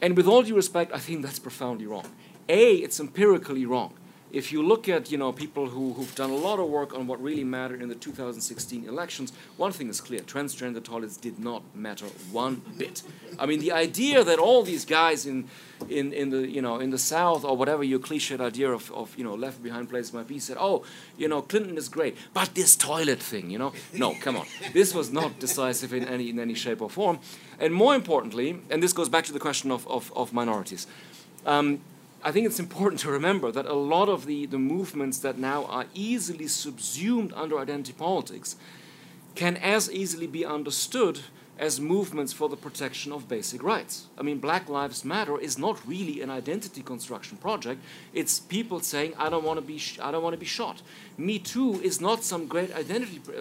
And 0.00 0.16
with 0.16 0.28
all 0.28 0.42
due 0.42 0.54
respect, 0.54 0.92
I 0.94 0.98
think 0.98 1.22
that's 1.22 1.40
profoundly 1.40 1.86
wrong. 1.86 2.06
A, 2.48 2.76
it's 2.76 3.00
empirically 3.00 3.66
wrong 3.66 3.97
if 4.32 4.52
you 4.52 4.62
look 4.62 4.88
at 4.88 5.10
you 5.10 5.18
know 5.18 5.32
people 5.32 5.68
who, 5.68 5.92
who've 5.94 6.14
done 6.14 6.30
a 6.30 6.36
lot 6.36 6.58
of 6.58 6.68
work 6.68 6.94
on 6.94 7.06
what 7.06 7.22
really 7.22 7.44
mattered 7.44 7.82
in 7.82 7.88
the 7.88 7.94
2016 7.94 8.86
elections, 8.86 9.32
one 9.56 9.72
thing 9.72 9.88
is 9.88 10.00
clear: 10.00 10.20
transgender 10.20 10.82
toilets 10.82 11.16
did 11.16 11.38
not 11.38 11.62
matter 11.74 12.06
one 12.32 12.62
bit. 12.76 13.02
I 13.38 13.46
mean, 13.46 13.60
the 13.60 13.72
idea 13.72 14.24
that 14.24 14.38
all 14.38 14.62
these 14.62 14.84
guys 14.84 15.26
in 15.26 15.48
in, 15.88 16.12
in 16.12 16.30
the 16.30 16.48
you 16.48 16.62
know 16.62 16.78
in 16.78 16.90
the 16.90 16.98
South 16.98 17.44
or 17.44 17.56
whatever 17.56 17.82
your 17.84 17.98
cliched 17.98 18.40
idea 18.40 18.70
of, 18.70 18.90
of 18.92 19.16
you 19.16 19.24
know 19.24 19.34
left 19.34 19.62
behind 19.62 19.88
place 19.88 20.12
might 20.12 20.26
be 20.26 20.38
said, 20.38 20.56
oh, 20.58 20.84
you 21.16 21.28
know 21.28 21.42
Clinton 21.42 21.76
is 21.78 21.88
great, 21.88 22.16
but 22.34 22.54
this 22.54 22.76
toilet 22.76 23.20
thing, 23.20 23.50
you 23.50 23.58
know, 23.58 23.72
no, 23.92 24.14
come 24.20 24.36
on, 24.36 24.46
this 24.72 24.94
was 24.94 25.10
not 25.10 25.38
decisive 25.38 25.92
in 25.92 26.04
any 26.04 26.30
in 26.30 26.38
any 26.38 26.54
shape 26.54 26.82
or 26.82 26.90
form, 26.90 27.18
and 27.58 27.72
more 27.72 27.94
importantly, 27.94 28.60
and 28.70 28.82
this 28.82 28.92
goes 28.92 29.08
back 29.08 29.24
to 29.24 29.32
the 29.32 29.40
question 29.40 29.70
of 29.70 29.86
of, 29.88 30.12
of 30.14 30.32
minorities. 30.32 30.86
Um, 31.46 31.80
I 32.22 32.32
think 32.32 32.46
it's 32.46 32.58
important 32.58 33.00
to 33.02 33.10
remember 33.10 33.52
that 33.52 33.66
a 33.66 33.74
lot 33.74 34.08
of 34.08 34.26
the, 34.26 34.46
the 34.46 34.58
movements 34.58 35.18
that 35.18 35.38
now 35.38 35.64
are 35.66 35.86
easily 35.94 36.48
subsumed 36.48 37.32
under 37.34 37.58
identity 37.58 37.92
politics 37.92 38.56
can 39.36 39.56
as 39.56 39.90
easily 39.90 40.26
be 40.26 40.44
understood 40.44 41.20
as 41.58 41.80
movements 41.80 42.32
for 42.32 42.48
the 42.48 42.56
protection 42.56 43.12
of 43.12 43.28
basic 43.28 43.62
rights. 43.62 44.06
I 44.16 44.22
mean, 44.22 44.38
Black 44.38 44.68
Lives 44.68 45.04
Matter 45.04 45.38
is 45.40 45.58
not 45.58 45.86
really 45.86 46.20
an 46.20 46.30
identity 46.30 46.82
construction 46.82 47.36
project. 47.36 47.82
It's 48.12 48.38
people 48.38 48.80
saying, 48.80 49.14
"I 49.18 49.28
don't 49.28 49.44
want 49.44 49.58
to 49.58 49.66
be, 49.66 49.78
sh- 49.78 49.98
I 50.00 50.10
don't 50.10 50.22
want 50.22 50.34
to 50.34 50.38
be 50.38 50.46
shot." 50.46 50.82
Me 51.18 51.40
Too 51.40 51.80
is 51.82 52.00
not 52.00 52.22
some 52.22 52.46
great 52.46 52.72
identity 52.74 53.20
uh, 53.28 53.32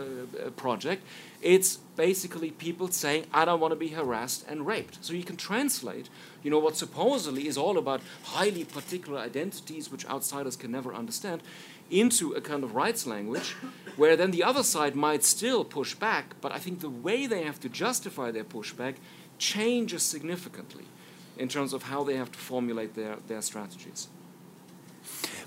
uh, 0.48 0.49
project. 0.52 1.04
It's 1.44 1.78
basically 1.95 2.49
people 2.49 2.88
saying, 2.88 3.28
"I 3.32 3.45
don't 3.45 3.60
want 3.60 3.72
to 3.72 3.76
be 3.76 3.90
harassed 3.90 4.45
and 4.49 4.66
raped." 4.66 4.98
So 5.06 5.14
you 5.14 5.24
can 5.24 5.38
translate, 5.38 6.10
you 6.44 6.49
know, 6.49 6.58
what 6.58 6.76
supposedly 6.76 7.48
is 7.48 7.56
all 7.56 7.78
about 7.78 8.02
highly 8.24 8.64
particular 8.64 9.20
identities 9.20 9.91
which 9.91 10.08
outsiders 10.08 10.56
can 10.56 10.72
never 10.72 10.91
understand 10.91 11.44
into 11.91 12.34
a 12.34 12.41
kind 12.41 12.64
of 12.64 12.76
rights 12.76 13.06
language 13.06 13.56
where 13.95 14.16
then 14.16 14.32
the 14.32 14.44
other 14.44 14.64
side 14.64 14.95
might 14.95 15.24
still 15.24 15.64
push 15.64 15.94
back, 15.95 16.36
but 16.41 16.52
I 16.52 16.58
think 16.58 16.80
the 16.80 16.90
way 16.90 17.28
they 17.28 17.44
have 17.44 17.60
to 17.62 17.70
justify 17.70 18.32
their 18.32 18.44
pushback 18.44 18.95
changes 19.38 20.04
significantly 20.04 20.86
in 21.38 21.48
terms 21.48 21.74
of 21.74 21.84
how 21.84 22.04
they 22.04 22.16
have 22.16 22.32
to 22.32 22.40
formulate 22.40 22.95
their, 22.95 23.18
their 23.28 23.41
strategies. 23.41 24.08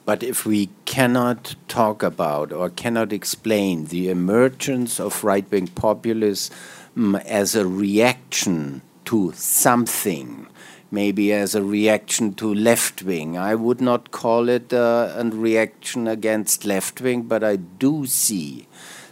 But 0.05 0.23
if 0.23 0.45
we 0.45 0.71
cannot 0.87 1.55
talk 1.69 2.03
about 2.03 2.53
or 2.53 2.71
cannot 2.71 3.13
explain 3.13 3.87
the 3.87 4.09
emergence 4.09 4.99
of 4.99 5.23
right 5.23 5.49
wing 5.51 5.69
populism 5.69 7.15
as 7.27 7.55
a 7.55 7.67
reaction 7.67 8.83
to 9.05 9.33
something, 9.35 10.47
maybe 10.91 11.33
as 11.33 11.55
a 11.55 11.63
reaction 11.63 12.35
to 12.35 12.53
left 12.53 13.03
wing. 13.03 13.37
I 13.37 13.55
would 13.55 13.81
not 13.81 14.11
call 14.11 14.49
it 14.49 14.73
uh, 14.73 15.13
a 15.17 15.25
reaction 15.25 16.09
against 16.09 16.65
left 16.65 17.01
wing, 17.01 17.23
but 17.23 17.45
I 17.45 17.57
do 17.57 18.07
see 18.07 18.67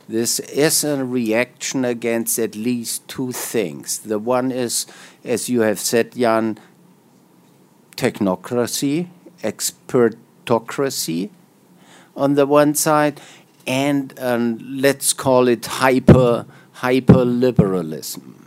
this 0.08 0.40
is 0.40 0.84
a 0.84 1.04
reaction 1.04 1.84
against 1.84 2.38
at 2.38 2.56
least 2.56 3.06
two 3.08 3.30
things. 3.32 3.98
The 3.98 4.18
one 4.18 4.50
is, 4.50 4.86
as 5.22 5.48
you 5.48 5.60
have 5.60 5.78
said, 5.78 6.14
Jan, 6.14 6.58
technocracy, 7.96 9.08
expertocracy 10.48 11.30
on 12.16 12.34
the 12.34 12.46
one 12.46 12.74
side, 12.74 13.20
and 13.66 14.18
um, 14.18 14.58
let's 14.80 15.12
call 15.12 15.48
it 15.48 15.66
hyper 15.66 16.46
hyper 16.72 17.24
liberalism 17.24 18.38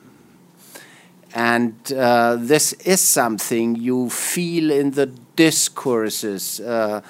and 1.34 1.92
uh, 1.94 2.38
this 2.38 2.72
is 2.74 3.02
something 3.02 3.76
you 3.76 4.10
feel 4.10 4.72
in 4.72 4.92
the 4.92 5.06
discourses 5.36 6.62
uh, 6.62 7.02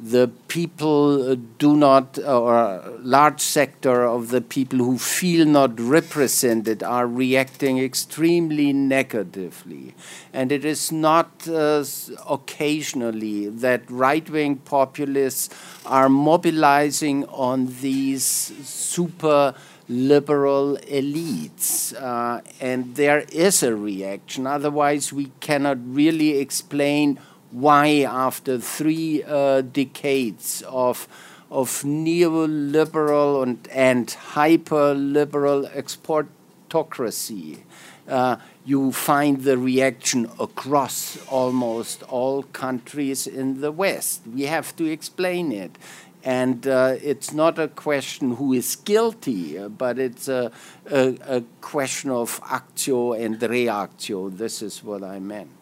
the 0.00 0.30
people 0.46 1.32
uh, 1.32 1.36
do 1.58 1.76
not, 1.76 2.20
or 2.20 2.54
a 2.54 2.98
large 3.00 3.40
sector 3.40 4.04
of 4.04 4.28
the 4.28 4.40
people 4.40 4.78
who 4.78 4.96
feel 4.96 5.44
not 5.44 5.78
represented 5.80 6.84
are 6.84 7.06
reacting 7.08 7.78
extremely 7.80 8.72
negatively. 8.72 9.94
And 10.32 10.52
it 10.52 10.64
is 10.64 10.92
not 10.92 11.48
uh, 11.48 11.84
occasionally 12.30 13.48
that 13.48 13.90
right 13.90 14.28
wing 14.30 14.56
populists 14.56 15.50
are 15.84 16.08
mobilizing 16.08 17.24
on 17.26 17.66
these 17.80 18.24
super 18.24 19.54
liberal 19.88 20.76
elites. 20.86 21.92
Uh, 22.00 22.40
and 22.60 22.94
there 22.94 23.24
is 23.32 23.64
a 23.64 23.74
reaction. 23.74 24.46
Otherwise, 24.46 25.12
we 25.12 25.32
cannot 25.40 25.78
really 25.82 26.38
explain 26.38 27.18
why, 27.50 28.02
after 28.02 28.58
three 28.58 29.22
uh, 29.24 29.62
decades 29.62 30.62
of 30.68 31.08
of 31.50 31.82
neoliberal 31.82 33.42
and, 33.42 33.66
and 33.72 34.10
hyper-liberal 34.10 35.66
expertocracy, 35.68 37.60
uh, 38.06 38.36
you 38.66 38.92
find 38.92 39.44
the 39.44 39.56
reaction 39.56 40.30
across 40.38 41.16
almost 41.28 42.02
all 42.02 42.42
countries 42.42 43.26
in 43.26 43.62
the 43.62 43.72
West. 43.72 44.20
We 44.26 44.42
have 44.42 44.76
to 44.76 44.84
explain 44.84 45.52
it. 45.52 45.78
And 46.22 46.66
uh, 46.66 46.96
it's 47.02 47.32
not 47.32 47.58
a 47.58 47.68
question 47.68 48.34
who 48.34 48.52
is 48.52 48.76
guilty, 48.76 49.56
but 49.68 49.98
it's 49.98 50.28
a, 50.28 50.52
a, 50.90 51.16
a 51.26 51.42
question 51.62 52.10
of 52.10 52.40
actio 52.42 53.12
and 53.18 53.40
reactio. 53.40 54.28
This 54.28 54.60
is 54.60 54.84
what 54.84 55.02
I 55.02 55.18
meant. 55.18 55.57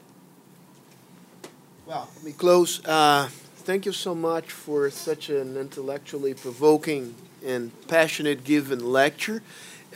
Well, 1.86 2.08
let 2.16 2.24
me 2.24 2.32
close. 2.32 2.84
Uh, 2.84 3.28
thank 3.58 3.86
you 3.86 3.92
so 3.92 4.12
much 4.12 4.50
for 4.50 4.90
such 4.90 5.30
an 5.30 5.56
intellectually 5.56 6.34
provoking 6.34 7.14
and 7.46 7.70
passionate 7.86 8.42
given 8.42 8.84
lecture. 8.84 9.40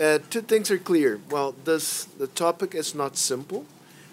Uh, 0.01 0.21
two 0.31 0.43
things 0.43 0.71
are 0.71 0.79
clear. 0.79 1.19
Well, 1.31 1.57
this 1.65 2.05
the 2.05 2.29
topic 2.29 2.77
is 2.77 2.95
not 2.95 3.17
simple, 3.17 3.67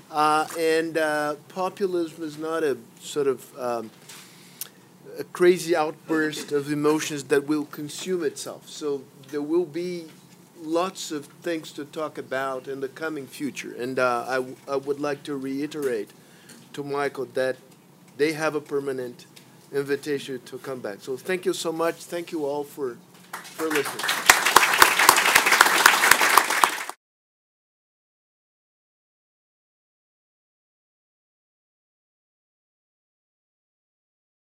uh, 0.10 0.48
and 0.58 0.98
uh, 0.98 1.36
populism 1.50 2.24
is 2.24 2.40
not 2.40 2.64
a 2.64 2.78
sort 3.00 3.28
of 3.28 3.60
um, 3.60 3.92
a 5.20 5.24
crazy 5.26 5.76
outburst 5.76 6.52
of 6.52 6.72
emotions 6.72 7.26
that 7.26 7.46
will 7.46 7.66
consume 7.66 8.24
itself. 8.24 8.68
So 8.68 9.04
there 9.30 9.44
will 9.44 9.66
be 9.68 10.08
lots 10.60 11.12
of 11.12 11.28
things 11.44 11.72
to 11.74 11.86
talk 11.86 12.18
about 12.18 12.68
in 12.68 12.80
the 12.80 12.88
coming 12.88 13.28
future, 13.28 13.76
and 13.78 14.00
uh, 14.00 14.26
I, 14.28 14.74
I 14.74 14.78
would 14.78 15.00
like 15.00 15.22
to 15.26 15.38
reiterate 15.38 16.10
to 16.74 16.84
Michael 16.84 17.26
that 17.36 17.56
they 18.18 18.34
have 18.34 18.56
a 18.56 18.62
permanent 18.62 19.26
invitation 19.72 20.42
to 20.46 20.58
come 20.58 20.80
back. 20.80 20.98
So 21.02 21.18
thank 21.18 21.46
you 21.46 21.54
so 21.54 21.72
much. 21.72 21.96
Thank 21.96 22.32
you 22.32 22.46
all 22.46 22.64
for, 22.64 22.98
for 23.32 23.68
listening. 23.68 24.67